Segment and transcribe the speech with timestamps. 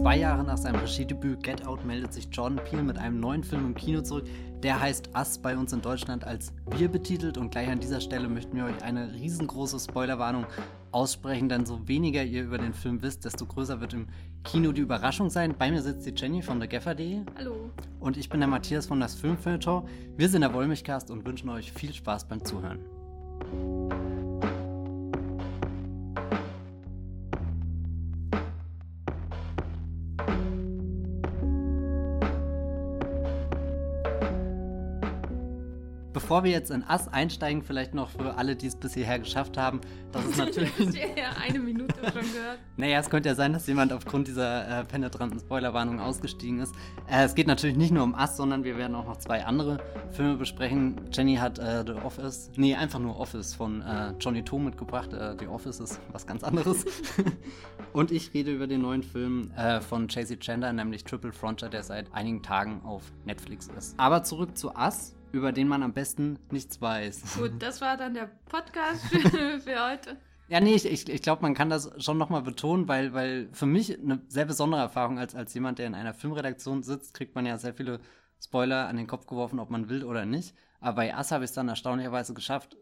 [0.00, 3.66] Zwei Jahre nach seinem Regiedebüt Get Out meldet sich Jordan Peele mit einem neuen Film
[3.66, 4.24] im Kino zurück.
[4.62, 8.26] Der heißt Us bei uns in Deutschland als Wir betitelt und gleich an dieser Stelle
[8.26, 10.46] möchten wir euch eine riesengroße Spoilerwarnung
[10.90, 14.06] aussprechen, denn so weniger ihr über den Film wisst, desto größer wird im
[14.42, 15.54] Kino die Überraschung sein.
[15.58, 17.18] Bei mir sitzt die Jenny von der Geffer.de.
[17.36, 17.70] Hallo.
[17.98, 19.84] Und ich bin der Matthias von das Filmfilter.
[20.16, 22.78] Wir sind der Wollmilchcast und wünschen euch viel Spaß beim Zuhören.
[36.30, 39.58] Bevor wir jetzt in Ass einsteigen, vielleicht noch für alle, die es bis hierher geschafft
[39.58, 39.80] haben,
[40.12, 40.94] das ist natürlich.
[40.94, 42.60] ja, eine Minute schon gehört.
[42.76, 46.72] Naja, es könnte ja sein, dass jemand aufgrund dieser äh, penetranten Spoilerwarnung ausgestiegen ist.
[47.10, 49.78] Äh, es geht natürlich nicht nur um Ass, sondern wir werden auch noch zwei andere
[50.12, 51.00] Filme besprechen.
[51.12, 55.12] Jenny hat äh, The Office, nee, einfach nur Office von äh, Johnny To mitgebracht.
[55.12, 56.84] Äh, The Office ist was ganz anderes.
[57.92, 61.82] Und ich rede über den neuen Film äh, von JC Chandler, nämlich Triple Frontier, der
[61.82, 63.98] seit einigen Tagen auf Netflix ist.
[63.98, 67.38] Aber zurück zu Ass über den man am besten nichts weiß.
[67.38, 69.20] Gut, das war dann der Podcast für,
[69.60, 70.16] für heute.
[70.48, 73.66] Ja, nee, ich, ich, ich glaube, man kann das schon nochmal betonen, weil, weil für
[73.66, 77.46] mich eine sehr besondere Erfahrung als, als jemand, der in einer Filmredaktion sitzt, kriegt man
[77.46, 78.00] ja sehr viele
[78.42, 80.56] Spoiler an den Kopf geworfen, ob man will oder nicht.
[80.80, 82.76] Aber bei Ass habe ich es dann erstaunlicherweise geschafft,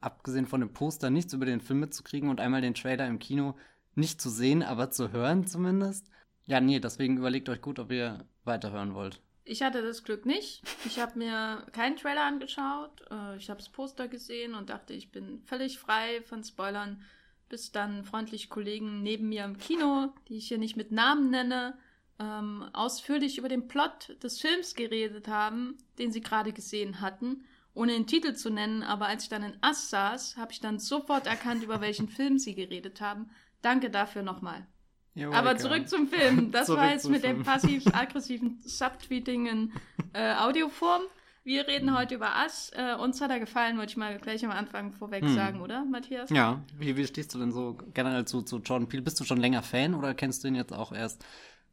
[0.00, 3.56] abgesehen von dem Poster nichts über den Film mitzukriegen und einmal den Trailer im Kino
[3.94, 6.08] nicht zu sehen, aber zu hören zumindest.
[6.46, 9.20] Ja, nee, deswegen überlegt euch gut, ob ihr weiterhören wollt.
[9.44, 10.62] Ich hatte das Glück nicht.
[10.84, 13.02] Ich habe mir keinen Trailer angeschaut.
[13.10, 17.02] Äh, ich habe das Poster gesehen und dachte, ich bin völlig frei von Spoilern,
[17.48, 21.76] bis dann freundliche Kollegen neben mir im Kino, die ich hier nicht mit Namen nenne,
[22.20, 27.92] ähm, ausführlich über den Plot des Films geredet haben, den sie gerade gesehen hatten, ohne
[27.92, 28.84] den Titel zu nennen.
[28.84, 32.38] Aber als ich dann in Ass saß, habe ich dann sofort erkannt, über welchen Film
[32.38, 33.30] sie geredet haben.
[33.60, 34.66] Danke dafür nochmal.
[35.14, 36.50] You're Aber zurück zum Film.
[36.52, 37.38] Das war jetzt mit Film.
[37.38, 39.72] dem passiv-aggressiven Subtweeting in
[40.14, 41.02] äh, Audioform.
[41.44, 42.70] Wir reden heute über Ass.
[42.74, 45.34] Äh, uns hat er gefallen, wollte ich mal gleich am Anfang vorweg hm.
[45.34, 46.30] sagen, oder, Matthias?
[46.30, 46.62] Ja.
[46.78, 49.02] Wie, wie stehst du denn so generell zu, zu Jordan Peele?
[49.02, 51.24] Bist du schon länger Fan oder kennst du ihn jetzt auch erst?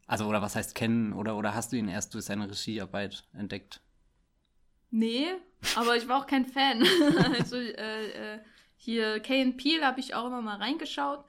[0.07, 1.13] Also, oder was heißt kennen?
[1.13, 3.79] Oder, oder hast du ihn erst durch seine Regiearbeit entdeckt?
[4.89, 5.27] Nee,
[5.75, 6.83] aber ich war auch kein Fan.
[7.37, 8.39] also, äh, äh,
[8.75, 11.23] hier, Kane Peel habe ich auch immer mal reingeschaut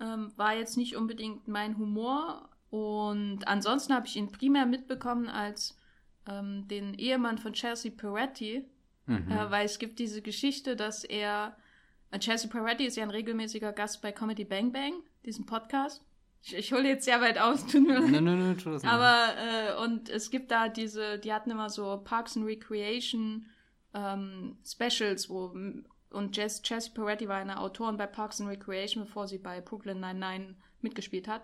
[0.00, 2.48] ähm, war jetzt nicht unbedingt mein Humor.
[2.70, 5.76] Und ansonsten habe ich ihn primär mitbekommen als
[6.28, 8.64] ähm, den Ehemann von Chelsea Peretti,
[9.06, 9.30] mhm.
[9.30, 11.56] äh, weil es gibt diese Geschichte, dass er,
[12.10, 14.94] äh, Chelsea Peretti ist ja ein regelmäßiger Gast bei Comedy Bang Bang,
[15.24, 16.04] diesem Podcast.
[16.42, 18.10] Ich, ich hole jetzt sehr weit aus, tut mir leid.
[18.10, 18.92] Nein, nein, nein, tu das nicht.
[18.92, 23.46] Aber, äh, und es gibt da diese, die hatten immer so Parks and Recreation
[23.94, 25.54] ähm, Specials, wo
[26.10, 30.00] und Jess, Jess Peretti war eine Autorin bei Parks and Recreation, bevor sie bei Brooklyn
[30.00, 31.42] Nine-Nine mitgespielt hat.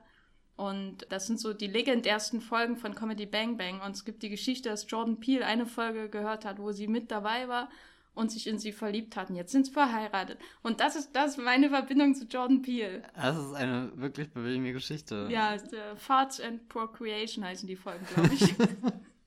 [0.57, 3.81] Und das sind so die legendärsten Folgen von Comedy Bang Bang.
[3.81, 7.11] Und es gibt die Geschichte, dass Jordan Peele eine Folge gehört hat, wo sie mit
[7.11, 7.69] dabei war
[8.15, 9.35] und sich in sie verliebt hatten.
[9.35, 10.39] Jetzt sind sie verheiratet.
[10.63, 13.03] Und das ist das meine Verbindung zu Jordan Peele.
[13.17, 15.29] Das ist eine wirklich bewegende Geschichte.
[15.31, 18.55] Ja, uh, Farts and Procreation heißen die Folgen, glaube ich.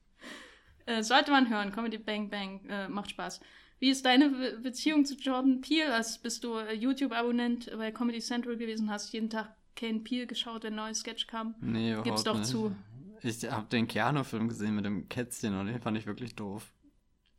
[0.85, 1.73] äh, sollte man hören.
[1.73, 3.41] Comedy Bang Bang äh, macht Spaß.
[3.79, 5.93] Wie ist deine Be Beziehung zu Jordan Peele?
[5.93, 10.63] Als bist du äh, YouTube-Abonnent bei Comedy Central gewesen, hast jeden Tag Kane Peele geschaut,
[10.63, 11.55] wenn ein neues Sketch kam?
[11.61, 12.47] Nee, überhaupt Gib's doch nicht.
[12.47, 12.75] zu.
[13.21, 16.71] Ich habe den Keanu-Film gesehen mit dem Kätzchen und den fand ich wirklich doof.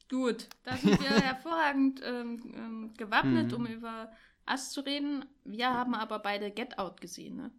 [0.08, 3.54] Gut, da sind wir hervorragend ähm, ähm, gewappnet, mhm.
[3.54, 4.10] um über
[4.46, 5.24] Ass zu reden.
[5.44, 7.50] Wir haben aber beide Get Out gesehen, ne?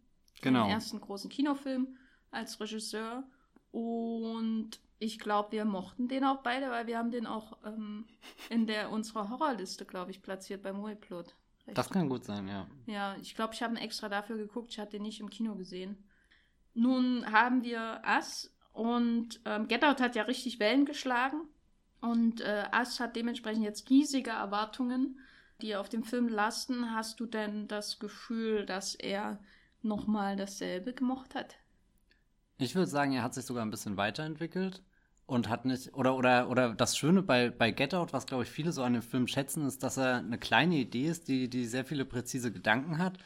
[0.41, 0.63] Genau.
[0.63, 1.97] Den ersten großen Kinofilm
[2.31, 3.23] als Regisseur.
[3.71, 8.05] Und ich glaube, wir mochten den auch beide, weil wir haben den auch ähm,
[8.49, 11.35] in der unserer Horrorliste, glaube ich, platziert beim Moeplot.
[11.73, 12.67] Das kann gut sein, ja.
[12.85, 14.71] Ja, ich glaube, ich habe ihn extra dafür geguckt.
[14.71, 16.03] Ich hatte den nicht im Kino gesehen.
[16.73, 21.47] Nun haben wir Ass und ähm, Get Out hat ja richtig Wellen geschlagen.
[22.01, 25.19] Und äh, Ass hat dementsprechend jetzt riesige Erwartungen,
[25.61, 26.93] die auf dem Film lasten.
[26.93, 29.39] Hast du denn das Gefühl, dass er
[29.81, 31.57] nochmal dasselbe gemocht hat?
[32.57, 34.81] Ich würde sagen, er hat sich sogar ein bisschen weiterentwickelt
[35.29, 38.49] und hat nicht, oder, oder, oder das Schöne bei, bei Get Out, was glaube ich
[38.49, 41.65] viele so an dem Film schätzen, ist, dass er eine kleine Idee ist, die, die
[41.65, 43.17] sehr viele präzise Gedanken hat,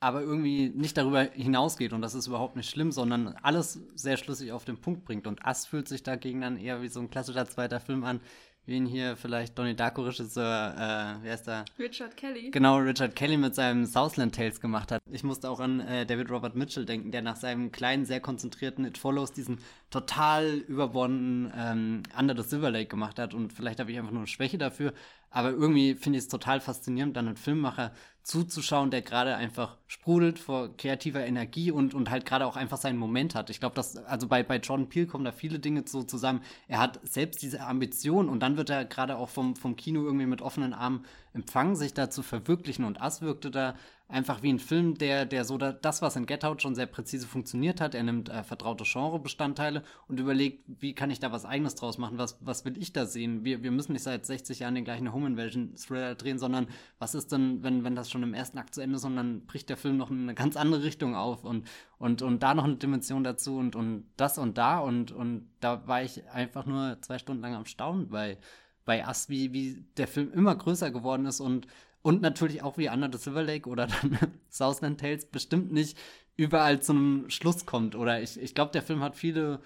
[0.00, 1.92] aber irgendwie nicht darüber hinausgeht.
[1.92, 5.26] Und das ist überhaupt nicht schlimm, sondern alles sehr schlüssig auf den Punkt bringt.
[5.26, 8.20] Und Ass fühlt sich dagegen dann eher wie so ein klassischer zweiter Film an,
[8.64, 11.64] wie ihn hier vielleicht Donnie Darko Regisseur, äh, wie heißt er?
[11.78, 12.50] Richard Kelly.
[12.50, 15.02] Genau, Richard Kelly mit seinem Southland Tales gemacht hat.
[15.10, 18.84] Ich musste auch an äh, David Robert Mitchell denken, der nach seinem kleinen, sehr konzentrierten
[18.84, 19.58] It Follows diesen
[19.90, 24.20] total überbordenden ähm, Under the Silver Lake gemacht hat und vielleicht habe ich einfach nur
[24.20, 24.92] eine Schwäche dafür,
[25.32, 30.38] Aber irgendwie finde ich es total faszinierend, dann einen Filmmacher zuzuschauen, der gerade einfach sprudelt
[30.38, 33.50] vor kreativer Energie und, und halt gerade auch einfach seinen Moment hat.
[33.50, 36.42] Ich glaube, dass, also bei, bei Jordan Peele kommen da viele Dinge so zusammen.
[36.68, 40.26] Er hat selbst diese Ambition und dann wird er gerade auch vom, vom Kino irgendwie
[40.26, 41.04] mit offenen Armen
[41.34, 42.84] empfangen, sich da zu verwirklichen.
[42.84, 43.74] Und Ass wirkte da
[44.12, 46.86] einfach wie ein Film, der, der so da, das, was in Get Out schon sehr
[46.86, 47.94] präzise funktioniert hat.
[47.94, 52.18] Er nimmt äh, vertraute Genrebestandteile und überlegt, wie kann ich da was Eigenes draus machen?
[52.18, 53.44] Was, was will ich da sehen?
[53.44, 56.66] Wir, wir müssen nicht seit 60 Jahren den gleichen Home Invasion Thriller drehen, sondern
[56.98, 59.46] was ist denn, wenn, wenn das schon im ersten Akt zu Ende ist und dann
[59.46, 61.66] bricht der Film noch in eine ganz andere Richtung auf und,
[61.98, 65.86] und, und da noch eine Dimension dazu und, und das und da und, und da
[65.86, 68.36] war ich einfach nur zwei Stunden lang am Staunen bei,
[68.84, 71.66] bei Us, wie, wie der Film immer größer geworden ist und
[72.02, 74.18] und natürlich auch wie Under the Silver Lake oder dann
[74.48, 75.96] Southland Tales bestimmt nicht
[76.36, 77.94] überall zum Schluss kommt.
[77.94, 79.60] Oder ich, ich glaube, der Film hat viele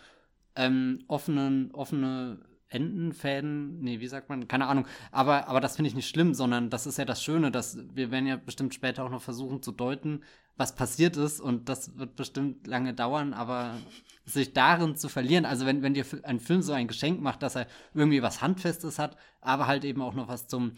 [0.55, 2.38] ähm, offene, offene
[2.69, 3.81] Endenfäden.
[3.81, 4.49] Nee, wie sagt man?
[4.49, 4.87] Keine Ahnung.
[5.12, 8.11] Aber, aber das finde ich nicht schlimm, sondern das ist ja das Schöne, dass wir
[8.11, 10.23] werden ja bestimmt später auch noch versuchen zu deuten,
[10.56, 11.41] was passiert ist.
[11.41, 13.77] Und das wird bestimmt lange dauern, aber
[14.25, 17.55] sich darin zu verlieren, also wenn, wenn dir ein Film so ein Geschenk macht, dass
[17.55, 20.73] er irgendwie was Handfestes hat, aber halt eben auch noch was zum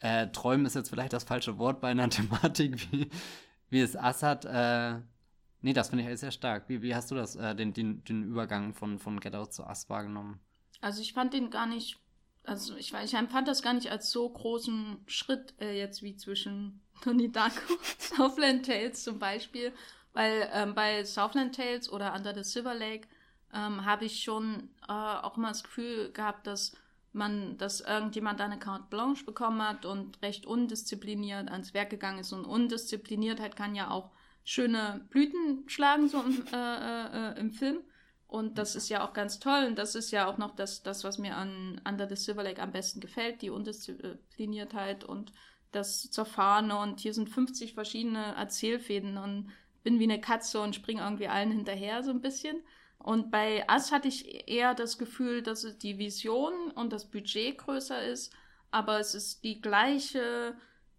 [0.00, 3.10] äh, Träumen ist jetzt vielleicht das falsche Wort bei einer Thematik, wie,
[3.70, 4.44] wie es Assad.
[4.44, 5.00] Äh,
[5.60, 6.68] nee, das finde ich halt sehr stark.
[6.68, 9.64] Wie, wie hast du das, äh, den, den, den Übergang von, von Get Out zu
[9.64, 10.40] Ass wahrgenommen?
[10.80, 11.98] Also ich fand den gar nicht,
[12.44, 16.82] also ich, ich empfand das gar nicht als so großen Schritt äh, jetzt wie zwischen
[17.02, 19.72] Tony Darko und Southland Tales zum Beispiel,
[20.12, 23.08] weil ähm, bei Southland Tales oder Under the Silver Lake
[23.52, 26.76] ähm, habe ich schon äh, auch mal das Gefühl gehabt, dass
[27.16, 32.32] man, dass irgendjemand eine Carte Blanche bekommen hat und recht undiszipliniert ans Werk gegangen ist.
[32.32, 34.10] Und Undiszipliniertheit kann ja auch
[34.44, 37.78] schöne Blüten schlagen, so im, äh, äh, im Film.
[38.28, 39.64] Und das ist ja auch ganz toll.
[39.66, 42.62] Und das ist ja auch noch das, das was mir an Under the Silver Lake
[42.62, 45.32] am besten gefällt, die Undiszipliniertheit und
[45.72, 46.78] das Zerfahrene.
[46.78, 49.50] Und hier sind 50 verschiedene Erzählfäden und
[49.82, 52.56] bin wie eine Katze und springe irgendwie allen hinterher so ein bisschen.
[52.98, 58.02] Und bei Ass hatte ich eher das Gefühl, dass die Vision und das Budget größer
[58.02, 58.32] ist,
[58.70, 60.56] aber es ist die gleiche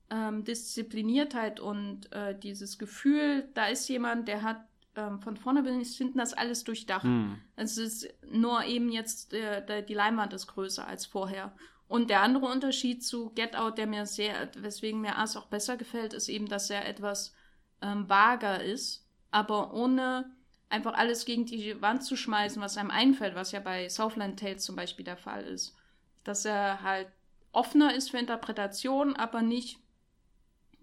[0.10, 4.66] ähm, Diszipliniertheit und äh, dieses Gefühl, da ist jemand, der hat
[4.96, 7.06] ähm, von vorne bis hinten das alles durchdacht.
[7.06, 7.34] Mm.
[7.56, 11.54] Es ist nur eben jetzt, äh, der, die Leinwand ist größer als vorher.
[11.88, 15.78] Und der andere Unterschied zu Get Out, der mir sehr, weswegen mir Ass auch besser
[15.78, 17.34] gefällt, ist eben, dass er etwas
[17.82, 20.32] ähm, vager ist, aber ohne
[20.70, 24.64] einfach alles gegen die Wand zu schmeißen, was einem einfällt, was ja bei Southland Tales
[24.64, 25.76] zum Beispiel der Fall ist.
[26.24, 27.08] Dass er halt
[27.52, 29.80] offener ist für Interpretation, aber nicht,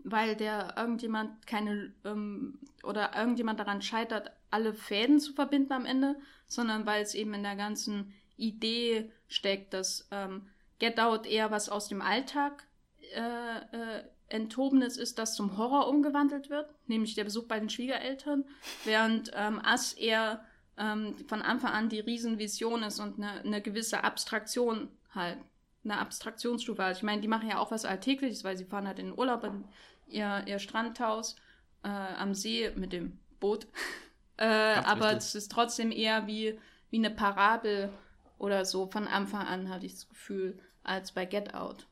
[0.02, 6.16] weil der irgendjemand keine ähm, oder irgendjemand daran scheitert, alle Fäden zu verbinden am Ende,
[6.46, 10.48] sondern weil es eben in der ganzen Idee steckt, dass ähm,
[10.78, 12.66] Get Out eher was aus dem Alltag
[13.14, 13.58] äh,
[13.98, 18.44] äh, Enthobenes ist, das zum Horror umgewandelt wird, nämlich der Besuch bei den Schwiegereltern,
[18.84, 20.44] während ähm, Ass eher
[20.78, 25.38] ähm, von Anfang an die Riesenvision ist und eine, eine gewisse Abstraktion halt,
[25.84, 26.82] eine Abstraktionsstufe.
[26.82, 29.18] Also ich meine, die machen ja auch was Alltägliches, weil sie fahren halt in den
[29.18, 29.64] Urlaub in
[30.06, 31.36] ihr, ihr Strandhaus
[31.82, 33.66] äh, am See mit dem Boot.
[34.38, 35.18] äh, aber wichtig.
[35.18, 36.58] es ist trotzdem eher wie,
[36.90, 37.90] wie eine Parabel
[38.38, 41.86] oder so von Anfang an, hatte ich das Gefühl, als bei Get Out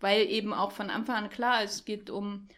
[0.00, 2.48] weil eben auch von Anfang an klar ist, es geht um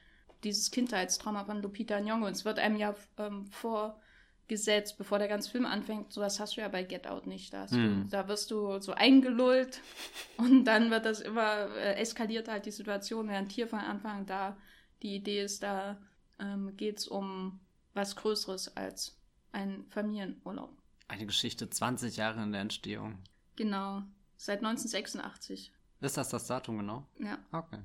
[0.44, 2.28] dieses Kindheitstrauma von Lupita Nyong'o.
[2.28, 6.12] Es wird einem ja ähm, vorgesetzt, bevor der ganze Film anfängt.
[6.12, 7.52] Sowas hast du ja bei Get Out nicht.
[7.52, 8.08] Da, hm.
[8.10, 9.80] da wirst du so eingelullt
[10.36, 14.26] und dann wird das immer, äh, eskaliert halt die Situation, während hier von Anfang an
[14.26, 14.56] da
[15.02, 15.98] die Idee ist, da
[16.38, 17.60] ähm, geht es um
[17.94, 19.18] was Größeres als
[19.52, 20.70] ein Familienurlaub.
[21.08, 23.18] Eine Geschichte 20 Jahre in der Entstehung.
[23.56, 24.02] Genau,
[24.36, 25.72] seit 1986.
[26.06, 27.04] Ist das das Datum genau?
[27.18, 27.36] Ja.
[27.50, 27.80] Okay.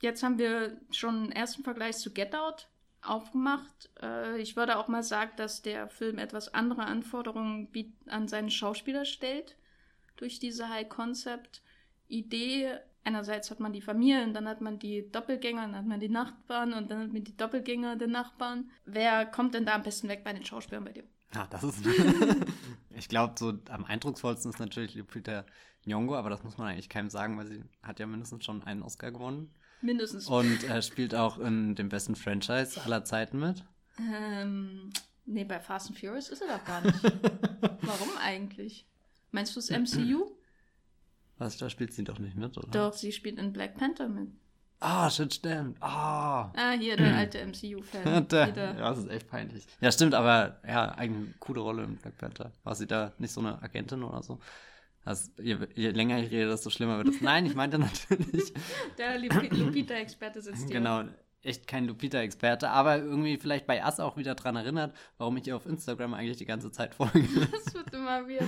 [0.00, 2.68] Jetzt haben wir schon einen ersten Vergleich zu Get Out
[3.02, 3.90] aufgemacht.
[4.00, 7.68] Äh, ich würde auch mal sagen, dass der Film etwas andere Anforderungen
[8.06, 9.56] an seine Schauspieler stellt
[10.16, 12.78] durch diese High-Concept-Idee.
[13.02, 16.74] Einerseits hat man die Familien, dann hat man die Doppelgänger, dann hat man die Nachbarn
[16.74, 18.70] und dann hat man die Doppelgänger der Nachbarn.
[18.84, 21.02] Wer kommt denn da am besten weg bei den Schauspielern bei dir?
[21.34, 21.84] Ja, das ist.
[22.96, 25.44] ich glaube, so am eindrucksvollsten ist natürlich Lupita
[25.86, 28.82] Nyong'o, aber das muss man eigentlich keinem sagen, weil sie hat ja mindestens schon einen
[28.82, 29.50] Oscar gewonnen.
[29.82, 30.26] Mindestens.
[30.26, 33.64] Und er spielt auch in dem besten Franchise aller Zeiten mit.
[33.98, 34.92] Ähm,
[35.26, 37.02] nee, bei Fast and Furious ist er doch gar nicht.
[37.82, 38.86] Warum eigentlich?
[39.30, 40.30] Meinst du das MCU?
[41.36, 42.68] Was, da spielt sie doch nicht mit, oder?
[42.68, 44.28] Doch, sie spielt in Black Panther mit.
[44.86, 45.78] Ah, shit, stimmt.
[45.80, 46.52] Ah.
[46.54, 48.26] Ah, hier der alte MCU-Fan.
[48.30, 49.66] ja, das ist echt peinlich.
[49.80, 52.52] Ja, stimmt, aber ja, eigentlich eine coole Rolle in Black Panther.
[52.64, 54.40] War sie da nicht so eine Agentin oder so?
[55.06, 57.20] Das, je, je, länger ich rede, desto schlimmer wird es.
[57.22, 58.52] Nein, ich meinte natürlich.
[58.98, 60.74] Der Lupita-Experte sitzt hier.
[60.74, 61.04] Genau,
[61.40, 65.56] echt kein Lupita-Experte, aber irgendwie vielleicht bei Ass auch wieder dran erinnert, warum ich ihr
[65.56, 67.26] auf Instagram eigentlich die ganze Zeit folge.
[67.52, 68.44] Das wird immer wieder.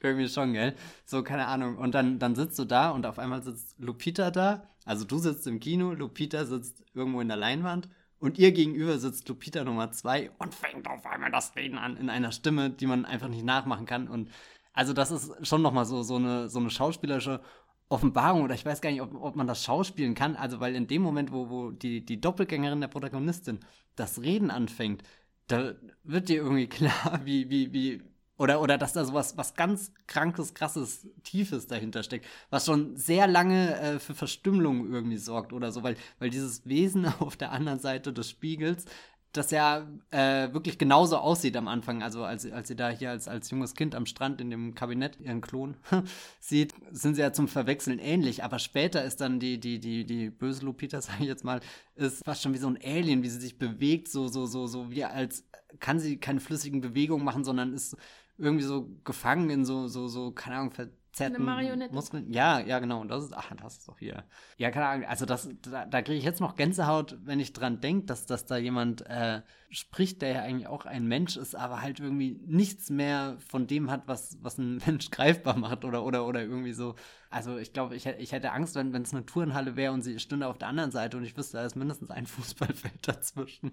[0.00, 0.74] irgendwie schon, gell?
[1.06, 1.78] So, keine Ahnung.
[1.78, 4.69] Und dann, dann sitzt du da und auf einmal sitzt Lupita da.
[4.84, 9.28] Also du sitzt im Kino, Lupita sitzt irgendwo in der Leinwand und ihr gegenüber sitzt
[9.28, 13.04] Lupita Nummer zwei und fängt auf einmal das Reden an in einer Stimme, die man
[13.04, 14.08] einfach nicht nachmachen kann.
[14.08, 14.30] Und
[14.72, 17.40] also das ist schon nochmal so, so, eine, so eine schauspielerische
[17.88, 20.36] Offenbarung oder ich weiß gar nicht, ob, ob man das schauspielen kann.
[20.36, 23.60] Also weil in dem Moment, wo, wo die, die Doppelgängerin der Protagonistin
[23.96, 25.02] das Reden anfängt,
[25.48, 28.02] da wird dir irgendwie klar, wie, wie, wie,
[28.40, 33.26] oder, oder dass da sowas was ganz krankes, krasses, tiefes dahinter steckt, was schon sehr
[33.26, 37.80] lange äh, für Verstümmelung irgendwie sorgt oder so, weil, weil dieses Wesen auf der anderen
[37.80, 38.86] Seite des Spiegels
[39.32, 42.02] das ja äh, wirklich genauso aussieht am Anfang.
[42.02, 45.20] Also als, als sie da hier als, als junges Kind am Strand in dem Kabinett
[45.20, 45.76] ihren Klon
[46.40, 48.42] sieht, sind sie ja zum Verwechseln ähnlich.
[48.42, 51.60] Aber später ist dann die, die, die, die böse Lupita, sage ich jetzt mal,
[51.94, 54.90] ist fast schon wie so ein Alien, wie sie sich bewegt, so, so, so, so
[54.90, 55.44] wie als
[55.78, 57.96] kann sie keine flüssigen Bewegungen machen, sondern ist
[58.40, 61.44] irgendwie so gefangen in so, so, so, keine Ahnung, verzerrten
[61.92, 62.32] Muskeln.
[62.32, 63.00] Ja, ja, genau.
[63.00, 64.24] Und das ist, ach, das ist doch hier.
[64.56, 65.08] Ja, keine Ahnung.
[65.08, 68.46] Also das, da, da kriege ich jetzt noch Gänsehaut, wenn ich dran denke, dass, dass
[68.46, 72.90] da jemand äh, spricht, der ja eigentlich auch ein Mensch ist, aber halt irgendwie nichts
[72.90, 76.94] mehr von dem hat, was, was ein Mensch greifbar macht oder, oder, oder irgendwie so.
[77.28, 80.46] Also ich glaube, ich, ich hätte Angst, wenn es eine Tourenhalle wäre und sie stünde
[80.46, 83.72] auf der anderen Seite und ich wüsste, da ist mindestens ein Fußballfeld dazwischen.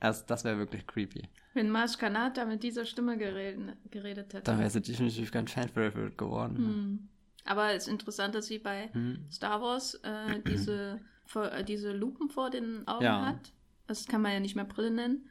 [0.00, 1.28] Das, das wäre wirklich creepy.
[1.54, 4.44] Wenn Marsh Kanata mit dieser Stimme geredet, geredet hätte.
[4.44, 6.56] Dann wäre sie definitiv kein Fan-Favorite geworden.
[6.56, 7.08] Hm.
[7.44, 9.26] Aber es ist interessant, dass sie bei hm.
[9.30, 11.00] Star Wars äh, diese,
[11.34, 13.26] äh, diese Lupen vor den Augen ja.
[13.26, 13.52] hat.
[13.86, 15.30] Das kann man ja nicht mehr Brille nennen.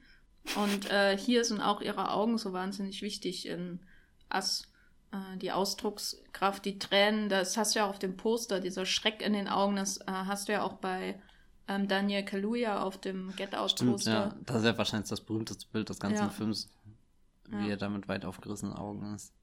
[0.55, 3.79] Und äh, hier sind auch ihre Augen so wahnsinnig wichtig in
[4.29, 4.71] Ass.
[5.11, 9.21] Äh, die Ausdruckskraft, die Tränen, das hast du ja auch auf dem Poster, dieser Schreck
[9.21, 11.21] in den Augen, das äh, hast du ja auch bei
[11.67, 14.11] ähm, Daniel Kaluuya auf dem Get Out Poster.
[14.11, 16.29] Ja, das ist ja wahrscheinlich das berühmteste Bild des ganzen ja.
[16.29, 16.69] Films,
[17.49, 17.71] wie ja.
[17.71, 19.33] er da mit weit aufgerissenen Augen ist.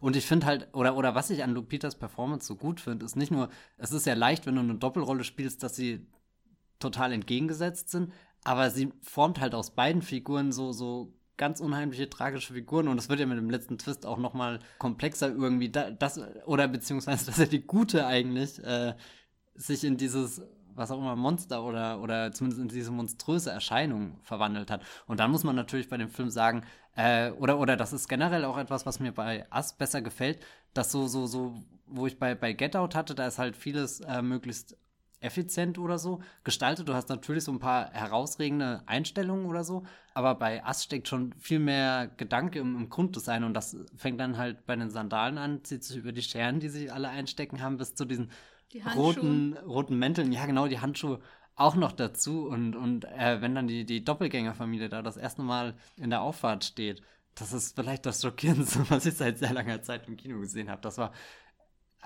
[0.00, 3.16] Und ich finde halt, oder, oder was ich an Lupitas Performance so gut finde, ist
[3.16, 6.06] nicht nur, es ist ja leicht, wenn du eine Doppelrolle spielst, dass sie
[6.78, 8.12] total entgegengesetzt sind,
[8.44, 13.08] aber sie formt halt aus beiden Figuren so, so ganz unheimliche, tragische Figuren und es
[13.08, 17.38] wird ja mit dem letzten Twist auch noch mal komplexer irgendwie, das, oder beziehungsweise, dass
[17.38, 18.94] er die Gute eigentlich äh,
[19.54, 20.42] sich in dieses
[20.78, 24.82] was auch immer, Monster oder, oder zumindest in diese monströse Erscheinung verwandelt hat.
[25.06, 26.62] Und dann muss man natürlich bei dem Film sagen,
[26.96, 30.40] äh, oder, oder das ist generell auch etwas, was mir bei Us besser gefällt,
[30.74, 34.00] dass so, so, so, wo ich bei, bei Get Out hatte, da ist halt vieles
[34.00, 34.76] äh, möglichst
[35.20, 36.88] effizient oder so gestaltet.
[36.88, 41.34] Du hast natürlich so ein paar herausregende Einstellungen oder so, aber bei Us steckt schon
[41.38, 45.64] viel mehr Gedanke im, im Grunddesign und das fängt dann halt bei den Sandalen an,
[45.64, 48.34] zieht sich über die Scheren, die sich alle einstecken haben, bis zu diesen die
[48.96, 51.20] roten, roten Mänteln, ja genau, die Handschuhe
[51.56, 52.46] auch noch dazu.
[52.46, 56.64] Und, und äh, wenn dann die, die Doppelgängerfamilie da das erste Mal in der Auffahrt
[56.64, 57.02] steht,
[57.34, 60.80] das ist vielleicht das Schockierendste, was ich seit sehr langer Zeit im Kino gesehen habe.
[60.82, 61.12] Das war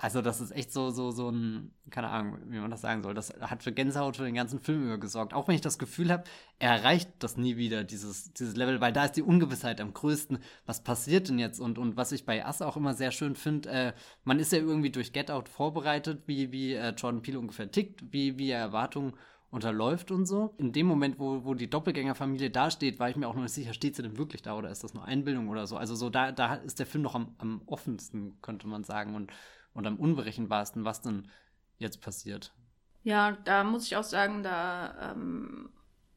[0.03, 3.13] also das ist echt so, so, so ein, keine Ahnung, wie man das sagen soll.
[3.13, 5.33] Das hat für Gänsehaut für den ganzen Film über gesorgt.
[5.33, 6.25] Auch wenn ich das Gefühl habe,
[6.59, 10.39] er erreicht das nie wieder, dieses, dieses Level, weil da ist die Ungewissheit am größten.
[10.65, 11.61] Was passiert denn jetzt?
[11.61, 13.93] Und, und was ich bei Ass auch immer sehr schön finde, äh,
[14.25, 18.03] man ist ja irgendwie durch Get Out vorbereitet, wie, wie äh, Jordan Peele ungefähr tickt,
[18.11, 19.13] wie, wie er Erwartungen
[19.51, 20.53] unterläuft und so.
[20.57, 23.73] In dem Moment, wo, wo die Doppelgängerfamilie dasteht, war ich mir auch noch nicht sicher,
[23.73, 25.77] steht sie denn wirklich da oder ist das nur Einbildung oder so.
[25.77, 29.15] Also so, da, da ist der Film noch am, am offensten, könnte man sagen.
[29.15, 29.31] Und
[29.73, 31.29] und am unberechenbarsten, was denn
[31.77, 32.53] jetzt passiert.
[33.03, 35.69] Ja, da muss ich auch sagen, da ähm,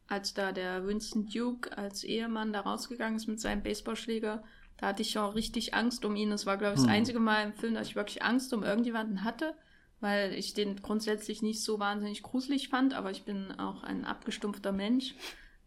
[0.09, 4.45] als da der Winston Duke als Ehemann da rausgegangen ist mit seinem Baseballschläger,
[4.77, 6.31] da hatte ich auch richtig Angst um ihn.
[6.31, 6.95] Das war, glaube ich, das hm.
[6.95, 9.55] einzige Mal im Film, dass ich wirklich Angst um irgendjemanden hatte,
[10.01, 14.73] weil ich den grundsätzlich nicht so wahnsinnig gruselig fand, aber ich bin auch ein abgestumpfter
[14.73, 15.15] Mensch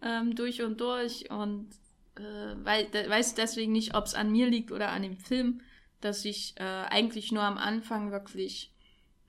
[0.01, 1.69] ähm, durch und durch und
[2.15, 5.61] äh, weil, weiß deswegen nicht, ob es an mir liegt oder an dem Film
[6.01, 8.73] dass ich äh, eigentlich nur am Anfang wirklich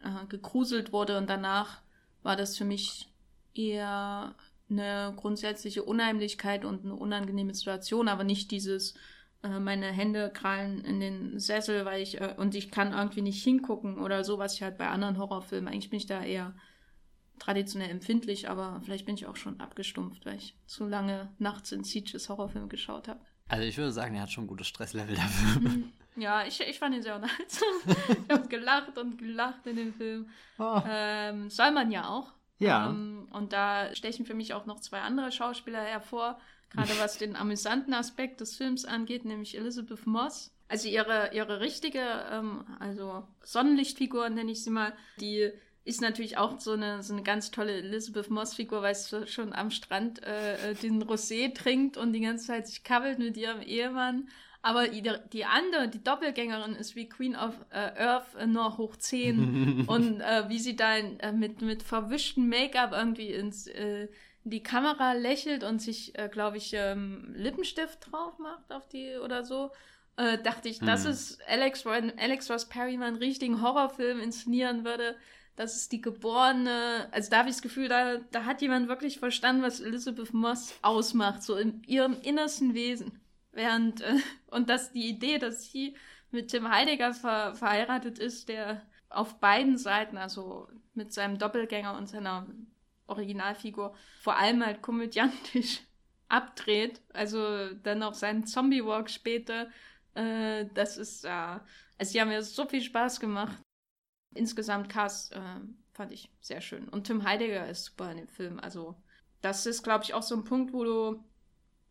[0.02, 1.80] äh, gegruselt wurde und danach
[2.22, 3.08] war das für mich
[3.54, 4.34] eher
[4.68, 8.94] eine grundsätzliche Unheimlichkeit und eine unangenehme Situation, aber nicht dieses
[9.42, 13.42] äh, meine Hände krallen in den Sessel, weil ich äh, und ich kann irgendwie nicht
[13.42, 15.72] hingucken oder so, was ich halt bei anderen Horrorfilmen.
[15.72, 16.54] Eigentlich bin ich da eher
[17.38, 21.84] traditionell empfindlich, aber vielleicht bin ich auch schon abgestumpft, weil ich zu lange nachts in
[21.84, 23.20] Sieges Horrorfilm geschaut habe.
[23.48, 25.62] Also ich würde sagen, er hat schon ein gutes Stresslevel dafür.
[26.16, 27.68] Ja, ich, ich fand ihn sehr unterhaltsam.
[28.28, 30.28] ich habe gelacht und gelacht in dem Film.
[30.58, 30.80] Oh.
[30.86, 32.32] Ähm, soll man ja auch.
[32.58, 32.90] Ja.
[32.90, 36.38] Ähm, und da stechen für mich auch noch zwei andere Schauspieler hervor,
[36.70, 42.02] gerade was den amüsanten Aspekt des Films angeht, nämlich Elizabeth Moss Also ihre, ihre richtige,
[42.30, 45.52] ähm, also Sonnenlichtfigur nenne ich sie mal, die
[45.84, 49.70] ist natürlich auch so eine, so eine ganz tolle Elizabeth Moss-Figur, weil sie schon am
[49.70, 54.28] Strand äh, äh, den Rosé trinkt und die ganze Zeit sich kabbelt mit ihrem Ehemann.
[54.62, 59.84] Aber die, andere, die Doppelgängerin, ist wie Queen of äh, Earth äh, nur hoch 10.
[59.86, 64.08] und äh, wie sie da äh, mit, mit verwischtem Make-up irgendwie ins, äh,
[64.44, 69.16] in die Kamera lächelt und sich, äh, glaube ich, ähm, Lippenstift drauf macht auf die
[69.16, 69.70] oder so.
[70.16, 70.86] Äh, dachte ich, hm.
[70.86, 75.16] das ist Alex, wenn Alex Ross Perry mal einen richtigen Horrorfilm inszenieren würde.
[75.56, 79.18] Das ist die geborene, also da habe ich das Gefühl, da, da hat jemand wirklich
[79.18, 83.20] verstanden, was Elizabeth Moss ausmacht, so in ihrem innersten Wesen.
[83.52, 84.16] Während, äh,
[84.46, 85.96] und dass die Idee, dass sie
[86.30, 92.08] mit Tim Heidegger ver verheiratet ist, der auf beiden Seiten, also mit seinem Doppelgänger und
[92.08, 92.46] seiner
[93.06, 95.80] Originalfigur, vor allem halt komödiantisch
[96.28, 97.02] abdreht.
[97.12, 99.68] Also dann noch seinen Zombie-Walk später.
[100.14, 101.28] Äh, das ist, äh,
[101.98, 103.58] also die haben mir so viel Spaß gemacht.
[104.32, 105.60] Insgesamt Cast äh,
[105.92, 106.88] fand ich sehr schön.
[106.88, 108.60] Und Tim Heidegger ist super in dem Film.
[108.60, 108.94] Also
[109.40, 111.24] das ist, glaube ich, auch so ein Punkt, wo du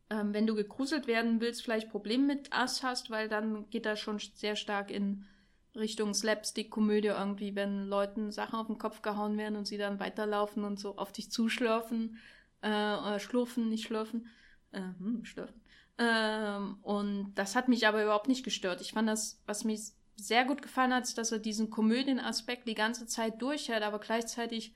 [0.10, 4.00] ähm, wenn du gegruselt werden willst, vielleicht Probleme mit Ass hast, weil dann geht das
[4.00, 5.26] schon sehr stark in
[5.76, 10.64] Richtung Slapstick-Komödie irgendwie, wenn Leuten Sachen auf den Kopf gehauen werden und sie dann weiterlaufen
[10.64, 12.18] und so auf dich zuschlürfen,
[12.62, 14.28] äh, oder schlurfen, nicht schlürfen,
[14.72, 15.62] äh, hm, schlürfen.
[15.98, 18.82] Ähm, und das hat mich aber überhaupt nicht gestört.
[18.82, 22.76] Ich fand das, was mich sehr gut gefallen hat, ist, dass er diesen Komödienaspekt die
[22.76, 24.74] ganze Zeit durchhält, aber gleichzeitig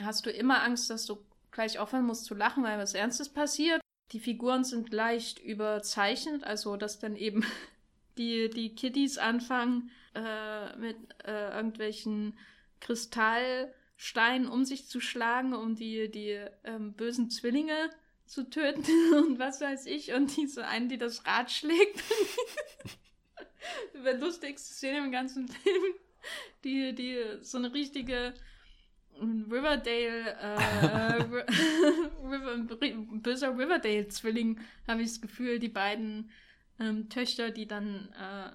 [0.00, 1.18] hast du immer Angst, dass du
[1.50, 3.80] gleich aufhören musst zu lachen, weil was Ernstes passiert.
[4.10, 7.44] Die Figuren sind leicht überzeichnet, also dass dann eben
[8.18, 12.36] die, die Kitties anfangen äh, mit äh, irgendwelchen
[12.80, 17.90] Kristallsteinen um sich zu schlagen, um die, die ähm, bösen Zwillinge
[18.26, 20.12] zu töten und was weiß ich.
[20.12, 22.02] Und diese eine, die das Rad schlägt.
[23.94, 25.94] die lustigste Szene im ganzen Film.
[26.64, 28.34] Die, die so eine richtige
[29.20, 31.22] Riverdale, äh,
[32.24, 32.56] River,
[33.22, 36.30] böser Riverdale-Zwilling, habe ich das Gefühl, die beiden
[36.80, 38.50] ähm, Töchter, die dann äh,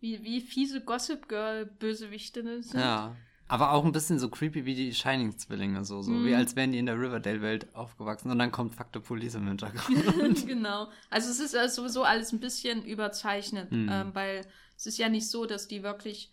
[0.00, 2.80] wie, wie fiese Gossip Girl-Bösewichte sind.
[2.80, 3.16] Ja.
[3.48, 6.24] Aber auch ein bisschen so creepy wie die Shining-Zwillinge, so, so mm.
[6.24, 6.36] wie mhm.
[6.36, 10.46] als wären die in der Riverdale-Welt aufgewachsen und dann kommt Factor Police im Hintergrund.
[10.46, 10.88] genau.
[11.10, 13.88] Also es ist sowieso alles ein bisschen überzeichnet, mm.
[13.90, 14.46] ähm, weil
[14.76, 16.30] es ist ja nicht so, dass die wirklich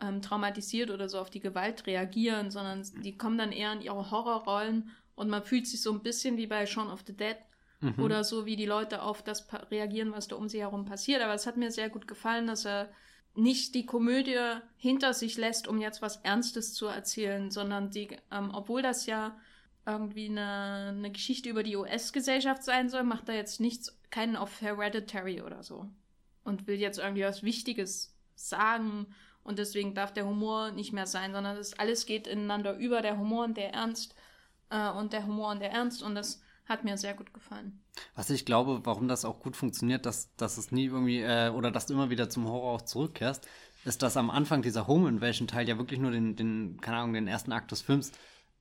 [0.00, 4.10] ähm, traumatisiert oder so auf die Gewalt reagieren, sondern die kommen dann eher in ihre
[4.10, 7.36] Horrorrollen und man fühlt sich so ein bisschen wie bei Shaun of the Dead
[7.80, 8.02] mhm.
[8.02, 11.22] oder so, wie die Leute auf das reagieren, was da um sie herum passiert.
[11.22, 12.88] Aber es hat mir sehr gut gefallen, dass er
[13.34, 14.38] nicht die Komödie
[14.76, 19.36] hinter sich lässt, um jetzt was Ernstes zu erzählen, sondern die, ähm, obwohl das ja
[19.86, 24.60] irgendwie eine, eine Geschichte über die US-Gesellschaft sein soll, macht er jetzt nichts, keinen auf
[24.60, 25.88] Hereditary oder so.
[26.44, 29.06] Und will jetzt irgendwie was Wichtiges sagen
[29.42, 33.18] und deswegen darf der Humor nicht mehr sein, sondern das alles geht ineinander über, der
[33.18, 34.14] Humor und der Ernst
[34.70, 36.02] äh, und der Humor und der Ernst.
[36.02, 37.82] Und das hat mir sehr gut gefallen.
[38.14, 41.70] Was ich glaube, warum das auch gut funktioniert, dass, dass es nie irgendwie, äh, oder
[41.70, 43.46] dass du immer wieder zum Horror auch zurückkehrst,
[43.84, 47.14] ist, dass am Anfang dieser Home Invasion Teil ja wirklich nur den, den, keine Ahnung,
[47.14, 48.12] den ersten Akt des Films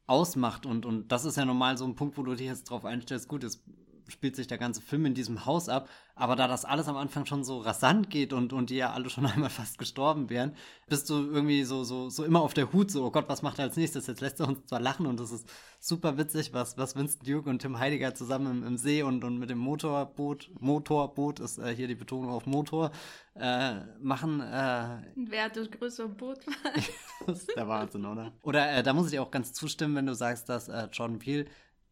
[0.08, 0.66] ausmacht.
[0.66, 3.28] Und, und das ist ja normal so ein Punkt, wo du dich jetzt drauf einstellst,
[3.28, 3.62] gut, jetzt
[4.10, 5.90] spielt sich der ganze Film in diesem Haus ab.
[6.16, 9.10] Aber da das alles am Anfang schon so rasant geht und, und die ja alle
[9.10, 10.54] schon einmal fast gestorben wären,
[10.88, 13.60] bist du irgendwie so, so, so immer auf der Hut, so, oh Gott, was macht
[13.60, 14.08] er als nächstes?
[14.08, 15.48] Jetzt lässt er uns zwar lachen und das ist
[15.80, 19.40] super witzig, was, was Winston Duke und Tim Heidegger zusammen im, im See und, und
[19.40, 22.92] mit dem Motorboot, Motorboot ist äh, hier die Betonung auf Motor,
[23.36, 24.42] äh, machen.
[24.42, 26.40] Äh, Wer hat das größere Boot?
[27.26, 28.34] das ist der Wahnsinn, oder?
[28.44, 31.20] Oder äh, da muss ich dir auch ganz zustimmen, wenn du sagst, dass äh, Jordan
[31.20, 31.46] Peele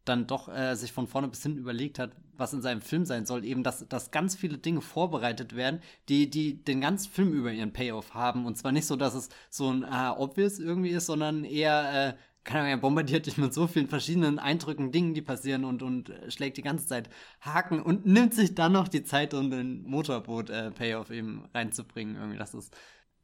[0.08, 3.26] dann doch äh, sich von vorne bis hinten überlegt hat, was in seinem Film sein
[3.26, 7.52] soll, eben, dass, dass ganz viele Dinge vorbereitet werden, die, die den ganzen Film über
[7.52, 8.46] ihren Payoff haben.
[8.46, 12.14] Und zwar nicht so, dass es so ein äh, obvious irgendwie ist, sondern eher, äh,
[12.44, 16.10] keine Ahnung, er bombardiert dich mit so vielen verschiedenen Eindrücken, Dingen, die passieren und, und
[16.10, 19.82] äh, schlägt die ganze Zeit Haken und nimmt sich dann noch die Zeit, um den
[19.82, 22.16] Motorboot-Payoff äh, eben reinzubringen.
[22.16, 22.74] Irgendwie, das ist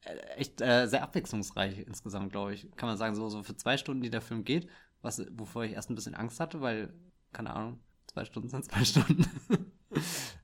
[0.05, 2.69] äh, echt äh, sehr abwechslungsreich insgesamt, glaube ich.
[2.77, 4.69] Kann man sagen, so, so für zwei Stunden, die der Film geht,
[5.05, 6.93] was, wovor ich erst ein bisschen Angst hatte, weil,
[7.33, 9.27] keine Ahnung, zwei Stunden sind zwei Stunden,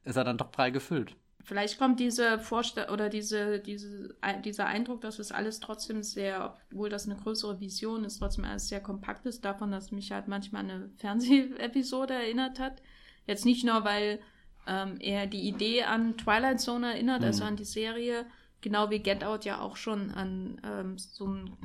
[0.05, 1.17] ist er dann doch prall gefüllt.
[1.43, 6.91] Vielleicht kommt diese Vorstellung oder diese, diese, dieser Eindruck, dass es alles trotzdem sehr, obwohl
[6.91, 10.65] das eine größere Vision ist, trotzdem alles sehr kompakt ist, davon, dass mich halt manchmal
[10.65, 12.83] eine Fernsehepisode erinnert hat.
[13.27, 14.21] Jetzt nicht nur, weil
[14.67, 17.43] ähm, er die Idee an Twilight Zone erinnert, also mhm.
[17.43, 18.27] also an die Serie,
[18.63, 21.57] Genau wie Get Out ja auch schon an ähm, so, ein,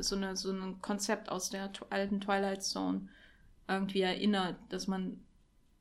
[0.00, 3.08] so, eine, so ein Konzept aus der alten Twilight Zone
[3.68, 5.20] irgendwie erinnert, dass man,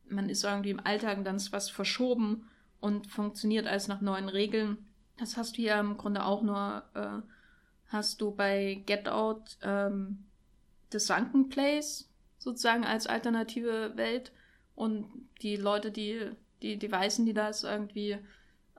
[0.07, 2.47] man ist irgendwie im Alltag dann was verschoben
[2.79, 4.77] und funktioniert alles nach neuen Regeln.
[5.17, 7.21] Das hast du ja im Grunde auch nur, äh,
[7.87, 10.25] hast du bei Get Out ähm,
[10.91, 14.31] The Sunken Place sozusagen als alternative Welt
[14.75, 15.05] und
[15.41, 16.31] die Leute, die,
[16.61, 18.17] die, die Weißen, die das irgendwie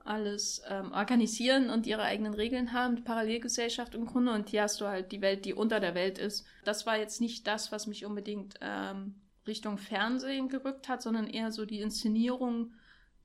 [0.05, 4.33] alles ähm, organisieren und ihre eigenen Regeln haben, Parallelgesellschaft im Grunde.
[4.33, 6.45] Und hier hast du halt die Welt, die unter der Welt ist.
[6.65, 9.15] Das war jetzt nicht das, was mich unbedingt ähm,
[9.47, 12.73] Richtung Fernsehen gerückt hat, sondern eher so die Inszenierung,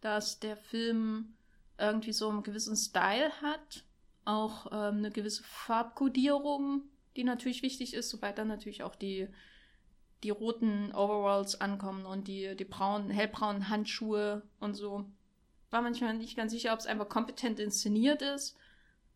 [0.01, 1.35] dass der Film
[1.79, 3.85] irgendwie so einen gewissen Style hat,
[4.25, 6.83] auch ähm, eine gewisse Farbkodierung,
[7.17, 9.29] die natürlich wichtig ist, sobald dann natürlich auch die,
[10.23, 15.07] die roten Overalls ankommen und die, die braunen, hellbraunen Handschuhe und so
[15.71, 18.57] war manchmal nicht ganz sicher, ob es einfach kompetent inszeniert ist.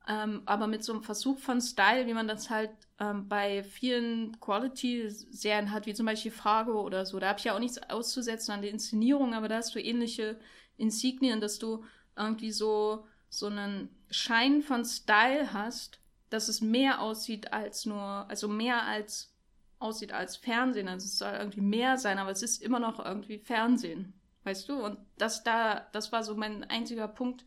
[0.09, 4.39] Ähm, aber mit so einem Versuch von Style, wie man das halt ähm, bei vielen
[4.41, 7.21] Quality-Serien hat, wie zum Beispiel Fargo oder so.
[7.21, 10.41] Da habe ich ja auch nichts auszusetzen an der Inszenierung, aber da hast du ähnliche
[10.77, 11.85] Insignien, dass du
[12.17, 18.49] irgendwie so, so einen Schein von Style hast, dass es mehr aussieht als nur, also
[18.49, 19.33] mehr als
[19.79, 20.89] aussieht als Fernsehen.
[20.89, 24.15] Also es soll irgendwie mehr sein, aber es ist immer noch irgendwie Fernsehen.
[24.45, 24.83] Weißt du?
[24.83, 27.45] Und das da, das war so mein einziger Punkt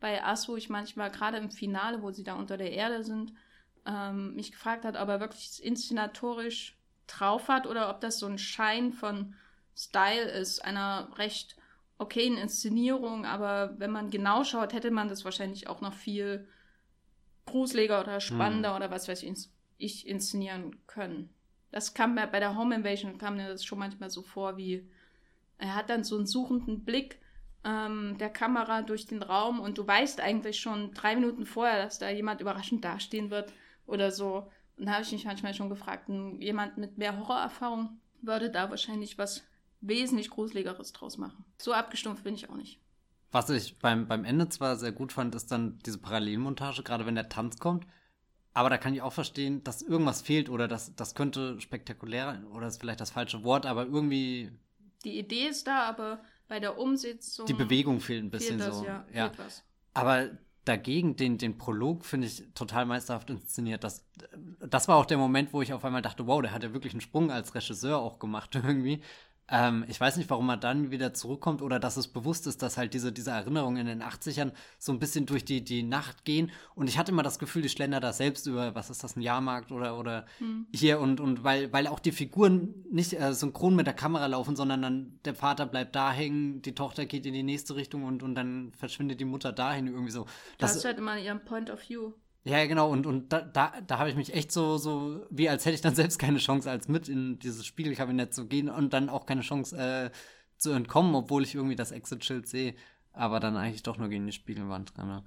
[0.00, 3.32] bei Ass, wo ich manchmal gerade im Finale, wo sie da unter der Erde sind,
[3.86, 8.38] ähm, mich gefragt hat, ob er wirklich inszenatorisch drauf hat oder ob das so ein
[8.38, 9.34] Schein von
[9.76, 11.56] Style ist, einer recht
[11.98, 16.48] okayen Inszenierung, aber wenn man genau schaut, hätte man das wahrscheinlich auch noch viel
[17.46, 18.76] gruseliger oder spannender hm.
[18.76, 21.30] oder was weiß ich, ich inszenieren können.
[21.70, 24.88] Das kam mir bei der Home Invasion kam mir das schon manchmal so vor wie
[25.58, 27.18] er hat dann so einen suchenden Blick
[27.64, 31.98] ähm, der Kamera durch den Raum und du weißt eigentlich schon drei Minuten vorher, dass
[31.98, 33.52] da jemand überraschend dastehen wird
[33.86, 34.50] oder so.
[34.76, 36.08] Und da habe ich mich manchmal schon gefragt,
[36.40, 39.44] jemand mit mehr Horrorerfahrung würde da wahrscheinlich was
[39.80, 41.44] wesentlich Gruseligeres draus machen.
[41.58, 42.80] So abgestumpft bin ich auch nicht.
[43.30, 47.16] Was ich beim, beim Ende zwar sehr gut fand, ist dann diese Parallelmontage, gerade wenn
[47.16, 47.86] der Tanz kommt.
[48.52, 52.68] Aber da kann ich auch verstehen, dass irgendwas fehlt oder das, das könnte spektakulär oder
[52.68, 54.52] ist vielleicht das falsche Wort, aber irgendwie
[55.04, 57.46] die Idee ist da, aber bei der Umsetzung.
[57.46, 58.84] Die Bewegung fehlt ein bisschen fehlt das, so.
[58.84, 59.32] Ja, ja.
[59.92, 60.30] Aber
[60.64, 63.84] dagegen den, den Prolog finde ich total meisterhaft inszeniert.
[63.84, 64.04] Das,
[64.60, 66.92] das war auch der Moment, wo ich auf einmal dachte, wow, der hat ja wirklich
[66.94, 69.00] einen Sprung als Regisseur auch gemacht irgendwie.
[69.48, 72.78] Ähm, ich weiß nicht, warum er dann wieder zurückkommt oder dass es bewusst ist, dass
[72.78, 76.50] halt diese, diese Erinnerungen in den 80ern so ein bisschen durch die, die Nacht gehen.
[76.74, 79.20] Und ich hatte immer das Gefühl, die schlender da selbst über, was ist das, ein
[79.20, 80.66] Jahrmarkt oder, oder hm.
[80.74, 84.56] hier und, und weil, weil auch die Figuren nicht äh, synchron mit der Kamera laufen,
[84.56, 88.22] sondern dann der Vater bleibt da hängen, die Tochter geht in die nächste Richtung und,
[88.22, 90.24] und dann verschwindet die Mutter dahin irgendwie so.
[90.56, 92.12] Das, das ist halt immer ihren Point of View.
[92.46, 95.64] Ja, genau, und, und da, da, da habe ich mich echt so, so, wie als
[95.64, 99.08] hätte ich dann selbst keine Chance, als mit in dieses Spiegelkabinett zu gehen und dann
[99.08, 100.10] auch keine Chance äh,
[100.58, 102.74] zu entkommen, obwohl ich irgendwie das Exit-Schild sehe,
[103.12, 105.24] aber dann eigentlich doch nur gegen die Spiegelwand renne.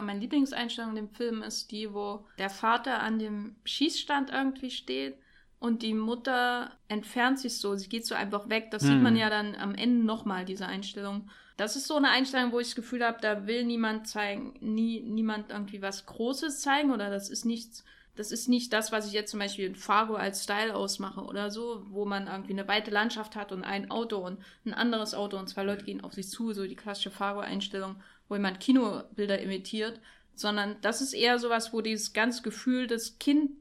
[0.00, 5.16] Meine Lieblingseinstellung in dem Film ist die, wo der Vater an dem Schießstand irgendwie steht
[5.60, 8.70] und die Mutter entfernt sich so, sie geht so einfach weg.
[8.70, 8.88] Das hm.
[8.90, 11.30] sieht man ja dann am Ende nochmal, diese Einstellung.
[11.56, 15.00] Das ist so eine Einstellung, wo ich das Gefühl habe, da will niemand zeigen, nie,
[15.00, 17.84] niemand irgendwie was Großes zeigen oder das ist nichts,
[18.16, 21.50] das ist nicht das, was ich jetzt zum Beispiel in Fargo als Style ausmache oder
[21.50, 25.36] so, wo man irgendwie eine weite Landschaft hat und ein Auto und ein anderes Auto
[25.36, 27.96] und zwei Leute gehen auf sich zu, so die klassische Fargo-Einstellung,
[28.28, 30.00] wo jemand Kinobilder imitiert,
[30.34, 33.56] sondern das ist eher sowas, wo dieses ganze Gefühl des Kindes,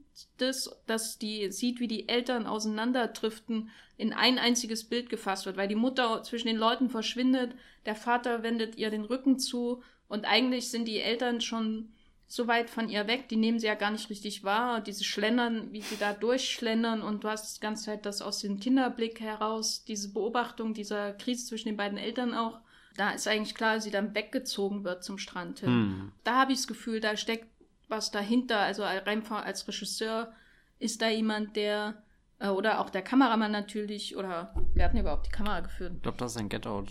[0.88, 3.69] dass die sieht, wie die Eltern auseinanderdriften,
[4.04, 7.54] in ein einziges Bild gefasst wird, weil die Mutter zwischen den Leuten verschwindet,
[7.86, 11.94] der Vater wendet ihr den Rücken zu und eigentlich sind die Eltern schon
[12.28, 14.82] so weit von ihr weg, die nehmen sie ja gar nicht richtig wahr.
[14.82, 18.60] Diese Schlendern, wie sie da durchschlendern und du hast die ganze Zeit das aus dem
[18.60, 22.60] Kinderblick heraus, diese Beobachtung dieser Krise zwischen den beiden Eltern auch.
[22.98, 25.70] Da ist eigentlich klar, dass sie dann weggezogen wird zum Strand hin.
[25.70, 26.12] Hm.
[26.26, 27.48] Da habe ich das Gefühl, da steckt
[27.88, 28.60] was dahinter.
[28.60, 30.34] Also rein als Regisseur
[30.80, 32.03] ist da jemand, der
[32.49, 34.17] oder auch der Kameramann natürlich.
[34.17, 35.93] Oder wer hat denn überhaupt die Kamera geführt?
[35.95, 36.89] Ich glaube, das ist ein Get Out.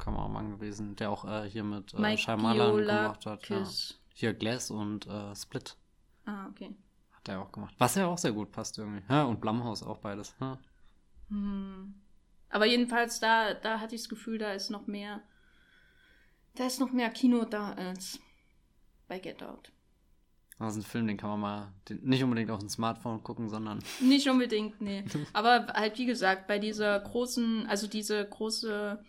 [0.00, 3.48] Kameramann gewesen, der auch äh, hier mit äh, Shyamalan gemacht hat.
[3.48, 3.64] Ja.
[4.14, 5.76] Hier Glass und äh, Split.
[6.24, 6.74] Ah, okay.
[7.12, 7.74] Hat er auch gemacht.
[7.78, 9.02] Was ja auch sehr gut passt irgendwie.
[9.08, 10.34] Ja, und Blumhouse auch beides.
[10.40, 10.58] Ja.
[11.28, 11.94] Hm.
[12.48, 15.20] Aber jedenfalls, da, da hatte ich das Gefühl, da ist noch mehr.
[16.56, 18.18] Da ist noch mehr Kino da als
[19.06, 19.70] bei Get Out.
[20.60, 23.48] Das ist ein Film, den kann man mal den, nicht unbedingt auf dem Smartphone gucken,
[23.48, 23.78] sondern.
[24.00, 25.04] Nicht unbedingt, nee.
[25.32, 29.02] Aber halt, wie gesagt, bei dieser großen, also diese große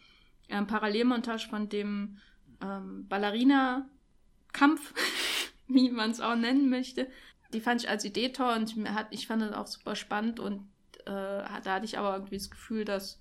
[0.48, 2.20] ähm, Parallelmontage von dem
[2.62, 4.94] ähm, Ballerina-Kampf,
[5.68, 7.10] wie man es auch nennen möchte,
[7.52, 10.70] die fand ich als Idee toll und hat, ich fand das auch super spannend und
[11.06, 13.20] äh, da hatte ich aber irgendwie das Gefühl, dass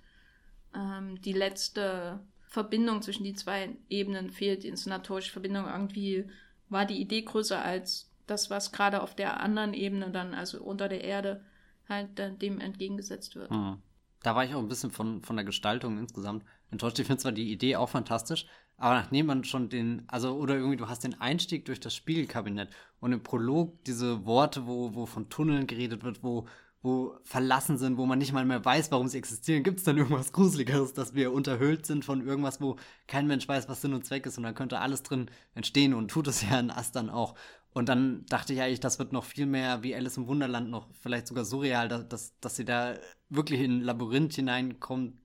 [0.73, 5.67] ähm, die letzte Verbindung zwischen die zwei Ebenen fehlt, die inszenatorische Verbindung.
[5.67, 6.27] Irgendwie
[6.69, 10.89] war die Idee größer als das, was gerade auf der anderen Ebene dann, also unter
[10.89, 11.45] der Erde,
[11.89, 13.51] halt dem entgegengesetzt wird.
[13.51, 13.79] Hm.
[14.23, 16.99] Da war ich auch ein bisschen von, von der Gestaltung insgesamt enttäuscht.
[16.99, 20.77] Ich finde zwar die Idee auch fantastisch, aber nachdem man schon den, also, oder irgendwie,
[20.77, 25.29] du hast den Einstieg durch das Spiegelkabinett und im Prolog diese Worte, wo, wo von
[25.29, 26.47] Tunneln geredet wird, wo,
[26.83, 29.99] wo verlassen sind, wo man nicht mal mehr weiß, warum sie existieren, gibt es dann
[29.99, 34.07] irgendwas Gruseligeres, dass wir unterhöhlt sind von irgendwas, wo kein Mensch weiß, was Sinn und
[34.07, 37.11] Zweck ist und dann könnte alles drin entstehen und tut es ja in Ast dann
[37.11, 37.35] auch.
[37.73, 40.89] Und dann dachte ich eigentlich, das wird noch viel mehr wie Alice im Wunderland, noch
[41.01, 42.95] vielleicht sogar surreal, dass, dass sie da
[43.29, 45.17] wirklich in ein Labyrinth hineinkommt,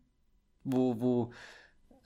[0.64, 1.32] wo, wo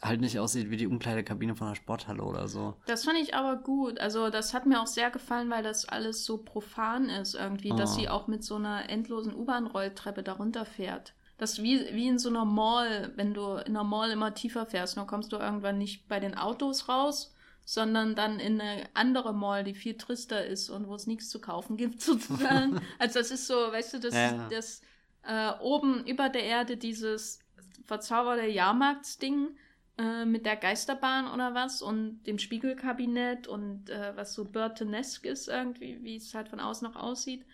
[0.01, 2.75] halt nicht aussieht wie die Umkleidekabine von einer Sporthalle oder so.
[2.85, 3.99] Das fand ich aber gut.
[3.99, 7.75] Also das hat mir auch sehr gefallen, weil das alles so profan ist irgendwie, oh.
[7.75, 11.13] dass sie auch mit so einer endlosen U-Bahn-Rolltreppe darunter fährt.
[11.37, 14.65] Das ist wie, wie in so einer Mall, wenn du in einer Mall immer tiefer
[14.65, 17.33] fährst, dann kommst du irgendwann nicht bei den Autos raus,
[17.69, 21.39] sondern dann in eine andere Mall, die viel trister ist und wo es nichts zu
[21.39, 22.81] kaufen gibt, sozusagen.
[22.97, 24.49] also das ist so, weißt du, das, ja.
[24.49, 24.81] das
[25.21, 27.37] äh, oben über der Erde dieses
[27.85, 29.55] verzauberte Jahrmarktsding
[29.99, 35.47] äh, mit der Geisterbahn oder was und dem Spiegelkabinett und äh, was so Burtonesque ist
[35.47, 37.45] irgendwie, wie es halt von außen noch aussieht.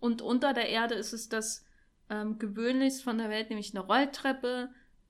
[0.00, 1.64] Und unter der Erde ist es das
[2.10, 4.68] ähm, gewöhnlichst von der Welt, nämlich eine Rolltreppe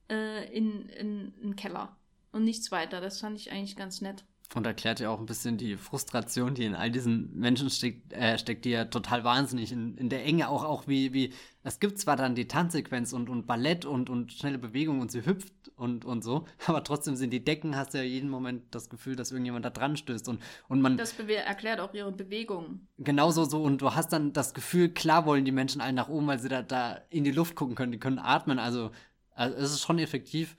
[0.09, 1.97] äh, in, in, in Keller
[2.31, 3.01] und nichts weiter.
[3.01, 4.23] Das fand ich eigentlich ganz nett.
[4.55, 8.37] Und erklärt ja auch ein bisschen die Frustration, die in all diesen Menschen steckt, äh,
[8.37, 11.97] steckt die ja total wahnsinnig in, in der Enge auch, auch wie, wie, es gibt
[11.97, 16.05] zwar dann die Tanzsequenz und, und Ballett und, und schnelle Bewegung und sie hüpft und,
[16.05, 19.31] und so, aber trotzdem sind die Decken, hast du ja jeden Moment das Gefühl, dass
[19.31, 20.97] irgendjemand da dran stößt und, und man.
[20.97, 22.87] Das erklärt auch ihre Bewegung.
[22.99, 26.27] Genauso so und du hast dann das Gefühl, klar wollen die Menschen alle nach oben,
[26.27, 28.91] weil sie da, da in die Luft gucken können, die können atmen, also,
[29.33, 30.55] also es ist schon effektiv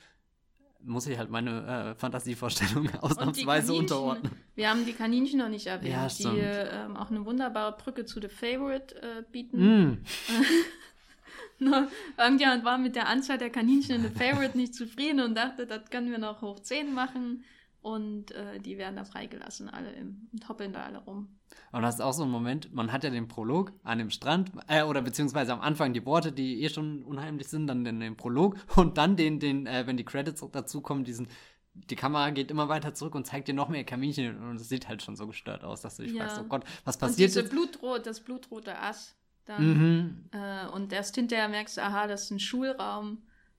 [0.85, 4.33] muss ich halt meine äh, Fantasievorstellung ausnahmsweise unterordnen.
[4.55, 8.21] Wir haben die Kaninchen noch nicht erwähnt, ja, die ähm, auch eine wunderbare Brücke zu
[8.21, 9.99] The Favorite äh, bieten.
[9.99, 9.99] Mm.
[12.19, 15.91] Irgendjemand war mit der Anzahl der Kaninchen in The Favorite nicht zufrieden und dachte, das
[15.91, 17.45] können wir noch hoch 10 machen.
[17.85, 21.37] Und äh, die werden da freigelassen, alle im, und hoppeln da alle rum.
[21.71, 24.53] Und das ist auch so ein Moment, man hat ja den Prolog an dem Strand,
[24.69, 28.17] äh, oder beziehungsweise am Anfang die Worte, die eh schon unheimlich sind, dann den, den
[28.17, 31.29] Prolog und dann den, den, äh, wenn die Credits dazukommen, diesen,
[31.75, 34.89] die Kamera geht immer weiter zurück und zeigt dir noch mehr Kaminchen und es sieht
[34.89, 36.25] halt schon so gestört aus, dass du dich ja.
[36.25, 37.51] fragst, oh Gott, was passiert und diese jetzt?
[37.51, 39.67] Blutrot, das blutrote Ass dann.
[39.67, 40.25] Mhm.
[40.33, 43.19] Äh, und erst hinterher merkst du, aha, das ist ein Schulraum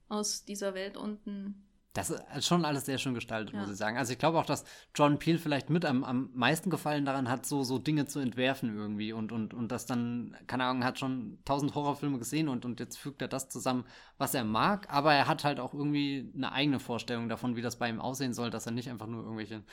[0.09, 1.61] aus dieser Welt unten.
[1.95, 3.59] Das ist schon alles sehr schön gestaltet, ja.
[3.61, 3.97] muss ich sagen.
[3.97, 7.45] Also ich glaube auch, dass John Peel vielleicht mit am, am meisten Gefallen daran hat,
[7.45, 11.39] so, so Dinge zu entwerfen irgendwie und, und, und das dann, keine Ahnung, hat schon
[11.45, 13.85] tausend Horrorfilme gesehen und, und jetzt fügt er das zusammen,
[14.17, 17.79] was er mag, aber er hat halt auch irgendwie eine eigene Vorstellung davon, wie das
[17.79, 19.63] bei ihm aussehen soll, dass er nicht einfach nur irgendwelche,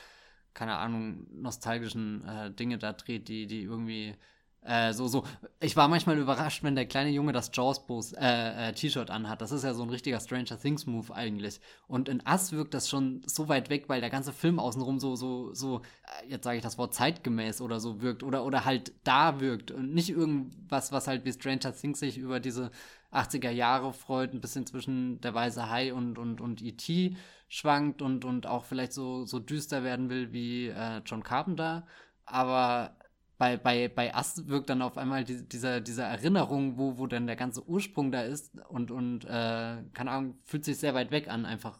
[0.53, 4.15] keine Ahnung, nostalgischen äh, Dinge da dreht, die, die irgendwie
[4.65, 5.23] äh, so, so.
[5.59, 7.81] Ich war manchmal überrascht, wenn der kleine Junge das Jaws
[8.13, 9.41] äh, äh, anhat.
[9.41, 11.59] Das ist ja so ein richtiger Stranger Things Move eigentlich.
[11.87, 15.15] Und in Us wirkt das schon so weit weg, weil der ganze Film außenrum so,
[15.15, 18.93] so, so, äh, jetzt sage ich das Wort zeitgemäß oder so wirkt oder, oder halt
[19.03, 22.71] da wirkt und nicht irgendwas, was halt wie Stranger Things sich über diese
[23.11, 27.15] 80er Jahre freut, ein bisschen zwischen der weiße Hai und, und, und E.T.
[27.47, 31.85] schwankt und, und auch vielleicht so, so düster werden will wie äh, John Carpenter.
[32.25, 32.95] Aber
[33.37, 37.27] bei, bei, bei Ast wirkt dann auf einmal die, dieser, diese Erinnerung, wo, wo dann
[37.27, 41.27] der ganze Ursprung da ist und, und äh, keine Ahnung, fühlt sich sehr weit weg
[41.27, 41.79] an, einfach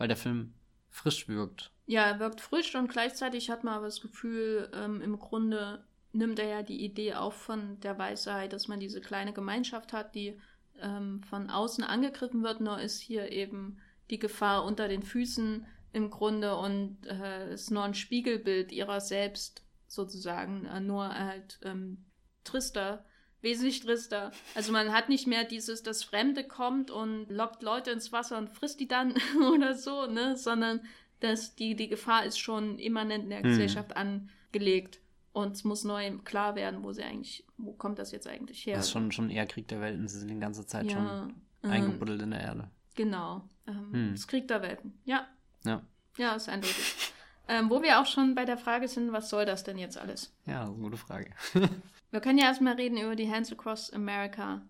[0.00, 0.54] weil der Film
[0.88, 1.70] frisch wirkt.
[1.86, 6.38] Ja, er wirkt frisch und gleichzeitig hat man aber das Gefühl, ähm, im Grunde nimmt
[6.38, 10.40] er ja die Idee auf von der Weisheit, dass man diese kleine Gemeinschaft hat, die
[10.80, 16.10] ähm, von außen angegriffen wird, nur ist hier eben die Gefahr unter den Füßen im
[16.10, 22.04] Grunde und äh, ist nur ein Spiegelbild ihrer selbst sozusagen, äh, nur halt ähm,
[22.44, 23.04] trister,
[23.42, 24.30] wesentlich trister.
[24.54, 28.50] Also man hat nicht mehr dieses, das Fremde kommt und lockt Leute ins Wasser und
[28.50, 29.14] frisst die dann
[29.52, 30.80] oder so, ne, sondern
[31.18, 33.44] dass die, die Gefahr ist schon immanent in der mhm.
[33.44, 35.00] Gesellschaft angelegt.
[35.32, 38.76] Und es muss neu klar werden, wo sie eigentlich, wo kommt das jetzt eigentlich her?
[38.76, 40.08] Das ist schon, schon eher Krieg der Welten.
[40.08, 42.70] Sie sind die ganze Zeit ja, schon ähm, eingebuddelt in der Erde.
[42.96, 43.48] Genau.
[43.66, 44.12] Ähm, hm.
[44.12, 44.98] Das Krieg der Welten.
[45.04, 45.28] Ja.
[45.64, 45.82] Ja.
[46.16, 47.12] Ja, ist eindeutig.
[47.50, 50.32] Ähm, wo wir auch schon bei der Frage sind, was soll das denn jetzt alles?
[50.46, 51.30] Ja, eine gute Frage.
[52.12, 54.62] wir können ja erstmal reden über die Hands Across America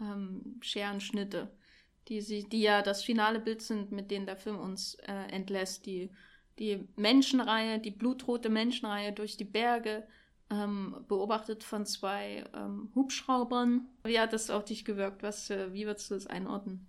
[0.00, 1.50] ähm, Scherenschnitte,
[2.06, 5.86] die, sie, die ja das finale Bild sind, mit denen der Film uns äh, entlässt.
[5.86, 6.08] Die,
[6.60, 10.06] die Menschenreihe, die blutrote Menschenreihe durch die Berge,
[10.50, 13.88] ähm, beobachtet von zwei ähm, Hubschraubern.
[14.04, 15.24] Wie hat das auf dich gewirkt?
[15.24, 16.86] Was, äh, wie würdest du das einordnen?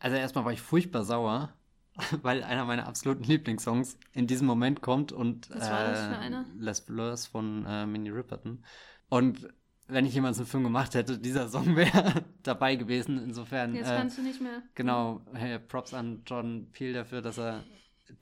[0.00, 1.52] Also erstmal war ich furchtbar sauer,
[2.22, 6.46] weil einer meiner absoluten Lieblingssongs in diesem Moment kommt und Was war das für einer?
[6.58, 8.64] Les Fleurs von äh, Minnie Riperton.
[9.08, 9.48] Und
[9.88, 13.22] wenn ich jemals einen Film gemacht hätte, dieser Song wäre dabei gewesen.
[13.22, 13.74] Insofern.
[13.74, 14.62] Jetzt äh, kannst du nicht mehr.
[14.74, 17.64] Genau, hey, Props an John Peel dafür, dass er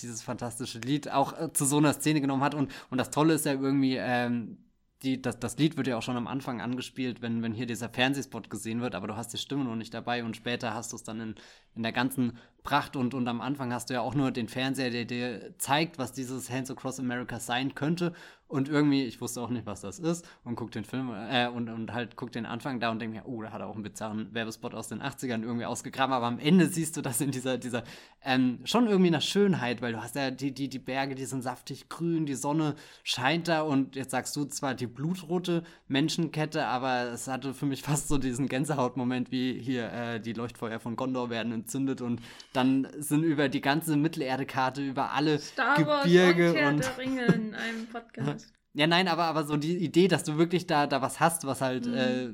[0.00, 2.54] dieses fantastische Lied auch äh, zu so einer Szene genommen hat.
[2.54, 4.58] Und, und das Tolle ist ja irgendwie, ähm,
[5.02, 7.88] die, das, das Lied wird ja auch schon am Anfang angespielt, wenn, wenn hier dieser
[7.88, 10.96] Fernsehspot gesehen wird, aber du hast die Stimme noch nicht dabei und später hast du
[10.96, 11.34] es dann in,
[11.76, 14.90] in der ganzen Pracht und, und am Anfang hast du ja auch nur den Fernseher,
[14.90, 18.12] der dir zeigt, was dieses Hands Across America sein könnte.
[18.48, 21.68] Und irgendwie, ich wusste auch nicht, was das ist und guck den Film äh, und,
[21.68, 23.82] und halt guck den Anfang da und denke mir, oh, da hat er auch einen
[23.82, 27.58] bizarren Werbespot aus den 80ern irgendwie ausgegraben, aber am Ende siehst du das in dieser,
[27.58, 27.84] dieser,
[28.24, 31.42] ähm, schon irgendwie eine Schönheit, weil du hast ja die, die, die Berge, die sind
[31.42, 37.12] saftig grün, die Sonne scheint da und jetzt sagst du zwar die blutrote Menschenkette, aber
[37.12, 41.28] es hatte für mich fast so diesen Gänsehautmoment, wie hier äh, die Leuchtfeuer von Gondor
[41.28, 46.74] werden entzündet und dann sind über die ganze Mittelerde-Karte, über alle Star Wars Gebirge und
[46.74, 48.52] und der Ringe in einem Podcast.
[48.74, 51.60] ja, nein, aber, aber so die Idee, dass du wirklich da, da was hast, was
[51.60, 51.94] halt Mhm.
[51.94, 52.28] äh,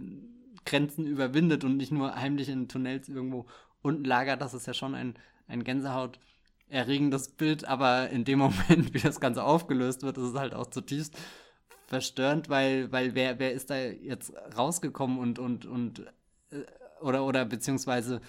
[0.66, 3.46] Grenzen überwindet und nicht nur heimlich in Tunnels irgendwo
[3.82, 5.14] unten lagert, das ist ja schon ein,
[5.46, 10.54] ein Gänsehaut-erregendes Bild, aber in dem Moment, wie das Ganze aufgelöst wird, ist es halt
[10.54, 11.16] auch zutiefst
[11.86, 16.00] verstörend, weil, weil wer, wer ist da jetzt rausgekommen und, und, und
[16.50, 16.62] äh,
[17.02, 18.22] oder, oder beziehungsweise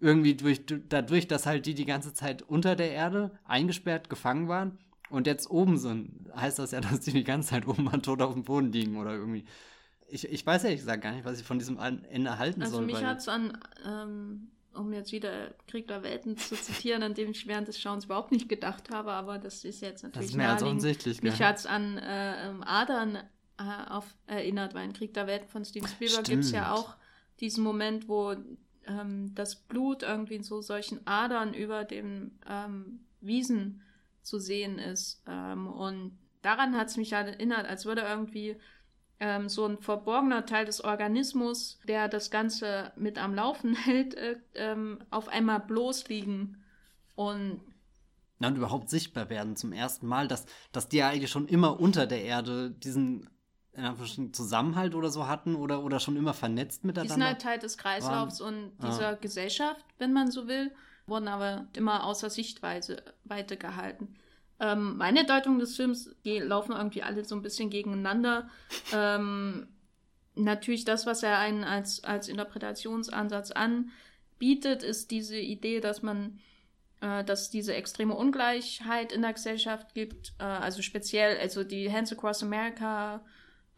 [0.00, 4.78] irgendwie durch, dadurch, dass halt die die ganze Zeit unter der Erde eingesperrt gefangen waren
[5.10, 8.22] und jetzt oben sind, heißt das ja, dass die die ganze Zeit oben an tot
[8.22, 9.44] auf dem Boden liegen oder irgendwie.
[10.10, 12.86] Ich, ich weiß ehrlich gesagt gar nicht, was ich von diesem Ende halten Also soll.
[12.86, 17.12] mich weil- hat es an, ähm, um jetzt wieder Krieg der Welten zu zitieren, an
[17.14, 20.30] dem ich während des Schauens überhaupt nicht gedacht habe, aber das ist jetzt das natürlich
[20.30, 21.22] ist mehr als offensichtlich.
[21.22, 25.48] Mich hat es an äh, ähm, Adern äh, auf, erinnert, weil in Krieg der Welten
[25.48, 26.96] von Steven Spielberg gibt es ja auch
[27.40, 28.34] diesen Moment, wo
[28.88, 33.82] ähm, das Blut irgendwie in so solchen Adern über den ähm, Wiesen
[34.22, 35.22] zu sehen ist.
[35.26, 38.56] Ähm, und daran hat es mich halt erinnert, als würde irgendwie
[39.20, 44.36] ähm, so ein verborgener Teil des Organismus, der das Ganze mit am Laufen hält, äh,
[44.54, 46.62] ähm, auf einmal bloß liegen.
[47.14, 47.60] Und
[48.40, 52.06] und überhaupt sichtbar werden zum ersten Mal, dass, dass die ja eigentlich schon immer unter
[52.06, 53.28] der Erde diesen
[53.72, 57.26] in Anführungsstrichen Zusammenhalt oder so hatten oder, oder schon immer vernetzt Die sind miteinander.
[57.26, 58.86] halt Teil des Kreislaufs und Ah.
[58.86, 60.72] dieser Gesellschaft, wenn man so will,
[61.06, 64.14] wurden aber immer außer Sichtweise weiter gehalten.
[64.60, 68.48] Ähm, meine Deutung des Films, die laufen irgendwie alle so ein bisschen gegeneinander.
[68.92, 69.68] Ähm,
[70.34, 76.38] natürlich das, was er einen als, als Interpretationsansatz anbietet, ist diese Idee, dass man
[77.00, 80.32] äh, dass es diese extreme Ungleichheit in der Gesellschaft gibt.
[80.40, 83.20] Äh, also speziell, also die Hands Across America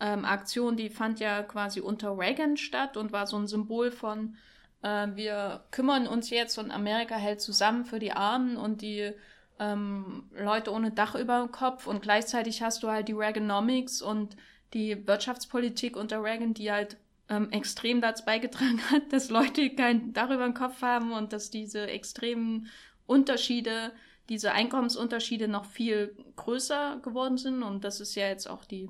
[0.01, 4.37] ähm, Aktion, die fand ja quasi unter Reagan statt und war so ein Symbol von,
[4.83, 9.13] äh, wir kümmern uns jetzt und Amerika hält zusammen für die Armen und die
[9.59, 11.87] ähm, Leute ohne Dach über dem Kopf.
[11.87, 14.37] Und gleichzeitig hast du halt die Reaganomics und
[14.73, 16.97] die Wirtschaftspolitik unter Reagan, die halt
[17.29, 21.51] ähm, extrem dazu beigetragen hat, dass Leute kein Dach über dem Kopf haben und dass
[21.51, 22.69] diese extremen
[23.07, 23.93] Unterschiede,
[24.31, 27.63] diese Einkommensunterschiede noch viel größer geworden sind.
[27.63, 28.89] Und das ist ja jetzt auch die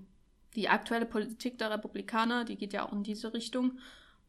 [0.55, 3.79] die aktuelle Politik der Republikaner, die geht ja auch in diese Richtung.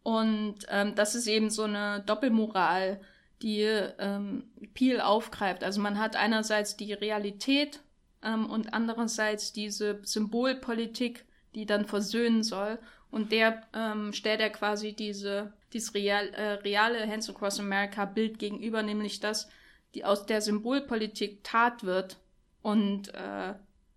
[0.03, 3.01] Und ähm, das ist eben so eine Doppelmoral,
[3.41, 5.63] die ähm, Peel aufgreift.
[5.63, 7.81] Also man hat einerseits die Realität
[8.23, 12.79] ähm, und andererseits diese Symbolpolitik, die dann versöhnen soll.
[13.09, 18.39] Und der ähm, stellt er quasi diese, dieses real, äh, reale Hands Across America Bild
[18.39, 19.49] gegenüber, nämlich dass
[19.95, 22.17] die aus der Symbolpolitik Tat wird.
[22.61, 23.53] Und äh,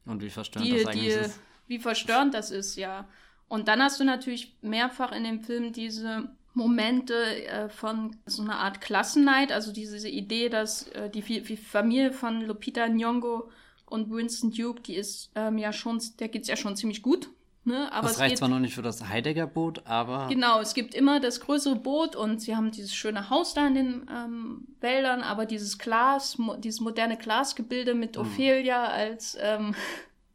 [0.07, 1.41] und wie verstörend die, das eigentlich die, ist.
[1.66, 3.07] Wie verstörend das ist, ja.
[3.48, 7.14] Und dann hast du natürlich mehrfach in dem Film diese Momente
[7.46, 12.42] äh, von so einer Art Klassenneid, also diese Idee, dass äh, die, die Familie von
[12.42, 13.48] Lupita Nyong'o
[13.87, 17.29] und Winston Duke, die ist ähm, ja schon, der geht's ja schon ziemlich gut,
[17.64, 17.92] ne?
[17.92, 20.94] Aber das es reicht geht zwar noch nicht für das Heidegger-Boot, aber Genau, es gibt
[20.94, 25.22] immer das größere Boot und sie haben dieses schöne Haus da in den ähm, Wäldern,
[25.22, 28.22] aber dieses Glas, mo dieses moderne Glasgebilde mit Mhm.
[28.22, 29.74] Ophelia als ähm,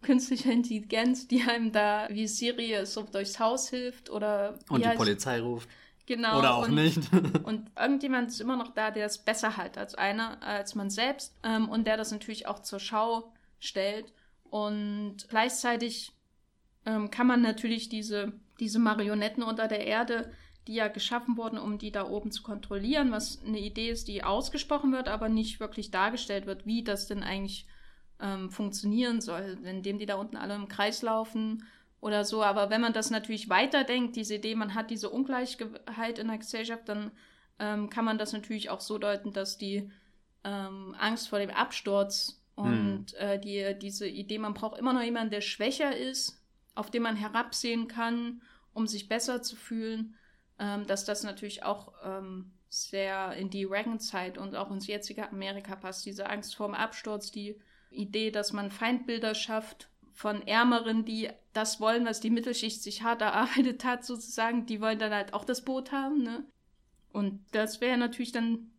[0.02, 4.95] künstliche Intelligenz, die einem da wie Siri so durchs Haus hilft oder und die heißt-
[4.95, 5.70] Polizei ruft.
[6.06, 6.39] Genau.
[6.39, 7.02] oder auch und, nicht.
[7.43, 11.38] Und irgendjemand ist immer noch da, der es besser hat als einer, als man selbst
[11.43, 14.12] ähm, und der das natürlich auch zur Schau stellt.
[14.50, 16.12] Und gleichzeitig
[16.88, 20.32] ähm, kann man natürlich diese, diese Marionetten unter der Erde,
[20.66, 24.24] die ja geschaffen wurden, um die da oben zu kontrollieren, was eine Idee ist, die
[24.24, 27.68] ausgesprochen wird, aber nicht wirklich dargestellt wird, wie das denn eigentlich
[28.22, 31.65] ähm, funktionieren soll, indem die da unten alle im Kreis laufen
[32.01, 32.43] oder so.
[32.43, 36.88] Aber wenn man das natürlich weiterdenkt, diese Idee, man hat diese Ungleichheit in der Gesellschaft,
[36.88, 37.11] dann
[37.59, 39.91] ähm, kann man das natürlich auch so deuten, dass die
[40.43, 43.28] ähm, Angst vor dem Absturz und hm.
[43.28, 46.41] äh, die, diese Idee, man braucht immer noch jemanden, der schwächer ist,
[46.76, 48.41] auf den man herabsehen kann,
[48.74, 50.15] um sich besser zu fühlen,
[50.59, 55.76] ähm, dass das natürlich auch ähm, sehr in die Reagan-Zeit und auch ins jetzige Amerika
[55.76, 56.05] passt.
[56.05, 57.59] Diese Angst vor dem Absturz, die
[57.90, 63.22] Idee, dass man Feindbilder schafft von Ärmeren, die das wollen, was die Mittelschicht sich hart
[63.24, 66.46] erarbeitet hat, sozusagen, die wollen dann halt auch das Boot haben, ne?
[67.12, 68.70] Und das wäre natürlich dann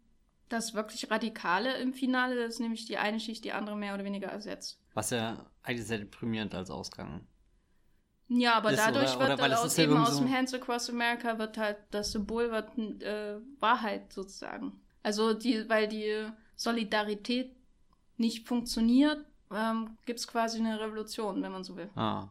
[0.49, 4.29] das wirklich Radikale im Finale, dass nämlich die eine Schicht die andere mehr oder weniger
[4.29, 4.81] ersetzt.
[4.95, 7.27] Was ja eigentlich sehr deprimierend als Ausgang.
[8.29, 11.59] Ja, aber ist, dadurch oder, wird oder aus, eben aus dem Hands Across America wird
[11.59, 14.81] halt das Symbol wird äh, Wahrheit sozusagen.
[15.03, 17.57] Also die, weil die Solidarität
[18.21, 19.19] nicht funktioniert,
[19.53, 21.91] ähm, gibt es quasi eine Revolution, wenn man so will.
[21.97, 22.29] Ah.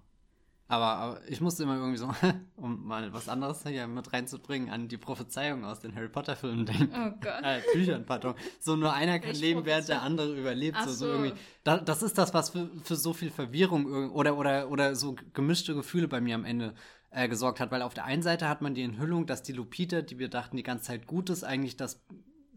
[0.72, 2.14] Aber, aber ich musste immer irgendwie so,
[2.56, 6.68] um mal was anderes hier mit reinzubringen, an die Prophezeiung aus den Harry Potter Filmen
[6.68, 6.92] denken.
[6.94, 7.40] Oh Gott.
[7.44, 8.36] Äh, Büchern, pardon.
[8.60, 10.78] So nur einer kann ich leben, während der andere überlebt.
[10.80, 11.34] Ach so, so irgendwie.
[11.64, 15.74] Da, das ist das, was für, für so viel Verwirrung oder, oder, oder so gemischte
[15.74, 16.76] Gefühle bei mir am Ende
[17.10, 17.72] äh, gesorgt hat.
[17.72, 20.56] Weil auf der einen Seite hat man die Enthüllung, dass die Lupita, die wir dachten
[20.56, 22.06] die ganze Zeit gut ist, eigentlich das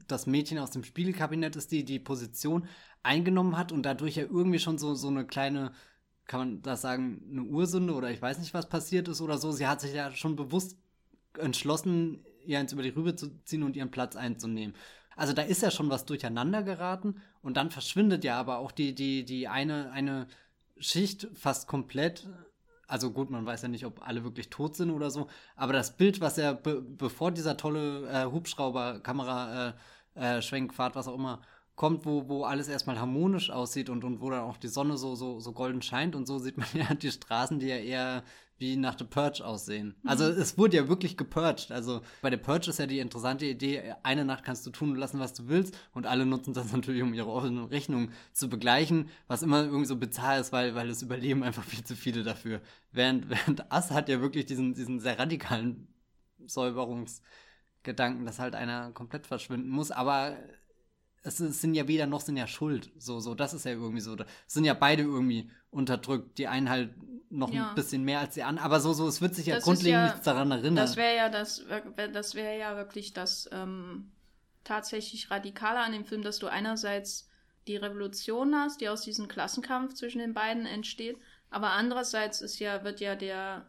[0.08, 2.66] das Mädchen aus dem Spiegelkabinett ist, die die Position
[3.02, 5.72] eingenommen hat und dadurch ja irgendwie schon so, so eine kleine,
[6.26, 9.52] kann man das sagen, eine Ursünde oder ich weiß nicht, was passiert ist oder so.
[9.52, 10.76] Sie hat sich ja schon bewusst
[11.38, 14.74] entschlossen, ihr eins über die Rübe zu ziehen und ihren Platz einzunehmen.
[15.16, 18.94] Also da ist ja schon was durcheinander geraten und dann verschwindet ja aber auch die,
[18.94, 20.26] die, die eine, eine
[20.78, 22.28] Schicht fast komplett.
[22.92, 25.26] Also gut, man weiß ja nicht, ob alle wirklich tot sind oder so,
[25.56, 29.74] aber das Bild, was er be bevor dieser tolle äh, Hubschrauber, Kamera,
[30.14, 31.40] äh, äh, Schwenkfahrt, was auch immer,
[31.82, 35.16] kommt, wo, wo alles erstmal harmonisch aussieht und, und wo dann auch die Sonne so,
[35.16, 38.22] so, so golden scheint und so sieht man ja die Straßen, die ja eher
[38.58, 39.96] wie nach The Purge aussehen.
[40.00, 40.08] Mhm.
[40.08, 41.72] Also es wurde ja wirklich gepurged.
[41.72, 44.96] Also bei der Purge ist ja die interessante Idee, eine Nacht kannst du tun und
[44.96, 49.08] lassen, was du willst und alle nutzen das natürlich, um ihre offene Rechnung zu begleichen,
[49.26, 52.60] was immer irgendwie so bizarr ist, weil, weil es überleben einfach viel zu viele dafür.
[52.92, 55.88] Während, während Ass hat ja wirklich diesen, diesen sehr radikalen
[56.46, 57.22] Säuberungs-
[57.82, 60.36] Gedanken, dass halt einer komplett verschwinden muss, aber
[61.22, 62.90] es, sind ja weder noch sind ja schuld.
[62.98, 64.14] So, so, das ist ja irgendwie so.
[64.14, 66.38] Es sind ja beide irgendwie unterdrückt.
[66.38, 66.94] Die einen halt
[67.30, 67.70] noch ja.
[67.70, 68.64] ein bisschen mehr als die anderen.
[68.64, 70.76] Aber so, so, es wird sich ja das grundlegend ja, nichts daran erinnern.
[70.76, 71.64] Das wäre ja das,
[72.12, 74.10] das wäre ja wirklich das ähm,
[74.64, 77.28] tatsächlich Radikale an dem Film, dass du einerseits
[77.66, 81.16] die Revolution hast, die aus diesem Klassenkampf zwischen den beiden entsteht,
[81.48, 83.66] aber andererseits ist ja, wird ja der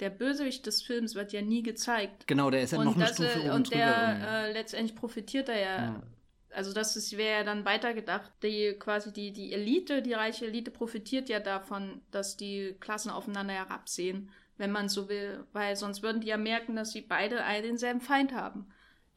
[0.00, 2.26] der Bösewicht des Films wird ja nie gezeigt.
[2.26, 5.48] Genau, der ist ja und noch eine das, Stufe oben Und der äh, letztendlich profitiert
[5.48, 5.76] er ja.
[5.84, 6.02] ja.
[6.54, 8.30] Also das wäre ja dann weitergedacht.
[8.42, 13.54] Die quasi die, die Elite, die reiche Elite profitiert ja davon, dass die Klassen aufeinander
[13.54, 15.44] herabsehen, wenn man so will.
[15.52, 18.66] Weil sonst würden die ja merken, dass sie beide all denselben Feind haben.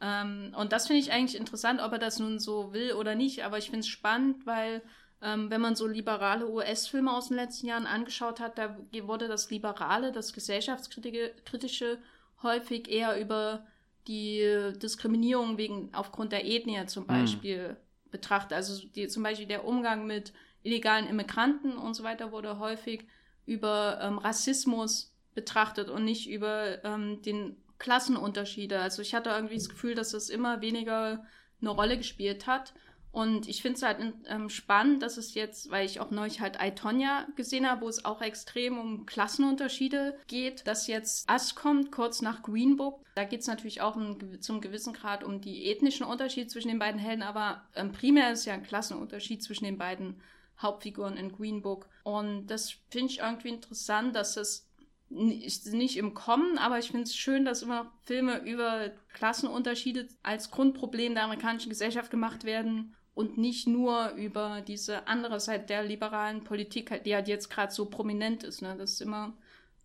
[0.02, 3.44] Ähm, und das finde ich eigentlich interessant, ob er das nun so will oder nicht.
[3.46, 4.82] Aber ich finde es spannend, weil
[5.22, 9.50] ähm, wenn man so liberale US-Filme aus den letzten Jahren angeschaut hat, da wurde das
[9.50, 12.00] Liberale, das Gesellschaftskritische
[12.44, 13.66] häufig eher über
[14.08, 17.08] die Diskriminierung wegen aufgrund der Ethnie zum hm.
[17.08, 18.12] Beispiel mhm.
[18.12, 18.54] betrachtet.
[18.54, 20.34] Also die, zum Beispiel der Umgang mit
[20.64, 23.06] illegalen Immigranten und so weiter wurde häufig
[23.46, 28.80] über ähm, Rassismus betrachtet und nicht über ähm, den Klassenunterschiede.
[28.80, 31.26] Also ich hatte irgendwie das Gefühl, dass das immer weniger
[31.62, 32.74] eine Rolle gespielt hat.
[33.16, 36.60] Und ich finde es halt ähm, spannend, dass es jetzt, weil ich auch neulich halt
[36.60, 42.22] Aitonia gesehen habe, wo es auch extrem um Klassenunterschiede geht, dass jetzt Ass kommt, kurz
[42.22, 43.06] nach Green Book.
[43.16, 46.80] Da geht es natürlich auch um, zum gewissen Grad um die ethnischen Unterschiede zwischen den
[46.80, 50.22] beiden Helden, aber ähm, primär ist ja ein Klassenunterschied zwischen den beiden
[50.62, 51.88] Hauptfiguren in Green Book.
[52.04, 54.68] Und das finde ich irgendwie interessant, dass es
[55.08, 61.14] nicht im Kommen, aber ich finde es schön, dass immer Filme über Klassenunterschiede als Grundproblem
[61.14, 67.04] der amerikanischen Gesellschaft gemacht werden und nicht nur über diese andere Seite der liberalen Politik,
[67.06, 68.76] die halt jetzt gerade so prominent ist, ne?
[68.78, 69.34] dass es immer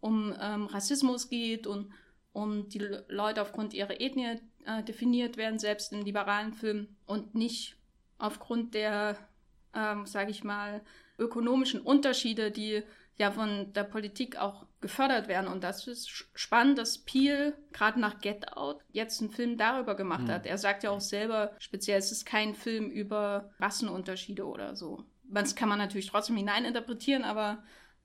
[0.01, 1.93] um ähm, Rassismus geht und
[2.33, 7.77] um die Leute aufgrund ihrer Ethnie äh, definiert werden, selbst in liberalen Filmen und nicht
[8.19, 9.17] aufgrund der,
[9.75, 10.81] ähm, sage ich mal,
[11.19, 12.83] ökonomischen Unterschiede, die
[13.17, 15.49] ja von der Politik auch gefördert werden.
[15.49, 20.25] Und das ist spannend, dass Peel gerade nach Get Out jetzt einen Film darüber gemacht
[20.25, 20.31] mhm.
[20.31, 20.47] hat.
[20.47, 25.05] Er sagt ja auch selber, speziell es ist kein Film über Rassenunterschiede oder so.
[25.25, 27.63] Das kann man natürlich trotzdem hineininterpretieren, aber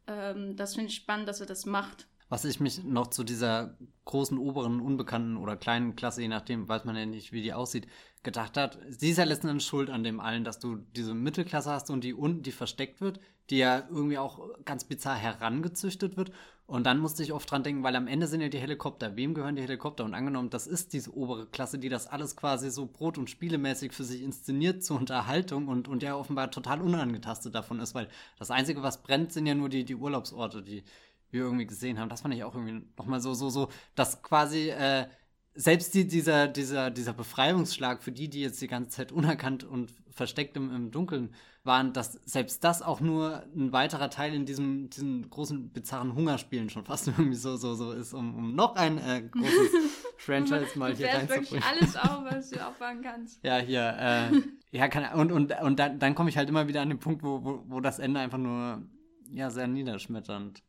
[0.08, 2.08] ähm, das finde ich spannend, dass er das macht.
[2.28, 6.84] Was ich mich noch zu dieser großen, oberen, unbekannten oder kleinen Klasse, je nachdem, weiß
[6.84, 7.88] man ja nicht, wie die aussieht,
[8.24, 11.70] gedacht hat, sie ist ja letzten Endes schuld an dem allen, dass du diese Mittelklasse
[11.70, 13.20] hast und die unten, die versteckt wird,
[13.52, 16.32] die ja irgendwie auch ganz bizarr herangezüchtet wird
[16.68, 19.16] Und dann musste ich oft dran denken, weil am Ende sind ja die Helikopter.
[19.16, 20.04] Wem gehören die Helikopter?
[20.04, 23.94] Und angenommen, das ist diese obere Klasse, die das alles quasi so brot- und spielemäßig
[23.94, 28.08] für sich inszeniert zur Unterhaltung und, und ja offenbar total unangetastet davon ist, weil
[28.40, 30.84] das Einzige, was brennt, sind ja nur die, die Urlaubsorte, die
[31.30, 32.10] wir irgendwie gesehen haben.
[32.10, 35.08] Das fand ich auch irgendwie nochmal so, so, so, dass quasi äh,
[35.54, 39.94] selbst die, dieser, dieser, dieser Befreiungsschlag für die, die jetzt die ganze Zeit unerkannt und
[40.10, 41.34] versteckt im, im Dunkeln
[41.66, 46.70] waren, dass selbst das auch nur ein weiterer Teil in diesem, diesen großen bizarren Hungerspielen
[46.70, 49.72] schon fast irgendwie so, so, so ist, um, um noch ein äh, großes
[50.18, 51.52] Franchise mal hier reinzubringen.
[51.52, 53.44] wirklich alles auf, was du aufbauen kannst.
[53.44, 54.42] Ja, hier, äh,
[54.72, 57.24] ja, kann, und, und, und dann, dann komme ich halt immer wieder an den Punkt,
[57.24, 58.84] wo, wo, wo das Ende einfach nur,
[59.32, 60.62] ja, sehr niederschmetternd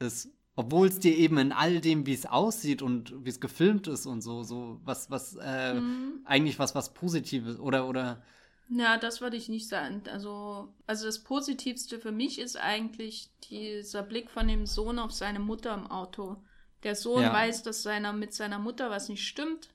[0.00, 3.86] ist obwohl es dir eben in all dem, wie es aussieht und wie es gefilmt
[3.86, 6.22] ist und so, so was, was, äh, mhm.
[6.24, 8.24] eigentlich was, was Positives oder, oder.
[8.70, 10.02] Ja, das würde ich nicht sagen.
[10.10, 15.38] Also, also das Positivste für mich ist eigentlich dieser Blick von dem Sohn auf seine
[15.38, 16.36] Mutter im Auto.
[16.82, 17.32] Der Sohn ja.
[17.32, 19.70] weiß, dass seiner, mit seiner Mutter was nicht stimmt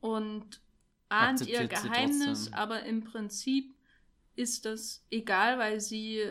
[0.00, 0.60] und
[1.10, 3.74] ahnt ihr Geheimnis, aber im Prinzip
[4.36, 6.24] ist das egal, weil sie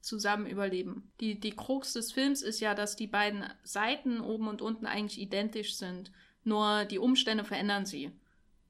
[0.00, 1.12] zusammen überleben.
[1.20, 5.20] Die, die Krux des Films ist ja, dass die beiden Seiten oben und unten eigentlich
[5.20, 6.12] identisch sind.
[6.44, 8.10] Nur die Umstände verändern sie,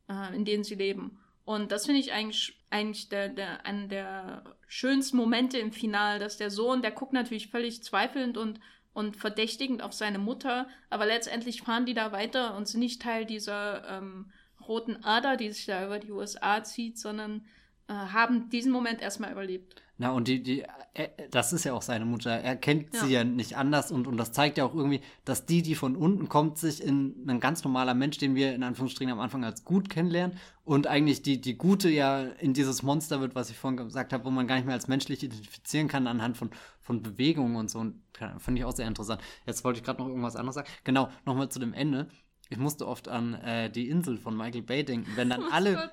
[0.08, 1.18] äh, in denen sie leben.
[1.44, 6.36] Und das finde ich eigentlich, eigentlich der, der, einen der schönsten Momente im Finale, dass
[6.36, 8.60] der Sohn, der guckt natürlich völlig zweifelnd und,
[8.92, 13.26] und verdächtigend auf seine Mutter, aber letztendlich fahren die da weiter und sind nicht Teil
[13.26, 14.30] dieser ähm,
[14.66, 17.44] roten Ader, die sich da über die USA zieht, sondern
[17.88, 19.81] äh, haben diesen Moment erstmal überlebt.
[19.98, 20.64] Na, und die, die,
[20.94, 22.30] er, das ist ja auch seine Mutter.
[22.30, 23.04] Er kennt ja.
[23.04, 25.96] sie ja nicht anders und, und das zeigt ja auch irgendwie, dass die, die von
[25.96, 29.64] unten kommt, sich in ein ganz normaler Mensch, den wir in Anführungsstrichen am Anfang als
[29.64, 33.76] gut kennenlernen und eigentlich die, die Gute ja in dieses Monster wird, was ich vorhin
[33.76, 37.56] gesagt habe, wo man gar nicht mehr als menschlich identifizieren kann anhand von, von Bewegungen
[37.56, 37.80] und so.
[37.80, 38.02] Und
[38.38, 39.20] fand ich auch sehr interessant.
[39.46, 40.68] Jetzt wollte ich gerade noch irgendwas anderes sagen.
[40.84, 42.08] Genau, nochmal zu dem Ende.
[42.48, 45.90] Ich musste oft an äh, die Insel von Michael Bay denken, wenn dann oh alle,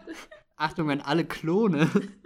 [0.60, 1.90] Achtung, wenn alle Klone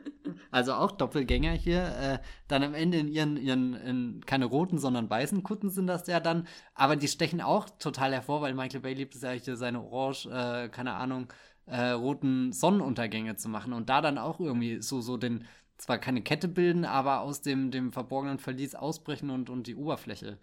[0.52, 5.10] also auch Doppelgänger hier, äh, dann am Ende in ihren, ihren in keine roten, sondern
[5.10, 8.94] weißen Kutten sind das ja dann, aber die stechen auch total hervor, weil Michael Bay
[8.94, 11.32] liebt es ja hier seine orange, äh, keine Ahnung,
[11.66, 15.46] äh, roten Sonnenuntergänge zu machen und da dann auch irgendwie so, so den,
[15.78, 20.40] zwar keine Kette bilden, aber aus dem, dem verborgenen Verlies ausbrechen und, und die Oberfläche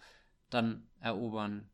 [0.49, 1.69] dann erobern.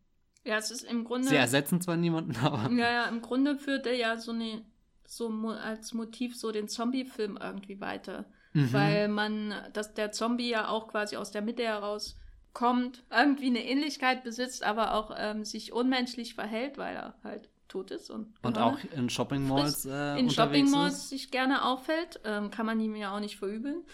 [0.45, 1.29] Ja, es ist im Grunde.
[1.29, 2.71] Sie ersetzen zwar niemanden, aber.
[2.73, 4.62] Ja, ja, im Grunde führt er ja so eine
[5.07, 8.27] so als Motiv so den Zombie-Film irgendwie weiter.
[8.53, 8.73] Mhm.
[8.73, 12.17] Weil man, dass der Zombie ja auch quasi aus der Mitte heraus
[12.53, 17.91] kommt, irgendwie eine Ähnlichkeit besitzt, aber auch ähm, sich unmenschlich verhält, weil er halt tot
[17.91, 22.51] ist und und auch in Shopping Malls äh, in Shopping Malls sich gerne auffällt, ähm,
[22.51, 23.85] kann man ihm ja auch nicht verübeln.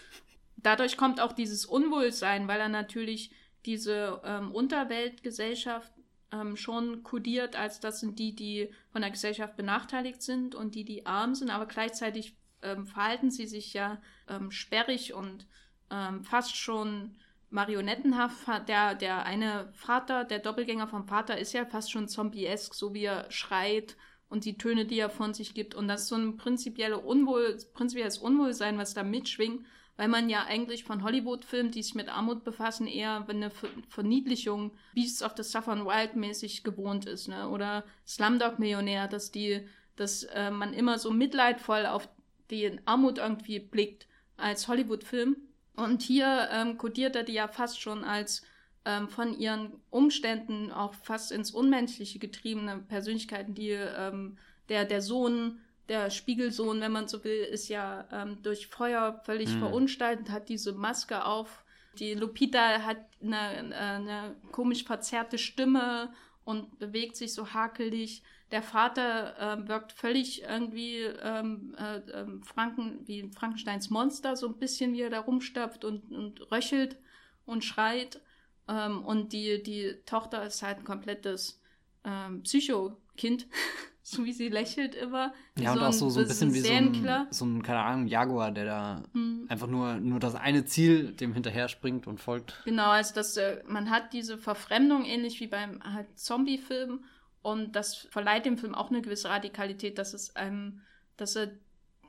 [0.55, 3.31] Dadurch kommt auch dieses Unwohlsein, weil er natürlich
[3.65, 5.91] diese ähm, Unterweltgesellschaft
[6.33, 10.83] ähm, schon kodiert, als das sind die, die von der Gesellschaft benachteiligt sind und die,
[10.83, 15.45] die arm sind, aber gleichzeitig ähm, verhalten sie sich ja ähm, sperrig und
[15.91, 17.15] ähm, fast schon
[17.49, 18.47] marionettenhaft.
[18.67, 23.05] Der, der eine Vater, der Doppelgänger vom Vater ist ja fast schon zombiesk, so wie
[23.05, 23.95] er schreit
[24.27, 25.75] und die Töne, die er von sich gibt.
[25.75, 29.65] Und das ist so ein prinzipielle Unwohl, prinzipielles Unwohlsein, was da mitschwingt
[29.95, 33.51] weil man ja eigentlich von Hollywood-Filmen, die sich mit Armut befassen, eher eine
[33.89, 37.49] Verniedlichung Beasts of the Southern Wild mäßig gewohnt ist, ne?
[37.49, 42.09] Oder Slumdog Millionär, dass die, dass äh, man immer so mitleidvoll auf
[42.49, 45.37] die Armut irgendwie blickt als Hollywood-Film.
[45.75, 48.43] Und hier ähm, kodiert er die ja fast schon als
[48.85, 54.37] ähm, von ihren Umständen auch fast ins Unmenschliche getriebene Persönlichkeiten, die ähm,
[54.69, 55.59] der, der Sohn
[55.89, 59.59] der Spiegelsohn, wenn man so will, ist ja ähm, durch Feuer völlig mhm.
[59.59, 61.63] verunstaltet, hat diese Maske auf.
[61.99, 66.13] Die Lupita hat eine, eine komisch verzerrte Stimme
[66.43, 68.23] und bewegt sich so hakelig.
[68.51, 74.57] Der Vater äh, wirkt völlig irgendwie ähm, äh, äh, Franken, wie Frankensteins Monster, so ein
[74.57, 76.97] bisschen, wie er da rumstapft und, und röchelt
[77.45, 78.21] und schreit.
[78.67, 81.61] Ähm, und die, die Tochter ist halt ein komplettes
[82.03, 83.47] ähm, Psycho-Kind.
[84.03, 85.33] so wie sie lächelt immer.
[85.57, 88.07] Ja, und so auch so, so ein bisschen wie so ein, so ein, keine Ahnung,
[88.07, 89.45] Jaguar, der da mhm.
[89.47, 92.61] einfach nur, nur das eine Ziel dem hinterher springt und folgt.
[92.65, 97.05] Genau, also das, äh, man hat diese Verfremdung, ähnlich wie beim halt Zombie-Film.
[97.41, 100.81] Und das verleiht dem Film auch eine gewisse Radikalität, dass es einem,
[101.15, 101.51] dass er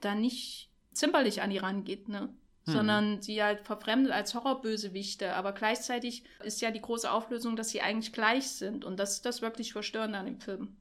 [0.00, 2.28] da nicht zimperlich an die rangeht, ne?
[2.66, 2.74] Hm.
[2.74, 5.34] Sondern sie halt verfremdet als Horrorbösewichte.
[5.34, 8.84] Aber gleichzeitig ist ja die große Auflösung, dass sie eigentlich gleich sind.
[8.84, 10.76] Und das ist das wirklich Verstörende an dem Film.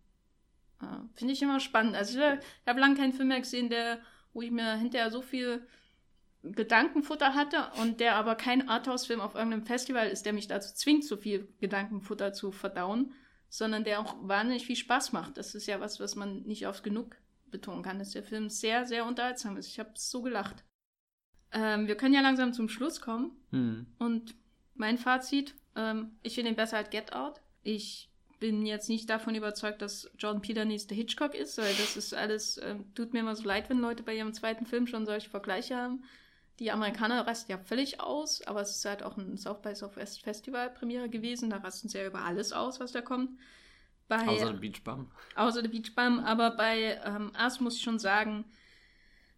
[0.81, 1.95] Ja, Finde ich immer spannend.
[1.95, 3.99] Also ich, ich habe lange keinen Film mehr gesehen, der,
[4.33, 5.65] wo ich mir hinterher so viel
[6.43, 11.05] Gedankenfutter hatte und der aber kein Arthouse-Film auf irgendeinem Festival ist, der mich dazu zwingt,
[11.05, 13.13] so viel Gedankenfutter zu verdauen,
[13.49, 15.37] sondern der auch wahnsinnig viel Spaß macht.
[15.37, 17.15] Das ist ja was, was man nicht oft genug
[17.49, 19.67] betonen kann, dass der Film sehr, sehr unterhaltsam ist.
[19.67, 20.65] Ich habe so gelacht.
[21.53, 23.31] Ähm, wir können ja langsam zum Schluss kommen.
[23.51, 23.85] Hm.
[23.99, 24.35] Und
[24.73, 27.41] mein Fazit, ähm, ich finde ihn besser als Get Out.
[27.61, 28.09] Ich
[28.43, 32.57] bin jetzt nicht davon überzeugt, dass John Peter nächste Hitchcock ist, weil das ist alles,
[32.57, 35.77] äh, tut mir immer so leid, wenn Leute bei ihrem zweiten Film schon solche Vergleiche
[35.77, 36.03] haben.
[36.59, 40.23] Die Amerikaner rasten ja völlig aus, aber es ist halt auch ein South by Southwest
[40.23, 41.51] Festival Premiere gewesen.
[41.51, 43.39] Da rasten sie ja über alles aus, was da kommt.
[44.09, 45.09] Bei, außer der Beach Bum.
[45.35, 48.43] Außer der Beach Bum, aber bei ähm, Us muss ich schon sagen,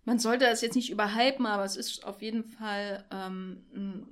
[0.04, 4.08] man sollte es jetzt nicht überhypen, aber es ist auf jeden Fall ähm, ein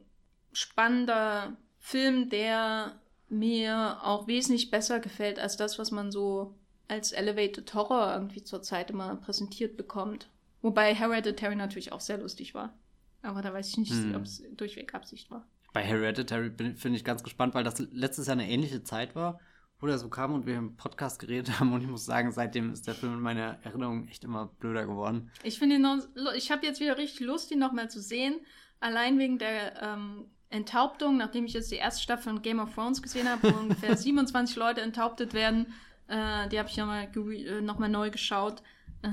[0.52, 6.56] spannender Film, der mir auch wesentlich besser gefällt als das, was man so
[6.88, 10.30] als Elevated Horror irgendwie zurzeit immer präsentiert bekommt.
[10.62, 12.74] Wobei Hereditary natürlich auch sehr lustig war.
[13.22, 14.16] Aber da weiß ich nicht, hm.
[14.16, 15.48] ob es durchweg Absicht war.
[15.74, 19.40] Bei Hereditary finde ich ganz gespannt, weil das letztes Jahr eine ähnliche Zeit war,
[19.80, 21.74] wo der so kam und wir im Podcast geredet haben.
[21.74, 25.32] Und ich muss sagen, seitdem ist der Film in meiner Erinnerung echt immer blöder geworden.
[25.44, 26.00] Ich finde ihn noch,
[26.36, 28.40] ich habe jetzt wieder richtig Lust, ihn nochmal zu sehen.
[28.80, 33.02] Allein wegen der ähm, Enthauptung, nachdem ich jetzt die erste Staffel von Game of Thrones
[33.02, 35.74] gesehen habe, wo ungefähr 27 Leute enthauptet werden.
[36.08, 38.62] Äh, die habe ich nochmal äh, noch neu geschaut.
[39.02, 39.10] Äh,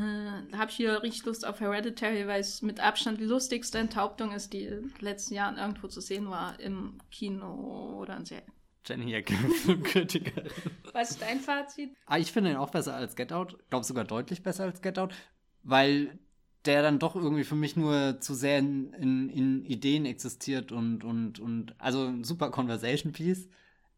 [0.51, 4.33] da habe ich hier richtig Lust auf Hereditary, weil es mit Abstand die lustigste Enthauptung
[4.33, 8.53] ist, die in den letzten Jahren irgendwo zu sehen war im Kino oder in Serien.
[8.87, 10.51] Jenny Ecke, Filmkritikerin.
[10.93, 11.91] Was ist dein Fazit?
[12.07, 13.57] Ah, ich finde ihn auch besser als Get Out.
[13.61, 15.15] Ich glaube sogar deutlich besser als Get Out,
[15.63, 16.19] weil
[16.67, 21.05] der dann doch irgendwie für mich nur zu sehr in, in, in Ideen existiert und,
[21.05, 23.49] und, und also ein super Conversation Piece.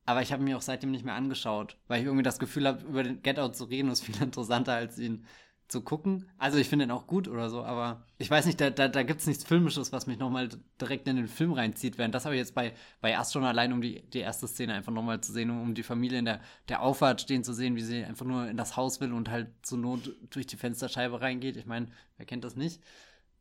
[0.05, 2.85] Aber ich habe mir auch seitdem nicht mehr angeschaut, weil ich irgendwie das Gefühl habe,
[2.85, 5.25] über den Get Out zu reden ist viel interessanter als ihn
[5.73, 6.29] zu gucken.
[6.39, 9.03] Also ich finde ihn auch gut oder so, aber ich weiß nicht, da, da, da
[9.03, 10.49] gibt es nichts Filmisches, was mich nochmal
[10.81, 11.99] direkt in den Film reinzieht.
[11.99, 14.75] Während das habe ich jetzt bei, bei Ast schon allein, um die, die erste Szene
[14.75, 17.75] einfach nochmal zu sehen, um, um die Familie in der, der Auffahrt stehen zu sehen,
[17.75, 21.21] wie sie einfach nur in das Haus will und halt zur Not durch die Fensterscheibe
[21.21, 21.57] reingeht.
[21.57, 22.81] Ich meine, wer kennt das nicht?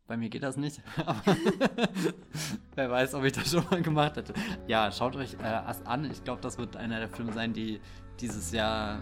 [0.07, 1.21] Bei mir geht das nicht, aber
[2.75, 4.33] wer weiß, ob ich das schon mal gemacht hätte.
[4.67, 6.09] Ja, schaut euch äh, Ast an.
[6.09, 7.79] Ich glaube, das wird einer der Filme sein, die
[8.19, 9.01] dieses Jahr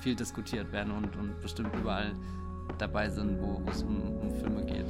[0.00, 2.12] viel diskutiert werden und, und bestimmt überall
[2.78, 4.86] dabei sind, wo es um, um Filme geht.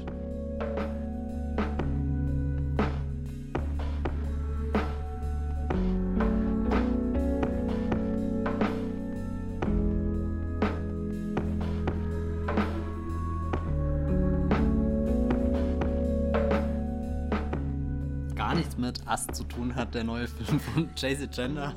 [18.36, 21.74] Gar nichts mit Ast zu tun hat, der neue Film von JC Chandler.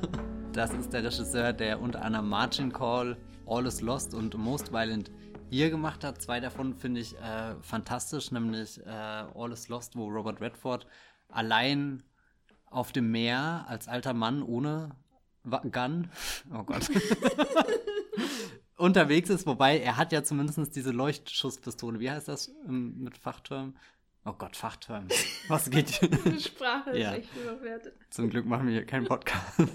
[0.52, 5.10] Das ist der Regisseur, der unter anderem Margin Call, All is Lost und Most Violent
[5.50, 6.20] hier gemacht hat.
[6.20, 10.86] Zwei davon finde ich äh, fantastisch, nämlich äh, All is Lost, wo Robert Redford
[11.28, 12.02] allein
[12.66, 14.90] auf dem Meer als alter Mann ohne
[15.44, 16.10] Gun,
[16.54, 16.90] oh Gott,
[18.76, 19.46] unterwegs ist.
[19.46, 22.00] Wobei er hat ja zumindest diese Leuchtschusspistole.
[22.00, 23.76] Wie heißt das ähm, mit Fachterm?
[24.24, 25.06] Oh Gott, Fachterm.
[25.48, 26.00] Was geht?
[26.24, 27.14] Die Sprache ist ja.
[27.14, 27.94] echt überwertet.
[28.08, 29.58] Zum Glück machen wir hier keinen Podcast.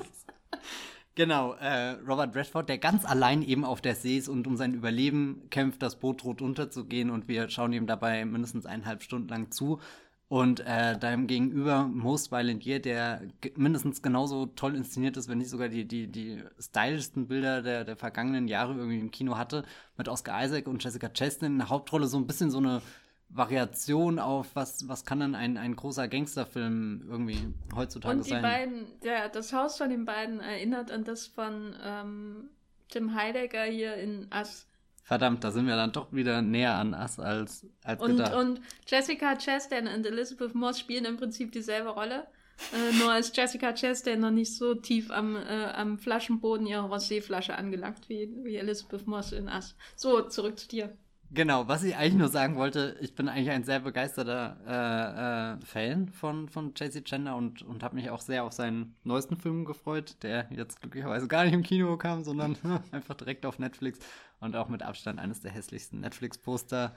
[1.19, 4.73] Genau, äh, Robert Redford, der ganz allein eben auf der See ist und um sein
[4.73, 9.51] Überleben kämpft, das Boot droht unterzugehen und wir schauen ihm dabei mindestens eineinhalb Stunden lang
[9.51, 9.81] zu.
[10.29, 13.23] Und äh, deinem gegenüber Most Violent Year, der
[13.57, 17.97] mindestens genauso toll inszeniert ist, wenn nicht sogar die, die, die stylischsten Bilder der, der
[17.97, 19.65] vergangenen Jahre irgendwie im Kino hatte,
[19.97, 22.81] mit Oscar Isaac und Jessica Chastain in der Hauptrolle so ein bisschen so eine
[23.29, 28.41] Variation auf, was, was kann denn ein, ein großer Gangsterfilm irgendwie heutzutage Und die sein?
[28.41, 32.49] beiden, ja, das Haus von den beiden erinnert an das von ähm,
[32.89, 34.67] Tim Heidegger hier in Ass.
[35.03, 38.33] Verdammt, da sind wir dann doch wieder näher an Ass als, als und, gedacht.
[38.33, 42.27] Und Jessica Chastain und Elizabeth Moss spielen im Prinzip dieselbe Rolle.
[42.73, 47.55] Äh, nur als Jessica Chastain noch nicht so tief am, äh, am Flaschenboden ihrer Rosé-Flasche
[47.55, 49.75] angelangt wie, wie Elizabeth Moss in Ass.
[49.95, 50.97] So, zurück zu dir.
[51.31, 55.65] Genau, was ich eigentlich nur sagen wollte, ich bin eigentlich ein sehr begeisterter äh, äh,
[55.65, 59.63] Fan von, von JC Chandler und, und habe mich auch sehr auf seinen neuesten Film
[59.63, 62.57] gefreut, der jetzt glücklicherweise gar nicht im Kino kam, sondern
[62.91, 63.99] einfach direkt auf Netflix
[64.39, 66.95] und auch mit Abstand eines der hässlichsten Netflix-Poster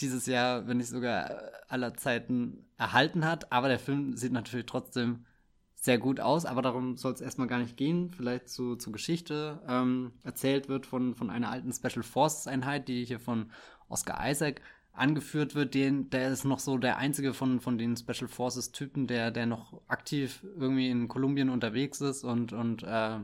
[0.00, 3.50] dieses Jahr, wenn nicht sogar aller Zeiten erhalten hat.
[3.50, 5.24] Aber der Film sieht natürlich trotzdem
[5.80, 8.10] sehr gut aus, aber darum soll es erstmal gar nicht gehen.
[8.10, 13.04] Vielleicht zu, zur Geschichte ähm, erzählt wird von, von einer alten Special Forces Einheit, die
[13.04, 13.50] hier von
[13.88, 14.60] Oscar Isaac
[14.92, 15.74] angeführt wird.
[15.74, 19.46] Den, der ist noch so der einzige von, von den Special Forces Typen, der, der
[19.46, 23.18] noch aktiv irgendwie in Kolumbien unterwegs ist und, und äh,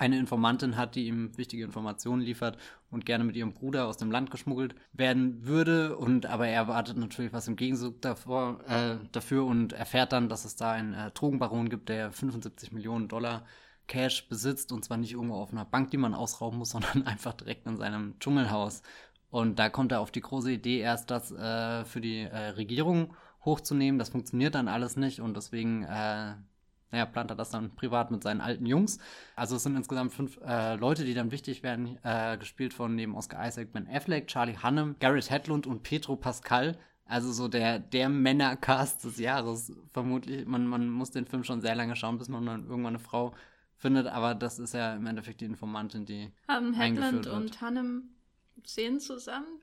[0.00, 2.56] eine Informantin hat, die ihm wichtige Informationen liefert
[2.90, 5.96] und gerne mit ihrem Bruder aus dem Land geschmuggelt werden würde.
[5.96, 10.46] Und aber er erwartet natürlich was im Gegenzug davor, äh, dafür und erfährt dann, dass
[10.46, 13.44] es da einen äh, Drogenbaron gibt, der 75 Millionen Dollar
[13.88, 17.34] Cash besitzt und zwar nicht irgendwo auf einer Bank, die man ausrauben muss, sondern einfach
[17.34, 18.82] direkt in seinem Dschungelhaus.
[19.28, 23.14] Und da kommt er auf die große Idee, erst das äh, für die äh, Regierung
[23.44, 23.98] hochzunehmen.
[23.98, 26.34] Das funktioniert dann alles nicht und deswegen äh,
[26.90, 28.98] naja, plant er das dann privat mit seinen alten Jungs.
[29.36, 33.14] Also es sind insgesamt fünf äh, Leute, die dann wichtig werden, äh, gespielt von neben
[33.14, 36.76] Oscar Isaac, Ben Affleck, Charlie Hunnam, Garrett Hedlund und Pedro Pascal.
[37.04, 39.72] Also so der, der Männercast des Jahres.
[39.92, 42.98] Vermutlich, man, man muss den Film schon sehr lange schauen, bis man dann irgendwann eine
[42.98, 43.34] Frau
[43.76, 46.30] findet, aber das ist ja im Endeffekt die Informantin, die.
[46.46, 48.10] Haben Hedlund und Hunnam
[48.64, 49.60] Szenen zusammen?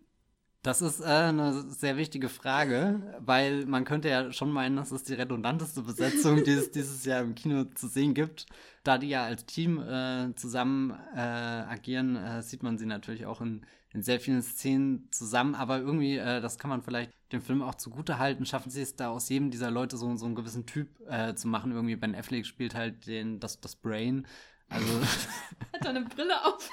[0.67, 5.03] Das ist äh, eine sehr wichtige Frage, weil man könnte ja schon meinen, dass es
[5.03, 8.47] die redundanteste Besetzung, die es dieses Jahr im Kino zu sehen gibt.
[8.83, 13.39] Da die ja als Team äh, zusammen äh, agieren, äh, sieht man sie natürlich auch
[13.39, 15.55] in, in, sehr vielen Szenen zusammen.
[15.55, 18.97] Aber irgendwie, äh, das kann man vielleicht dem Film auch zugute halten, schaffen sie es
[18.97, 21.71] da aus jedem dieser Leute so, so einen gewissen Typ äh, zu machen.
[21.71, 24.27] Irgendwie Ben Affleck spielt halt den, das, das Brain.
[24.67, 24.99] Also
[25.71, 26.69] Hat er eine Brille auf?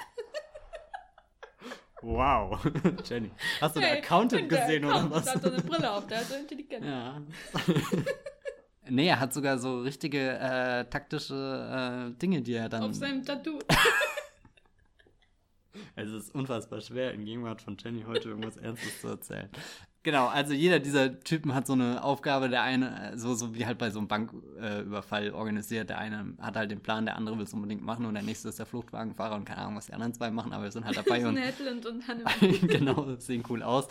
[2.05, 2.63] Wow.
[3.09, 3.31] Jenny.
[3.59, 5.07] Hast du hey, den Accountant gesehen Account.
[5.07, 5.23] oder was?
[5.23, 6.85] Der hat so eine Brille auf, der ist so intelligent.
[6.85, 7.19] Ja.
[8.89, 12.83] nee, er hat sogar so richtige äh, taktische äh, Dinge, die er dann.
[12.83, 13.57] Auf seinem Tattoo.
[15.95, 19.49] es ist unfassbar schwer, in Gegenwart von Jenny heute irgendwas Ernstes zu erzählen.
[20.05, 22.47] Genau, also jeder dieser Typen hat so eine Aufgabe.
[22.47, 25.89] Der eine, so, so wie halt bei so einem Banküberfall äh, organisiert.
[25.89, 28.49] Der eine hat halt den Plan, der andere will es unbedingt machen und der nächste
[28.49, 30.95] ist der Fluchtwagenfahrer und keine Ahnung, was die anderen zwei machen, aber wir sind halt
[31.05, 31.25] dabei.
[31.25, 32.27] und Hedlund und Hannem.
[32.67, 33.87] genau, sehen cool aus.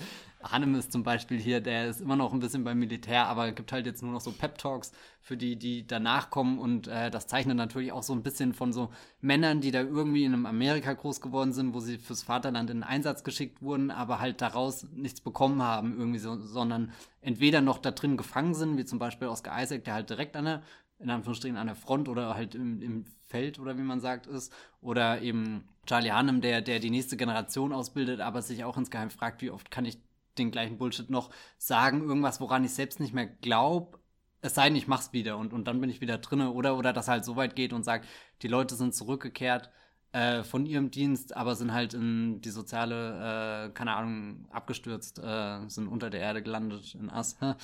[0.51, 3.73] Hannem ist zum Beispiel hier, der ist immer noch ein bisschen beim Militär, aber gibt
[3.73, 7.57] halt jetzt nur noch so Pep-Talks für die, die danach kommen und äh, das zeichnet
[7.57, 8.91] natürlich auch so ein bisschen von so
[9.21, 12.83] Männern, die da irgendwie in einem Amerika groß geworden sind, wo sie fürs Vaterland in
[12.83, 16.93] Einsatz geschickt wurden, aber halt daraus nichts bekommen haben irgendwie so, sondern
[17.23, 20.45] entweder noch da drin gefangen sind, wie zum Beispiel Oscar Isaac, der halt direkt an
[20.45, 20.63] der,
[20.99, 24.53] in Anführungsstrichen an der Front oder halt im, im Feld oder wie man sagt ist,
[24.81, 29.43] oder eben Charlie Hannem, der, der die nächste Generation ausbildet, aber sich auch insgeheim fragt,
[29.43, 29.99] wie oft kann ich
[30.39, 33.99] den gleichen Bullshit noch sagen, irgendwas, woran ich selbst nicht mehr glaube,
[34.41, 36.93] es sei denn, ich mach's wieder und, und dann bin ich wieder drinne oder, oder
[36.93, 38.07] das halt so weit geht und sagt,
[38.43, 39.70] die Leute sind zurückgekehrt
[40.12, 45.66] äh, von ihrem Dienst, aber sind halt in die soziale, äh, keine Ahnung, abgestürzt, äh,
[45.68, 47.37] sind unter der Erde gelandet in Ass.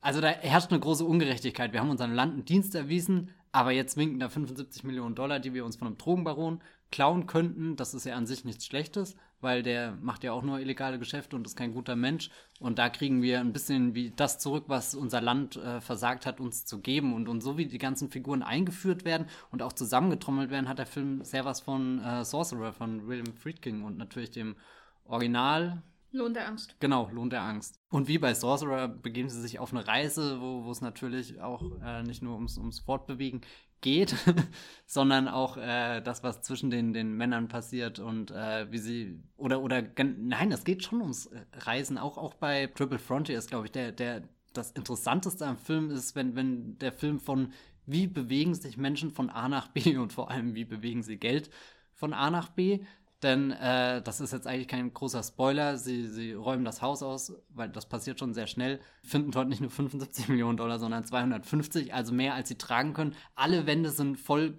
[0.00, 1.72] Also da herrscht eine große Ungerechtigkeit.
[1.72, 5.54] Wir haben unseren Land einen Dienst erwiesen, aber jetzt winken da 75 Millionen Dollar, die
[5.54, 7.76] wir uns von einem Drogenbaron klauen könnten.
[7.76, 11.36] Das ist ja an sich nichts Schlechtes weil der macht ja auch nur illegale Geschäfte
[11.36, 12.30] und ist kein guter Mensch.
[12.60, 16.40] Und da kriegen wir ein bisschen wie das zurück, was unser Land äh, versagt hat,
[16.40, 17.14] uns zu geben.
[17.14, 20.86] Und, und so wie die ganzen Figuren eingeführt werden und auch zusammengetrommelt werden, hat der
[20.86, 24.56] Film sehr was von äh, Sorcerer von William Friedkin und natürlich dem
[25.04, 25.82] Original.
[26.10, 26.74] Lohn der Angst.
[26.80, 27.78] Genau, Lohn der Angst.
[27.90, 32.02] Und wie bei Sorcerer begeben sie sich auf eine Reise, wo es natürlich auch äh,
[32.02, 33.42] nicht nur ums, ums Fortbewegen
[33.80, 34.14] geht,
[34.86, 39.62] sondern auch äh, das, was zwischen den, den Männern passiert und äh, wie sie oder
[39.62, 41.98] oder nein, es geht schon ums Reisen.
[41.98, 44.22] Auch auch bei Triple Frontier ist, glaube ich, der der
[44.52, 47.52] das Interessanteste am Film ist, wenn wenn der Film von
[47.86, 51.50] wie bewegen sich Menschen von A nach B und vor allem wie bewegen sie Geld
[51.94, 52.80] von A nach B
[53.22, 55.76] denn äh, das ist jetzt eigentlich kein großer Spoiler.
[55.76, 58.80] Sie, sie räumen das Haus aus, weil das passiert schon sehr schnell.
[59.02, 63.16] Finden dort nicht nur 75 Millionen Dollar, sondern 250, also mehr als sie tragen können.
[63.34, 64.56] Alle Wände sind voll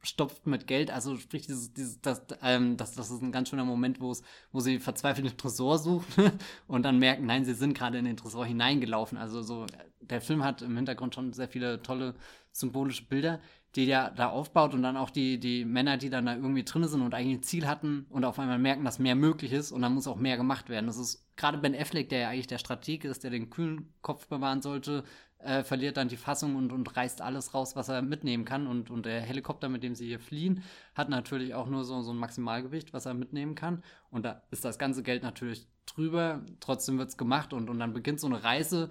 [0.00, 0.90] gestopft mit Geld.
[0.90, 4.14] Also sprich, dieses, dieses, das, ähm, das, das ist ein ganz schöner Moment, wo
[4.60, 6.32] sie verzweifelt den Tresor suchen
[6.66, 9.16] und dann merken, nein, sie sind gerade in den Tresor hineingelaufen.
[9.16, 9.66] Also so,
[10.00, 12.14] der Film hat im Hintergrund schon sehr viele tolle
[12.50, 13.40] symbolische Bilder
[13.74, 16.86] die der da aufbaut und dann auch die, die Männer, die dann da irgendwie drin
[16.86, 19.82] sind und eigentlich ein Ziel hatten und auf einmal merken, dass mehr möglich ist und
[19.82, 20.86] dann muss auch mehr gemacht werden.
[20.86, 24.26] Das ist gerade Ben Affleck, der ja eigentlich der Strateg ist, der den kühlen Kopf
[24.26, 25.04] bewahren sollte,
[25.38, 28.66] äh, verliert dann die Fassung und, und reißt alles raus, was er mitnehmen kann.
[28.66, 30.62] Und, und der Helikopter, mit dem sie hier fliehen,
[30.94, 33.82] hat natürlich auch nur so, so ein Maximalgewicht, was er mitnehmen kann.
[34.10, 36.44] Und da ist das ganze Geld natürlich drüber.
[36.60, 38.90] Trotzdem wird es gemacht und, und dann beginnt so eine Reise,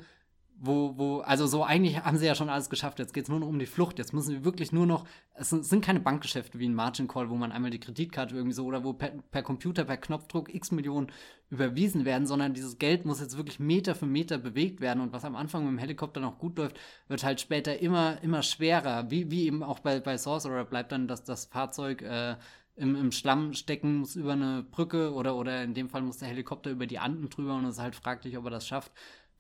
[0.64, 3.00] wo, wo, also so eigentlich haben sie ja schon alles geschafft.
[3.00, 3.98] Jetzt geht es nur noch um die Flucht.
[3.98, 7.32] Jetzt müssen wir wirklich nur noch, es sind, sind, keine Bankgeschäfte wie ein Margin Call,
[7.32, 10.70] wo man einmal die Kreditkarte irgendwie so oder wo per, per, Computer, per Knopfdruck x
[10.70, 11.08] Millionen
[11.50, 15.02] überwiesen werden, sondern dieses Geld muss jetzt wirklich Meter für Meter bewegt werden.
[15.02, 18.44] Und was am Anfang mit dem Helikopter noch gut läuft, wird halt später immer, immer
[18.44, 19.10] schwerer.
[19.10, 22.36] Wie, wie eben auch bei, bei Sorcerer bleibt dann dass das Fahrzeug äh,
[22.76, 26.28] im, im Schlamm stecken, muss über eine Brücke oder, oder in dem Fall muss der
[26.28, 28.92] Helikopter über die Anden drüber und es ist halt fraglich, ob er das schafft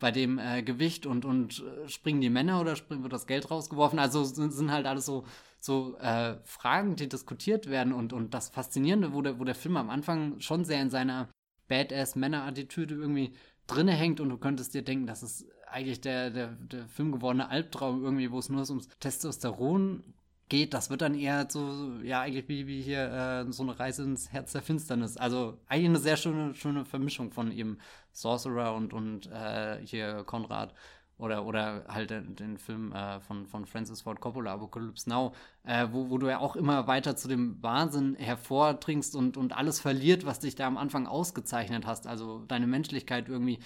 [0.01, 3.49] bei dem äh, Gewicht und, und äh, springen die Männer oder springen, wird das Geld
[3.49, 3.99] rausgeworfen?
[3.99, 5.25] Also sind, sind halt alles so,
[5.59, 9.77] so äh, Fragen, die diskutiert werden und, und das Faszinierende, wo der, wo der Film
[9.77, 11.29] am Anfang schon sehr in seiner
[11.69, 13.33] Badass-Männer-Attitüde irgendwie
[13.67, 17.49] drinne hängt und du könntest dir denken, das ist eigentlich der, der, der Film gewordene
[17.49, 20.03] Albtraum irgendwie, wo es nur ums Testosteron
[20.51, 24.03] geht, das wird dann eher so, ja, eigentlich wie, wie hier äh, so eine Reise
[24.03, 25.15] ins Herz der Finsternis.
[25.15, 27.77] Also eigentlich eine sehr schöne, schöne Vermischung von eben
[28.11, 30.73] Sorcerer und, und äh, hier Konrad
[31.17, 35.31] oder, oder halt den, den Film äh, von, von Francis Ford Coppola, Apocalypse Now,
[35.63, 39.79] äh, wo, wo du ja auch immer weiter zu dem Wahnsinn hervordringst und, und alles
[39.79, 42.07] verliert, was dich da am Anfang ausgezeichnet hast.
[42.07, 43.59] Also deine Menschlichkeit irgendwie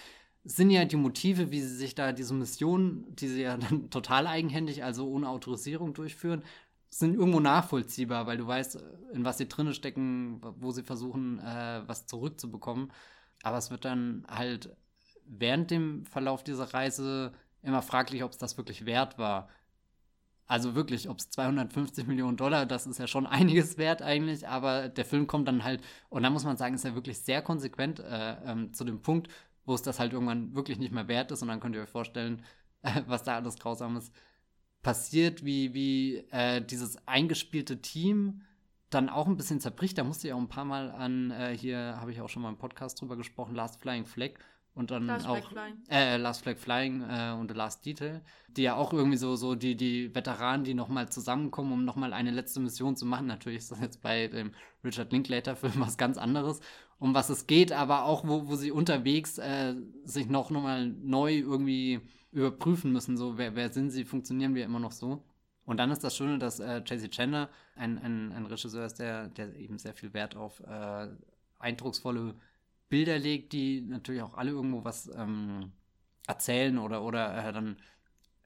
[0.45, 4.27] sind ja die Motive, wie sie sich da diese Mission, die sie ja dann total
[4.27, 6.43] eigenhändig, also ohne Autorisierung durchführen,
[6.99, 8.81] sind irgendwo nachvollziehbar, weil du weißt,
[9.11, 12.91] in was sie drinne stecken, wo sie versuchen, äh, was zurückzubekommen.
[13.43, 14.75] Aber es wird dann halt
[15.25, 17.33] während dem Verlauf dieser Reise
[17.63, 19.49] immer fraglich, ob es das wirklich wert war.
[20.47, 24.87] Also wirklich, ob es 250 Millionen Dollar, das ist ja schon einiges wert eigentlich, aber
[24.87, 27.99] der Film kommt dann halt, und da muss man sagen, ist er wirklich sehr konsequent
[27.99, 29.27] äh, ähm, zu dem Punkt,
[29.65, 31.89] wo es das halt irgendwann wirklich nicht mehr wert ist und dann könnt ihr euch
[31.89, 32.41] vorstellen,
[32.83, 34.13] äh, was da alles Grausames
[34.86, 38.43] passiert, wie, wie äh, dieses eingespielte Team
[38.91, 39.97] dann auch ein bisschen zerbricht.
[39.97, 42.49] Da musste ich auch ein paar Mal an, äh, hier habe ich auch schon mal
[42.49, 44.33] im Podcast drüber gesprochen, Last Flying Flag
[44.75, 48.61] und dann Last auch Flag äh, Last Flag Flying äh, und The Last Detail, die
[48.61, 52.59] ja auch irgendwie so so die die Veteranen, die nochmal zusammenkommen, um nochmal eine letzte
[52.59, 53.25] Mission zu machen.
[53.25, 54.51] Natürlich ist das jetzt bei dem
[54.83, 56.59] Richard Linklater Film was ganz anderes,
[56.99, 59.73] um was es geht, aber auch wo, wo sie unterwegs äh,
[60.03, 62.01] sich noch nochmal neu irgendwie
[62.36, 65.23] überprüfen müssen, so wer, wer sind sie, funktionieren wir immer noch so.
[65.65, 69.29] Und dann ist das Schöne, dass äh, Tracy Chandler ein, ein, ein Regisseur ist, der,
[69.29, 71.07] der eben sehr viel Wert auf äh,
[71.57, 72.36] eindrucksvolle
[72.89, 75.71] Bilder legt, die natürlich auch alle irgendwo was ähm,
[76.27, 77.77] erzählen oder, oder äh, dann,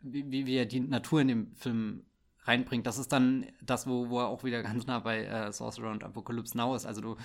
[0.02, 2.06] wie, wie er die Natur in dem Film
[2.44, 2.88] reinbringt.
[2.88, 6.04] Das ist dann das, wo, wo er auch wieder ganz nah bei äh, Sorcerer und
[6.04, 6.86] Apocalypse Now ist.
[6.86, 7.18] Also du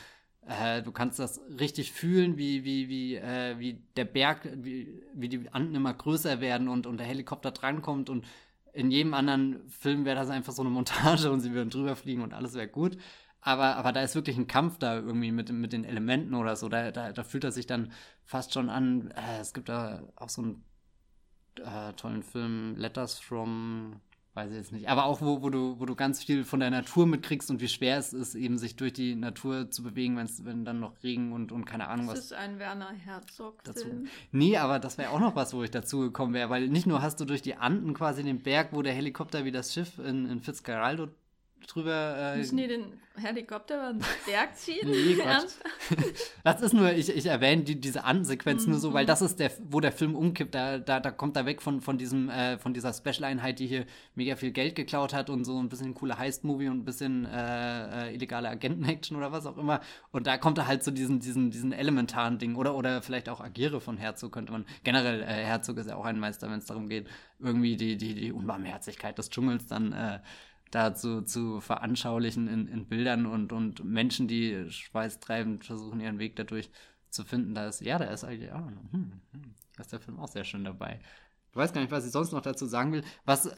[0.46, 5.28] äh, du kannst das richtig fühlen, wie, wie, wie, äh, wie der Berg, wie, wie
[5.28, 8.26] die Anden immer größer werden und, und der Helikopter drankommt und
[8.72, 12.22] in jedem anderen Film wäre das einfach so eine Montage und sie würden drüber fliegen
[12.22, 12.98] und alles wäre gut.
[13.40, 16.68] Aber, aber da ist wirklich ein Kampf da irgendwie mit, mit den Elementen oder so.
[16.68, 17.92] Da, da, da fühlt er sich dann
[18.24, 19.10] fast schon an.
[19.10, 20.64] Äh, es gibt da auch so einen
[21.56, 24.00] äh, tollen Film, Letters from
[24.34, 24.88] weiß ich jetzt nicht.
[24.88, 27.68] Aber auch, wo, wo, du, wo du ganz viel von der Natur mitkriegst und wie
[27.68, 31.32] schwer es ist, eben sich durch die Natur zu bewegen, wenn's, wenn dann noch Regen
[31.32, 32.28] und, und keine Ahnung das was.
[32.28, 34.08] Das ist ein Werner Herzog-Film.
[34.32, 37.00] Nee, aber das wäre auch noch was, wo ich dazu gekommen wäre, weil nicht nur
[37.00, 40.26] hast du durch die Anden quasi den Berg, wo der Helikopter wie das Schiff in,
[40.26, 41.08] in Fitzgeraldo
[41.66, 42.16] drüber.
[42.34, 44.88] Äh, Müssen die den Helikopter über den Berg ziehen?
[44.88, 45.16] nee,
[46.44, 48.72] das ist nur, ich, ich erwähne die, diese Ansequenz mhm.
[48.72, 49.08] nur so, weil mhm.
[49.08, 50.54] das ist der, wo der Film umkippt.
[50.54, 53.86] Da, da, da kommt er weg von, von diesem, äh, von dieser Special-Einheit, die hier
[54.14, 57.24] mega viel Geld geklaut hat und so ein bisschen ein cooler Heist-Movie und ein bisschen
[57.24, 59.80] äh, äh, illegale Agenten-Action oder was auch immer.
[60.10, 63.40] Und da kommt er halt zu diesen, diesen, diesen elementaren Dingen oder, oder vielleicht auch
[63.40, 64.64] Agiere von Herzog könnte man.
[64.82, 67.06] Generell, äh, Herzog ist ja auch ein Meister, wenn es darum geht,
[67.38, 70.20] irgendwie die, die, die Unbarmherzigkeit des Dschungels dann
[70.74, 76.36] äh, dazu zu veranschaulichen in, in Bildern und, und Menschen, die schweißtreibend versuchen, ihren Weg
[76.36, 76.70] dadurch
[77.10, 77.54] zu finden.
[77.54, 80.44] Da ist, ja, da ist eigentlich, ah, hm, hm, da ist der Film auch sehr
[80.44, 81.00] schön dabei.
[81.50, 83.04] Ich weiß gar nicht, was ich sonst noch dazu sagen will.
[83.24, 83.56] Was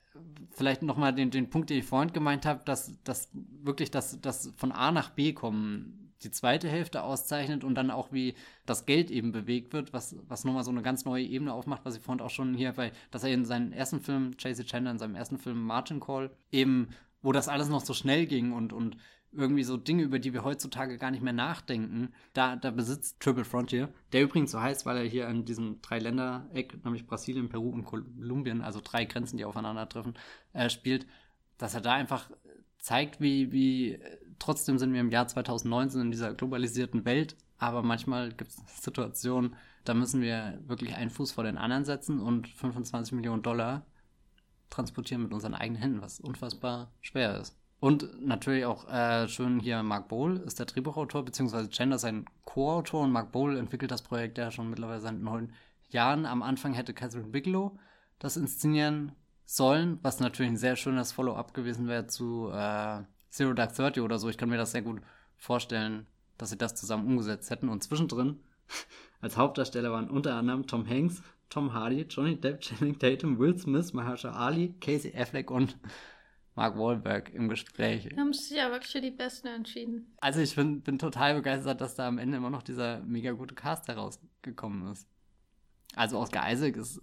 [0.50, 4.52] vielleicht nochmal den, den Punkt, den ich vorhin gemeint habe, dass, dass wirklich das, das
[4.56, 9.10] von A nach B kommen die zweite Hälfte auszeichnet und dann auch wie das Geld
[9.10, 12.22] eben bewegt wird, was, was nochmal so eine ganz neue Ebene aufmacht, was ich vorhin
[12.22, 15.38] auch schon hier bei, dass er in seinem ersten Film, Chasey Chandler in seinem ersten
[15.38, 16.88] Film Martin Call eben
[17.26, 18.98] wo das alles noch so schnell ging und, und
[19.32, 23.44] irgendwie so Dinge, über die wir heutzutage gar nicht mehr nachdenken, da, da besitzt Triple
[23.44, 27.84] Frontier, der übrigens so heißt, weil er hier an diesem Drei-Länder-Eck, nämlich Brasilien, Peru und
[27.84, 30.14] Kolumbien, also drei Grenzen, die aufeinandertreffen,
[30.52, 31.04] äh, spielt,
[31.58, 32.30] dass er da einfach
[32.78, 33.98] zeigt, wie, wie
[34.38, 39.56] trotzdem sind wir im Jahr 2019 in dieser globalisierten Welt, aber manchmal gibt es Situationen,
[39.82, 43.84] da müssen wir wirklich einen Fuß vor den anderen setzen und 25 Millionen Dollar
[44.70, 47.56] transportieren mit unseren eigenen Händen, was unfassbar schwer ist.
[47.78, 53.04] Und natürlich auch äh, schön hier Mark Bowl ist der Drehbuchautor, beziehungsweise Chandler sein Co-Autor
[53.04, 55.52] und Mark Bowl entwickelt das Projekt ja schon mittlerweile seit neun
[55.90, 56.24] Jahren.
[56.24, 57.78] Am Anfang hätte Catherine Bigelow
[58.18, 59.12] das inszenieren
[59.44, 64.18] sollen, was natürlich ein sehr schönes Follow-up gewesen wäre zu äh, Zero Dark Thirty oder
[64.18, 64.28] so.
[64.28, 65.02] Ich kann mir das sehr gut
[65.36, 66.06] vorstellen,
[66.38, 67.68] dass sie das zusammen umgesetzt hätten.
[67.68, 68.40] Und zwischendrin
[69.20, 73.92] als Hauptdarsteller waren unter anderem Tom Hanks, Tom Hardy, Johnny Depp, Channing Tatum, Will Smith,
[73.92, 75.78] Mahershala Ali, Casey Affleck und
[76.54, 78.08] Mark Wahlberg im Gespräch.
[78.10, 80.16] Da haben sich ja wirklich für die Besten entschieden.
[80.20, 83.54] Also ich bin, bin total begeistert, dass da am Ende immer noch dieser mega gute
[83.54, 85.06] Cast herausgekommen ist.
[85.94, 87.00] Also Oscar Isaac ist,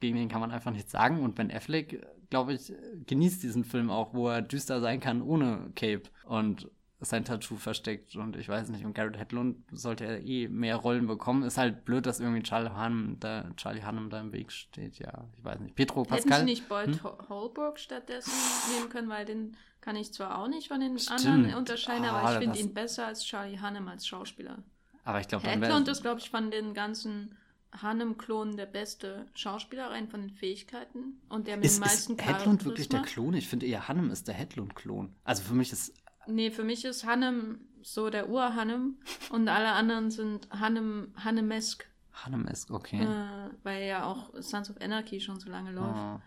[0.00, 1.22] gegen den kann man einfach nichts sagen.
[1.22, 2.72] Und Ben Affleck, glaube ich,
[3.06, 6.70] genießt diesen Film auch, wo er düster sein kann ohne Cape und
[7.00, 8.16] sein Tattoo versteckt.
[8.16, 11.42] Und ich weiß nicht, und Garrett Hedlund sollte er eh mehr Rollen bekommen.
[11.42, 14.98] Ist halt blöd, dass irgendwie Charlie Hunnam da, Charlie Hunnam da im Weg steht.
[14.98, 15.74] Ja, ich weiß nicht.
[15.74, 16.32] Petro Pascal.
[16.38, 17.28] Hätten sie nicht Boyd hm?
[17.28, 18.32] Holbrook stattdessen
[18.74, 21.26] nehmen können, weil den kann ich zwar auch nicht von den Stimmt.
[21.26, 24.62] anderen unterscheiden, Ah, aber ich finde das- ihn besser als Charlie Hunnam als Schauspieler.
[25.04, 27.36] Aber ich glaube, Hedlund ist, glaube ich, von den ganzen
[27.82, 32.24] Hunnam-Klonen der beste Schauspieler rein von den Fähigkeiten und der mit ist, den meisten ist
[32.24, 33.02] Hedlund wirklich der.
[33.02, 33.34] Klon?
[33.34, 35.14] Ich finde eher Hunnam ist der Hedlund-Klon.
[35.24, 35.92] Also für mich ist
[36.26, 38.96] Nee, für mich ist Hunnam so der Ur-Hunnam
[39.30, 41.86] und alle anderen sind Hunnam, Hunnamesk,
[42.24, 43.02] Hunnam ist okay.
[43.02, 45.96] äh, weil ja auch Sons of Anarchy schon so lange läuft.
[45.96, 46.22] Ah.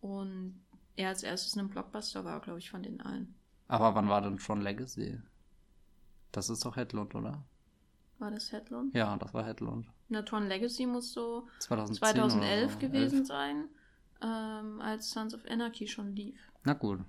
[0.00, 0.60] Und
[0.96, 3.34] er als erstes in einem Blockbuster war, glaube ich, von den allen.
[3.68, 5.20] Aber wann war denn Tron Legacy?
[6.32, 7.44] Das ist doch Hedlund, oder?
[8.18, 8.94] War das Hedlund?
[8.94, 9.86] Ja, das war Hedlund.
[10.08, 12.78] Na, Tron Legacy muss so 2010 2011 oder so.
[12.78, 13.26] gewesen 11.
[13.26, 13.68] sein,
[14.22, 16.40] ähm, als Sons of Anarchy schon lief.
[16.64, 17.00] Na gut.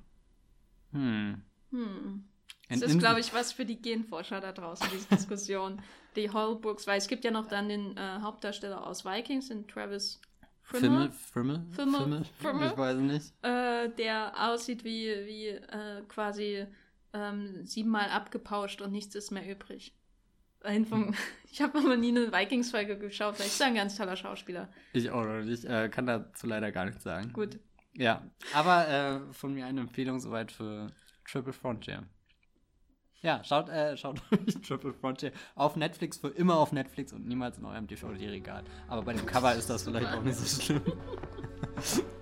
[0.92, 1.42] Hm.
[1.72, 2.29] Hm.
[2.70, 5.82] Das ist, glaube ich, was für die Genforscher da draußen, diese Diskussion.
[6.16, 10.20] die Holbrooks, weil es gibt ja noch dann den äh, Hauptdarsteller aus Vikings, den Travis
[10.64, 12.68] Fimmel, Frimmer, Frimmel, Fimmel, Frimmel.
[12.72, 13.34] Ich weiß nicht.
[13.44, 16.66] äh, der aussieht wie, wie äh, quasi
[17.14, 19.96] ähm, siebenmal abgepauscht und nichts ist mehr übrig.
[20.62, 21.16] Ein vom,
[21.52, 24.70] ich habe aber nie eine Vikings-Folge geschaut, weil ich ist ein ganz toller Schauspieler.
[24.94, 25.66] Ich auch noch nicht.
[25.66, 27.34] Äh, kann dazu leider gar nichts sagen.
[27.34, 27.58] Gut.
[27.94, 30.92] Ja, aber äh, von mir eine Empfehlung soweit für
[31.26, 32.04] Triple Frontier.
[33.22, 37.58] Ja, schaut, äh, schaut euch Triple Frontier auf Netflix, für immer auf Netflix und niemals
[37.58, 38.64] in eurem DVD-Regal.
[38.88, 40.82] Aber bei dem Cover ist das vielleicht auch nicht so schlimm.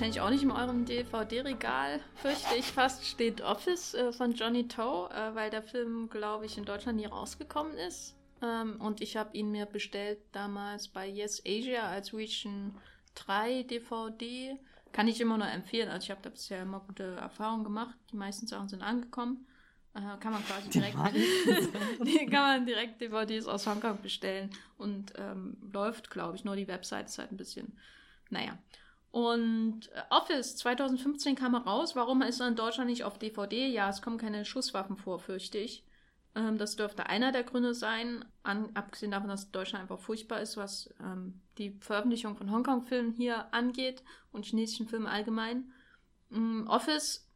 [0.00, 5.10] wahrscheinlich auch nicht in eurem DVD-Regal, fürchte ich fast, steht Office äh, von Johnny Toe,
[5.10, 8.16] äh, weil der Film, glaube ich, in Deutschland nie rausgekommen ist.
[8.40, 12.74] Ähm, und ich habe ihn mir bestellt damals bei Yes Asia als Region
[13.14, 14.58] 3 DVD.
[14.90, 15.90] Kann ich immer nur empfehlen.
[15.90, 17.94] Also ich habe da bisher immer gute Erfahrungen gemacht.
[18.10, 19.46] Die meisten Sachen sind angekommen.
[19.92, 20.96] Äh, kann man quasi direkt,
[22.06, 24.48] die kann man direkt DVDs aus Hongkong bestellen
[24.78, 27.76] und ähm, läuft, glaube ich, nur die Website ist halt ein bisschen,
[28.30, 28.56] naja.
[29.10, 31.96] Und äh, Office 2015 kam er raus.
[31.96, 33.66] Warum ist er in Deutschland nicht auf DVD?
[33.66, 35.84] Ja, es kommen keine Schusswaffen vor, fürchte ich.
[36.36, 38.24] Ähm, das dürfte einer der Gründe sein.
[38.42, 43.52] An, abgesehen davon, dass Deutschland einfach furchtbar ist, was ähm, die Veröffentlichung von Hongkong-Filmen hier
[43.52, 44.02] angeht
[44.32, 45.72] und chinesischen Filmen allgemein.
[46.30, 47.26] Ähm, Office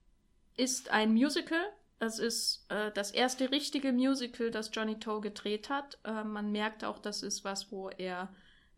[0.56, 1.60] ist ein Musical.
[1.98, 5.98] Es ist äh, das erste richtige Musical, das Johnny Toe gedreht hat.
[6.04, 8.32] Äh, man merkt auch, das ist was, wo er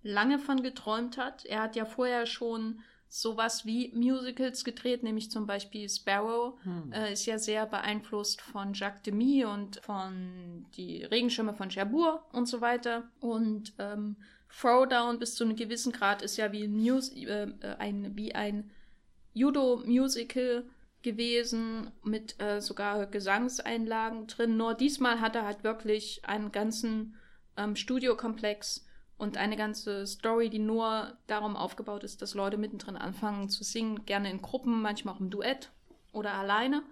[0.07, 1.45] lange von geträumt hat.
[1.45, 6.93] Er hat ja vorher schon sowas wie Musicals gedreht, nämlich zum Beispiel Sparrow, Hm.
[6.93, 12.47] äh, ist ja sehr beeinflusst von Jacques Demy und von die Regenschirme von Cherbourg und
[12.47, 13.05] so weiter.
[13.21, 14.17] Und ähm,
[14.61, 17.49] Throwdown bis zu einem gewissen Grad ist ja wie ein, Mus äh,
[17.79, 18.71] ein, wie ein
[19.35, 20.65] Judo-Musical
[21.03, 24.57] gewesen mit äh, sogar Gesangseinlagen drin.
[24.57, 27.15] Nur diesmal hat er halt wirklich einen ganzen
[27.57, 28.86] ähm, Studiokomplex
[29.19, 34.05] und eine ganze Story, die nur darum aufgebaut ist, dass Leute mittendrin anfangen zu singen,
[34.05, 35.71] gerne in Gruppen, manchmal auch im Duett
[36.13, 36.83] oder alleine.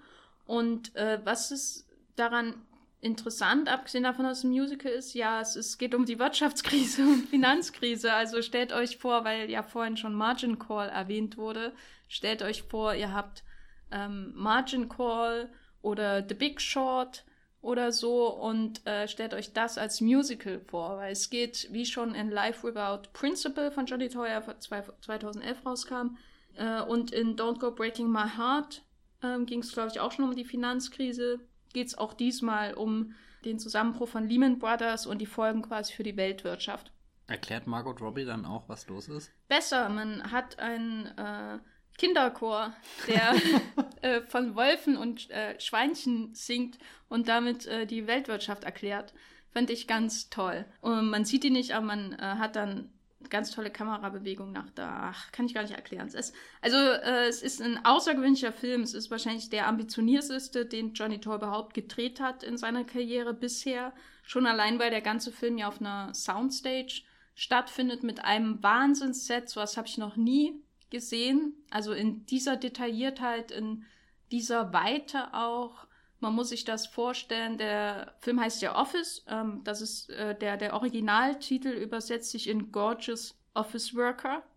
[0.46, 2.54] Und äh, was ist daran
[3.00, 7.02] interessant, abgesehen davon, dass es ein Musical ist, ja, es, ist, geht um die Wirtschaftskrise
[7.02, 8.12] und Finanzkrise.
[8.14, 11.72] Also stellt euch vor, weil ja vorhin schon Margin Call erwähnt wurde,
[12.08, 13.44] stellt euch vor, ihr habt
[13.90, 15.50] ähm, Margin Call
[15.82, 17.24] oder The Big Short
[17.64, 22.14] oder so und äh, stellt euch das als Musical vor, weil es geht, wie schon
[22.14, 26.16] in Life Without Principle von Johnny Toyer 2011 rauskam
[26.56, 28.82] äh, und in Don't Go Breaking My Heart
[29.22, 31.40] ähm, ging es, glaube ich, auch schon um die Finanzkrise.
[31.72, 36.02] Geht es auch diesmal um den Zusammenbruch von Lehman Brothers und die Folgen quasi für
[36.02, 36.92] die Weltwirtschaft.
[37.26, 39.32] Erklärt Margot Robbie dann auch, was los ist?
[39.48, 41.58] Besser, man hat einen äh,
[41.96, 42.74] Kinderchor,
[43.06, 43.34] der
[44.02, 46.78] äh, von Wölfen und äh, Schweinchen singt
[47.08, 49.14] und damit äh, die Weltwirtschaft erklärt.
[49.52, 50.64] Fand ich ganz toll.
[50.80, 52.90] Und man sieht ihn nicht, aber man äh, hat dann
[53.30, 55.12] ganz tolle Kamerabewegung nach da.
[55.12, 56.06] Ach, kann ich gar nicht erklären.
[56.06, 58.82] Es ist, also äh, es ist ein außergewöhnlicher Film.
[58.82, 63.92] Es ist wahrscheinlich der ambitionierteste, den Johnny Toll überhaupt gedreht hat in seiner Karriere bisher.
[64.24, 67.02] Schon allein, weil der ganze Film ja auf einer Soundstage
[67.34, 69.48] stattfindet mit einem Wahnsinnsset.
[69.48, 71.54] So was habe ich noch nie gesehen.
[71.70, 73.84] Also in dieser Detailliertheit, in
[74.30, 75.86] dieser Weite auch.
[76.20, 77.58] Man muss sich das vorstellen.
[77.58, 79.24] Der Film heißt ja Office.
[79.28, 84.42] Ähm, das ist äh, der, der Originaltitel übersetzt sich in Gorgeous Office Worker.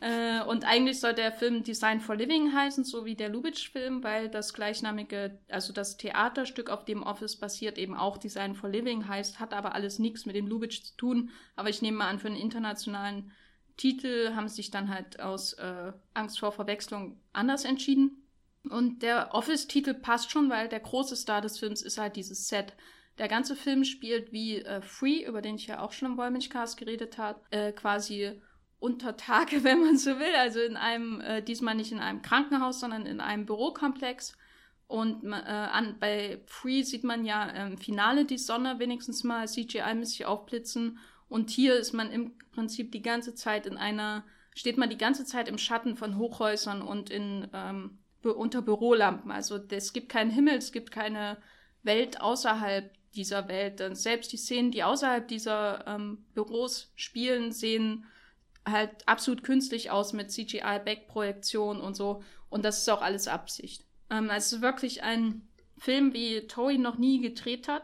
[0.00, 4.28] Äh, und eigentlich soll der Film Design for Living heißen, so wie der Lubitsch-Film, weil
[4.28, 9.40] das gleichnamige, also das Theaterstück, auf dem Office basiert, eben auch Design for Living heißt,
[9.40, 11.30] hat aber alles nichts mit dem Lubitsch zu tun.
[11.56, 13.32] Aber ich nehme mal an, für einen internationalen
[13.76, 18.22] Titel haben sich dann halt aus äh, Angst vor Verwechslung anders entschieden.
[18.70, 22.74] Und der Office-Titel passt schon, weil der große Star des Films ist halt dieses Set.
[23.18, 26.76] Der ganze Film spielt wie äh, Free, über den ich ja auch schon im Wollmilchcast
[26.76, 28.40] geredet habe, äh, quasi
[28.78, 30.34] unter Tage, wenn man so will.
[30.36, 34.36] Also in einem, äh, diesmal nicht in einem Krankenhaus, sondern in einem Bürokomplex.
[34.86, 40.26] Und äh, an, bei Free sieht man ja im Finale die Sonne wenigstens mal CGI-mäßig
[40.26, 40.98] aufblitzen.
[41.28, 45.24] Und hier ist man im Prinzip die ganze Zeit in einer, steht man die ganze
[45.24, 49.30] Zeit im Schatten von Hochhäusern und in, ähm, unter Bürolampen.
[49.30, 51.38] Also es gibt keinen Himmel, es gibt keine
[51.82, 53.80] Welt außerhalb dieser Welt.
[53.80, 58.06] Und selbst die Szenen, die außerhalb dieser ähm, Büros spielen, sehen
[58.66, 62.22] halt absolut künstlich aus mit CGI-Backprojektion und so.
[62.48, 63.84] Und das ist auch alles Absicht.
[64.10, 65.46] Ähm, also es ist wirklich ein
[65.78, 67.82] Film, wie Toei noch nie gedreht hat.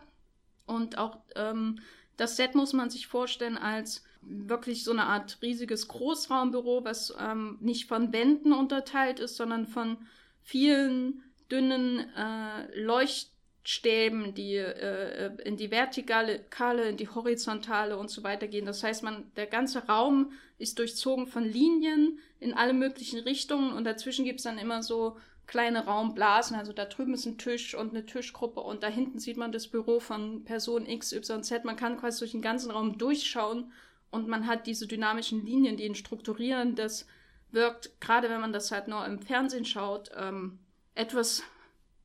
[0.67, 1.81] Und auch ähm,
[2.21, 7.57] das Set muss man sich vorstellen als wirklich so eine Art riesiges Großraumbüro, was ähm,
[7.61, 9.97] nicht von Wänden unterteilt ist, sondern von
[10.43, 13.31] vielen dünnen äh, Leucht
[13.63, 16.43] Stäben, die äh, in die vertikale,
[16.89, 18.67] in die horizontale und so weiter gehen.
[18.67, 23.85] Das heißt, man, der ganze Raum ist durchzogen von Linien in alle möglichen Richtungen und
[23.85, 25.17] dazwischen gibt es dann immer so
[25.51, 26.57] kleine Raumblasen.
[26.57, 29.67] Also da drüben ist ein Tisch und eine Tischgruppe und da hinten sieht man das
[29.67, 31.65] Büro von Person X, Y, Z.
[31.65, 33.73] Man kann quasi durch den ganzen Raum durchschauen
[34.13, 36.77] und man hat diese dynamischen Linien, die ihn strukturieren.
[36.77, 37.05] Das
[37.51, 40.61] wirkt, gerade wenn man das halt nur im Fernsehen schaut, ähm,
[40.95, 41.43] etwas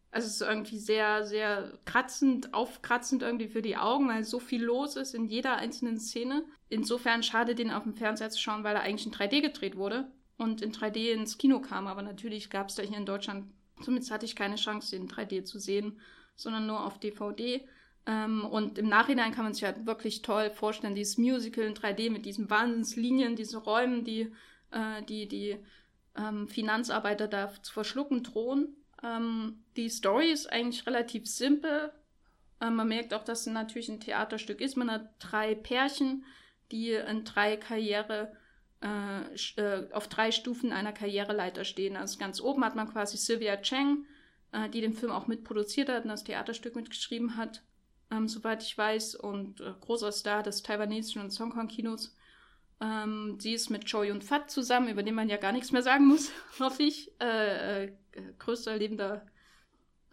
[0.09, 4.63] also es ist irgendwie sehr, sehr kratzend, aufkratzend irgendwie für die Augen, weil so viel
[4.63, 6.45] los ist in jeder einzelnen Szene.
[6.69, 10.09] Insofern schade, den auf dem Fernseher zu schauen, weil er eigentlich in 3D gedreht wurde
[10.37, 11.87] und in 3D ins Kino kam.
[11.87, 13.45] Aber natürlich gab es da hier in Deutschland,
[13.81, 15.99] zumindest hatte ich keine Chance, den in 3D zu sehen,
[16.35, 17.65] sondern nur auf DVD.
[18.05, 22.11] Ähm, und im Nachhinein kann man sich halt wirklich toll vorstellen, dieses Musical in 3D
[22.11, 24.31] mit diesen Wahnsinnslinien, diese Räumen, die
[24.75, 25.57] äh, die, die
[26.15, 28.75] ähm, Finanzarbeiter da zu verschlucken drohen.
[29.03, 31.91] Ähm, die Story ist eigentlich relativ simpel.
[32.61, 34.75] Ähm, man merkt auch, dass es natürlich ein Theaterstück ist.
[34.75, 36.25] Man hat drei Pärchen,
[36.71, 38.33] die in drei Karriere,
[38.85, 41.95] äh, äh, auf drei Stufen einer Karriereleiter stehen.
[41.95, 44.05] Also ganz oben hat man quasi Sylvia Cheng,
[44.51, 47.63] äh, die den Film auch mitproduziert hat und das Theaterstück mitgeschrieben hat,
[48.11, 52.15] ähm, soweit ich weiß, und äh, großer Star des taiwanesischen und Hongkong-Kinos.
[52.79, 55.81] Ähm, sie ist mit Choi Yun Fat zusammen, über den man ja gar nichts mehr
[55.81, 57.11] sagen muss, hoffe ich.
[57.19, 57.91] Äh, äh,
[58.37, 59.25] größter lebender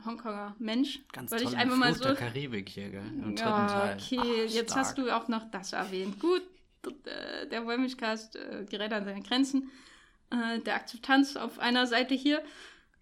[0.04, 1.00] Hongkonger Mensch.
[1.12, 2.04] Ganz weil ich einfach mal so.
[2.04, 3.06] der Karibik hier, gell?
[3.06, 3.96] Im ja, Teil.
[3.96, 6.18] okay, Ach, jetzt hast du auch noch das erwähnt.
[6.18, 6.42] Gut,
[7.50, 9.70] der Wollmilchcast äh, gerät an seine Grenzen.
[10.30, 12.42] Äh, der Akzeptanz auf einer Seite hier.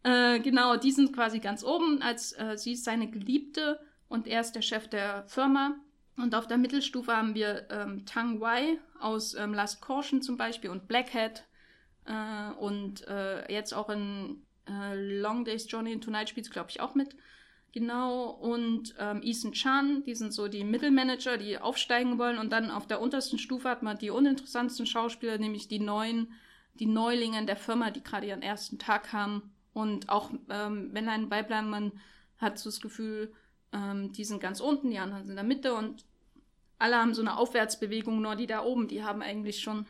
[0.03, 4.41] Äh, genau, die sind quasi ganz oben, als äh, sie ist seine Geliebte und er
[4.41, 5.77] ist der Chef der Firma.
[6.17, 10.71] Und auf der Mittelstufe haben wir ähm, Tang Wei aus ähm, Last Caution zum Beispiel
[10.71, 11.45] und Blackhead.
[12.05, 16.81] Äh, und äh, jetzt auch in äh, Long Days Johnny and Tonight spielt glaube ich,
[16.81, 17.15] auch mit.
[17.73, 18.31] Genau.
[18.31, 22.39] Und ähm, Ethan Chan, die sind so die Mittelmanager, die aufsteigen wollen.
[22.39, 26.33] Und dann auf der untersten Stufe hat man die uninteressantesten Schauspieler, nämlich die neuen,
[26.75, 29.53] die Neulinge der Firma, die gerade ihren ersten Tag haben.
[29.73, 31.93] Und auch ähm, wenn ein beibleiben, man
[32.39, 33.33] hat so das Gefühl,
[33.73, 36.05] ähm, die sind ganz unten, die anderen sind in der Mitte und
[36.79, 39.87] alle haben so eine Aufwärtsbewegung, nur die da oben, die haben eigentlich schon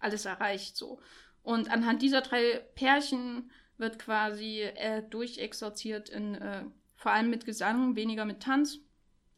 [0.00, 0.98] alles erreicht so.
[1.42, 6.64] Und anhand dieser drei Pärchen wird quasi äh, durchexorziert in äh,
[7.04, 8.78] vor allem mit Gesang, weniger mit Tanz,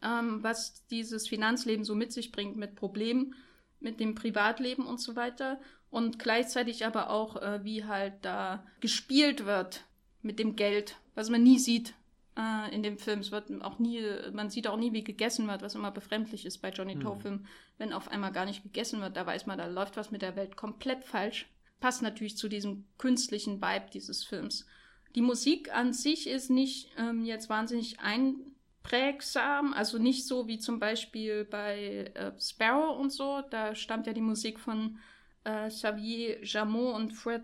[0.00, 3.34] ähm, was dieses Finanzleben so mit sich bringt, mit Problemen,
[3.80, 5.60] mit dem Privatleben und so weiter.
[5.90, 9.84] Und gleichzeitig aber auch, äh, wie halt da gespielt wird
[10.22, 11.94] mit dem Geld, was man nie sieht
[12.38, 13.18] äh, in dem Film.
[13.18, 14.00] Es wird auch nie,
[14.32, 17.00] man sieht auch nie, wie gegessen wird, was immer befremdlich ist bei Johnny mhm.
[17.00, 17.48] Toe-Filmen.
[17.78, 20.36] Wenn auf einmal gar nicht gegessen wird, da weiß man, da läuft was mit der
[20.36, 21.48] Welt komplett falsch.
[21.80, 24.66] Passt natürlich zu diesem künstlichen Vibe dieses Films.
[25.16, 30.78] Die Musik an sich ist nicht ähm, jetzt wahnsinnig einprägsam, also nicht so wie zum
[30.78, 33.42] Beispiel bei äh, Sparrow und so.
[33.50, 34.98] Da stammt ja die Musik von
[35.44, 37.42] äh, Xavier Jamot und Fred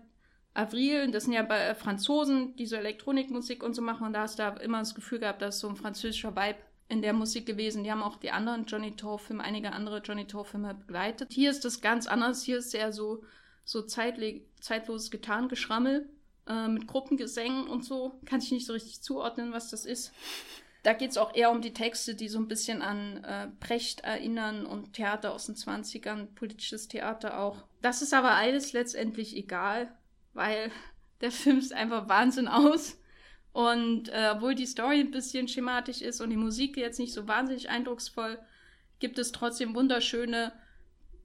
[0.53, 4.21] Avril, das sind ja bei äh, Franzosen, die so Elektronikmusik und so machen, und da
[4.21, 6.59] hast du da immer das Gefühl gehabt, dass so ein französischer Vibe
[6.89, 7.83] in der Musik gewesen.
[7.83, 11.33] Die haben auch die anderen Johnny Toe-Filme, einige andere Johnny Toe-Filme begleitet.
[11.33, 12.43] Hier ist das ganz anders.
[12.43, 13.23] Hier ist sehr so,
[13.65, 16.07] so zeitloses Gitarrengeschrammel
[16.47, 18.19] äh, mit Gruppengesängen und so.
[18.25, 20.11] Kann ich nicht so richtig zuordnen, was das ist.
[20.83, 24.01] Da geht es auch eher um die Texte, die so ein bisschen an äh, Brecht
[24.01, 27.63] erinnern und Theater aus den 20ern, politisches Theater auch.
[27.81, 29.95] Das ist aber alles letztendlich egal,
[30.33, 30.71] weil
[31.21, 32.99] der Film ist einfach Wahnsinn aus.
[33.53, 37.27] Und äh, obwohl die Story ein bisschen schematisch ist und die Musik jetzt nicht so
[37.27, 38.39] wahnsinnig eindrucksvoll,
[38.99, 40.51] gibt es trotzdem wunderschöne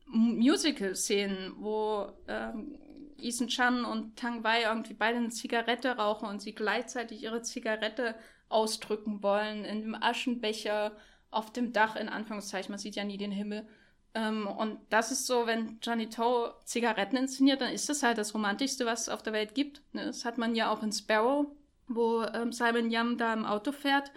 [0.07, 2.79] Musical-Szenen, wo ähm,
[3.19, 8.15] Ethan Chan und Tang Wei irgendwie beide eine Zigarette rauchen und sie gleichzeitig ihre Zigarette
[8.49, 10.93] ausdrücken wollen in dem Aschenbecher
[11.31, 13.67] auf dem Dach, in Anführungszeichen, man sieht ja nie den Himmel.
[14.15, 18.35] Ähm, und das ist so, wenn Johnny Toe Zigaretten inszeniert, dann ist das halt das
[18.35, 19.83] Romantischste, was es auf der Welt gibt.
[19.93, 20.07] Ne?
[20.07, 21.47] Das hat man ja auch in Sparrow,
[21.87, 24.11] wo ähm, Simon Yam da im Auto fährt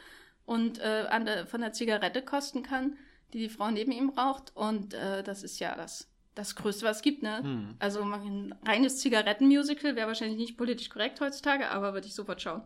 [0.45, 2.98] und äh, der, von der Zigarette kosten kann,
[3.34, 4.56] die die Frau neben ihm raucht.
[4.56, 7.24] Und äh, das ist ja das, das Größte, was es gibt.
[7.24, 7.40] Ne?
[7.44, 7.76] Hm.
[7.80, 12.64] Also ein reines Zigarettenmusical wäre wahrscheinlich nicht politisch korrekt heutzutage, aber würde ich sofort schauen.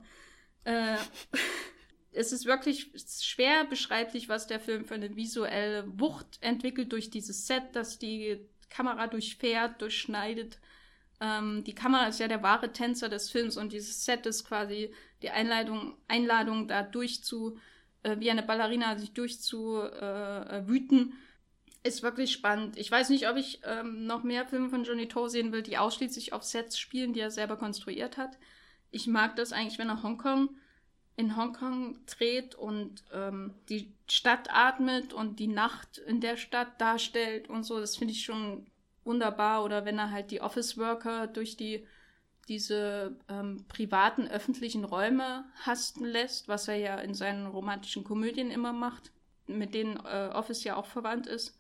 [0.64, 0.98] Äh,
[2.12, 7.48] es ist wirklich schwer beschreiblich, was der Film für eine visuelle Wucht entwickelt durch dieses
[7.48, 8.40] Set, das die
[8.70, 10.60] Kamera durchfährt, durchschneidet.
[11.20, 14.94] Ähm, die Kamera ist ja der wahre Tänzer des Films und dieses Set ist quasi
[15.22, 17.58] die Einladung, Einladung da durchzu,
[18.04, 21.12] äh, wie eine Ballerina sich durchzuwüten.
[21.12, 21.16] Äh,
[21.86, 22.78] ist wirklich spannend.
[22.78, 25.78] Ich weiß nicht, ob ich ähm, noch mehr Filme von Johnny Toe sehen will, die
[25.78, 28.38] ausschließlich auf Sets spielen, die er selber konstruiert hat
[28.96, 30.50] ich mag das eigentlich, wenn er Hongkong
[31.18, 37.50] in Hongkong dreht und ähm, die Stadt atmet und die Nacht in der Stadt darstellt
[37.50, 37.80] und so.
[37.80, 38.66] Das finde ich schon
[39.04, 39.66] wunderbar.
[39.66, 41.86] Oder wenn er halt die Office Worker durch die
[42.48, 48.72] diese ähm, privaten öffentlichen Räume hasten lässt, was er ja in seinen romantischen Komödien immer
[48.72, 49.12] macht,
[49.48, 51.58] mit denen äh, Office ja auch verwandt ist.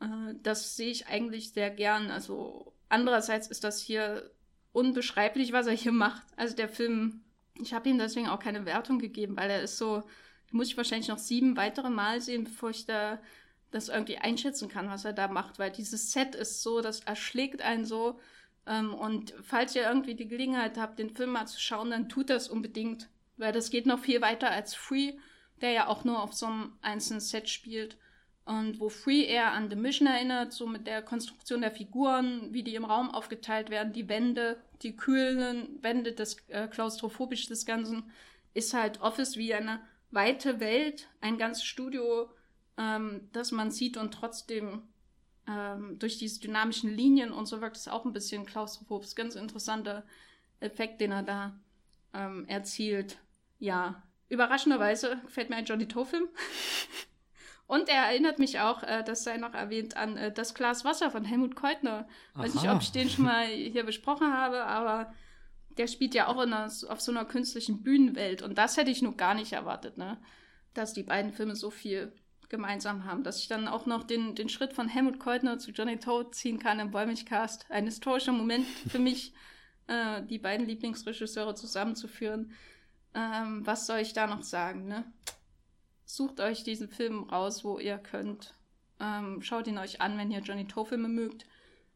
[0.00, 2.10] Äh, das sehe ich eigentlich sehr gern.
[2.10, 4.30] Also andererseits ist das hier
[4.72, 6.22] unbeschreiblich, was er hier macht.
[6.36, 7.22] Also der Film,
[7.54, 10.02] ich habe ihm deswegen auch keine Wertung gegeben, weil er ist so,
[10.50, 13.20] muss ich wahrscheinlich noch sieben weitere Mal sehen, bevor ich da
[13.70, 17.62] das irgendwie einschätzen kann, was er da macht, weil dieses Set ist so, das erschlägt
[17.62, 18.18] einen so.
[18.66, 22.30] Ähm, und falls ihr irgendwie die Gelegenheit habt, den Film mal zu schauen, dann tut
[22.30, 25.14] das unbedingt, weil das geht noch viel weiter als Free,
[25.60, 27.96] der ja auch nur auf so einem einzelnen Set spielt.
[28.50, 32.64] Und wo Free eher an The Mission erinnert, so mit der Konstruktion der Figuren, wie
[32.64, 38.10] die im Raum aufgeteilt werden, die Wände, die kühlen Wände, das äh, klaustrophobisch des Ganzen,
[38.52, 39.78] ist halt Office wie eine
[40.10, 42.28] weite Welt, ein ganzes Studio,
[42.76, 44.82] ähm, das man sieht und trotzdem
[45.46, 49.14] ähm, durch diese dynamischen Linien und so wirkt es auch ein bisschen klaustrophobisch.
[49.14, 50.02] Ganz interessanter
[50.58, 51.56] Effekt, den er da
[52.14, 53.20] ähm, erzielt.
[53.60, 56.26] Ja, überraschenderweise gefällt mir ein Johnny Toe-Film.
[57.70, 61.08] Und er erinnert mich auch, äh, das sei noch erwähnt, an äh, das Glas Wasser
[61.12, 62.08] von Helmut Keutner.
[62.34, 65.14] Weiß nicht, ob ich den schon mal hier besprochen habe, aber
[65.78, 68.42] der spielt ja auch einer, auf so einer künstlichen Bühnenwelt.
[68.42, 70.18] Und das hätte ich nur gar nicht erwartet, ne?
[70.74, 72.12] Dass die beiden Filme so viel
[72.48, 73.22] gemeinsam haben.
[73.22, 76.58] Dass ich dann auch noch den, den Schritt von Helmut Keutner zu Johnny Toad ziehen
[76.58, 77.66] kann im Wollmilchcast.
[77.68, 79.32] Ein historischer Moment für mich,
[79.86, 82.50] äh, die beiden Lieblingsregisseure zusammenzuführen.
[83.14, 85.04] Ähm, was soll ich da noch sagen, ne?
[86.16, 88.54] Sucht euch diesen Film raus, wo ihr könnt.
[88.98, 91.46] Ähm, schaut ihn euch an, wenn ihr Johnny Toe-Filme mögt.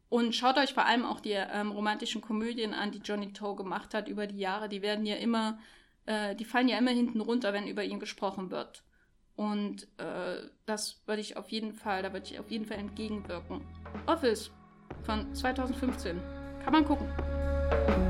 [0.07, 3.93] Und schaut euch vor allem auch die ähm, romantischen Komödien an, die Johnny Toe gemacht
[3.93, 4.69] hat über die Jahre.
[4.69, 5.59] Die werden ja immer,
[6.05, 8.83] äh, die fallen ja immer hinten runter, wenn über ihn gesprochen wird.
[9.35, 13.61] Und äh, das würde ich auf jeden Fall, da würde ich auf jeden Fall entgegenwirken.
[14.05, 14.49] Office
[15.03, 16.21] von 2015.
[16.63, 18.04] Kann man gucken.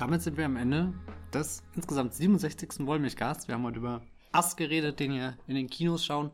[0.00, 0.94] Damit sind wir am Ende
[1.34, 2.86] des insgesamt 67.
[2.86, 3.48] Wollmilchcasts.
[3.48, 4.02] Wir haben heute über
[4.32, 6.30] Ass geredet, den ihr in den Kinos schauen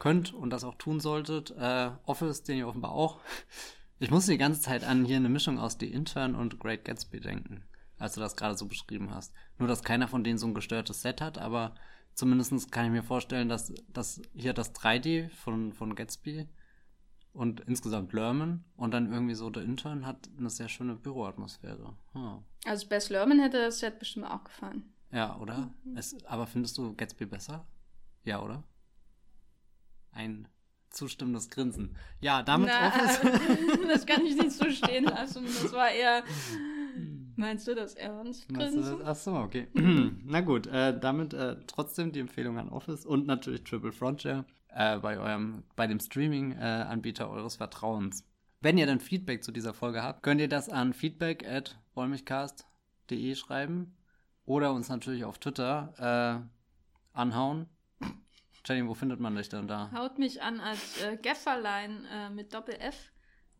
[0.00, 1.52] könnt und das auch tun solltet.
[1.52, 3.20] Äh, Office, den ihr offenbar auch.
[4.00, 7.20] Ich musste die ganze Zeit an hier eine Mischung aus The Intern und Great Gatsby
[7.20, 7.62] denken,
[7.98, 9.32] als du das gerade so beschrieben hast.
[9.58, 11.76] Nur, dass keiner von denen so ein gestörtes Set hat, aber
[12.14, 16.48] zumindest kann ich mir vorstellen, dass, dass hier das 3D von, von Gatsby
[17.34, 21.94] und insgesamt Lerman und dann irgendwie so der Intern hat eine sehr schöne Büroatmosphäre.
[22.12, 22.38] Hm.
[22.64, 24.94] Also Bess Lerman hätte das Set bestimmt auch gefallen.
[25.10, 25.74] Ja, oder?
[25.84, 25.96] Mhm.
[25.96, 27.66] Es, aber findest du Gatsby besser?
[28.24, 28.62] Ja, oder?
[30.12, 30.48] Ein
[30.90, 31.96] zustimmendes Grinsen.
[32.20, 32.90] Ja, damit Na,
[33.88, 35.44] das kann ich nicht so stehen lassen.
[35.44, 36.22] Das war eher.
[37.36, 38.48] Meinst du das ernst?
[38.48, 38.98] Grinsen?
[39.00, 39.08] Das?
[39.08, 39.68] Achso, okay.
[40.24, 44.98] Na gut, äh, damit äh, trotzdem die Empfehlung an Office und natürlich Triple Frontier äh,
[44.98, 48.24] bei eurem, bei dem Streaming-Anbieter eures Vertrauens.
[48.60, 53.34] Wenn ihr dann Feedback zu dieser Folge habt, könnt ihr das an feedback at wollmichcast.de
[53.34, 53.96] schreiben
[54.46, 56.48] oder uns natürlich auf Twitter
[57.14, 57.66] äh, anhauen.
[58.66, 59.90] Jenny, wo findet man dich denn da?
[59.92, 63.12] Haut mich an als äh, Gefferlein äh, mit Doppel F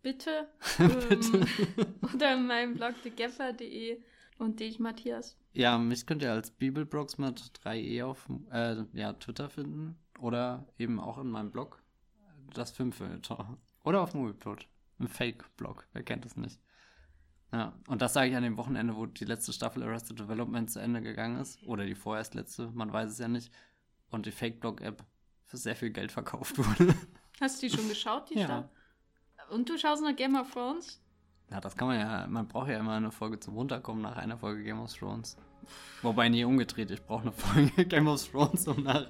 [0.04, 0.48] bitte.
[1.08, 1.38] bitte.
[1.38, 4.00] Ähm, oder in meinem Blog thegeffer.de
[4.38, 5.36] und dich, Matthias.
[5.52, 9.98] Ja, mich könnt ihr als Bibelbrox mit 3e auf äh, ja, Twitter finden.
[10.20, 11.82] Oder eben auch in meinem Blog.
[12.52, 13.58] Das Filmfilter.
[13.82, 14.68] Oder auf Movieplot.
[15.00, 15.88] Ein Fake-Blog.
[15.92, 16.60] Wer kennt es nicht?
[17.52, 20.80] Ja, und das sage ich an dem Wochenende, wo die letzte Staffel Arrested Development zu
[20.80, 21.62] Ende gegangen ist.
[21.64, 23.52] Oder die vorerst letzte, man weiß es ja nicht.
[24.10, 25.04] Und die Fake-Blog-App
[25.44, 26.94] für sehr viel Geld verkauft wurde.
[27.40, 28.44] Hast du die schon geschaut, die ja.
[28.44, 28.68] Staffel?
[29.50, 31.00] Und du schaust noch Game of Thrones?
[31.50, 34.38] Ja, das kann man ja, man braucht ja immer eine Folge zum Runterkommen nach einer
[34.38, 35.36] Folge Game of Thrones.
[36.02, 39.06] Wobei nie umgedreht, ich brauche eine Folge Game of Thrones, um nach.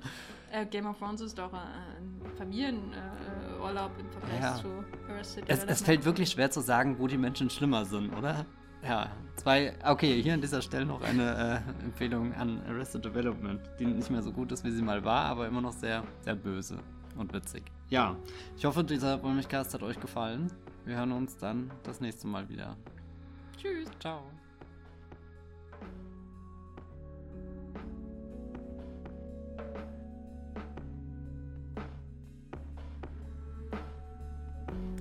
[0.52, 4.54] Äh, Game of Thrones ist doch ein Familienurlaub äh, im Vergleich ja.
[4.56, 8.46] zu Arrested es, es fällt wirklich schwer zu sagen, wo die Menschen schlimmer sind, oder?
[8.82, 9.74] Ja, zwei.
[9.82, 14.22] Okay, hier an dieser Stelle noch eine äh, Empfehlung an Arrested Development, die nicht mehr
[14.22, 16.78] so gut ist, wie sie mal war, aber immer noch sehr, sehr böse
[17.16, 17.64] und witzig.
[17.88, 18.16] Ja,
[18.56, 20.50] ich hoffe, dieser Wollmilchcast hat euch gefallen.
[20.84, 22.76] Wir hören uns dann das nächste Mal wieder.
[23.56, 23.88] Tschüss.
[24.00, 24.22] Ciao.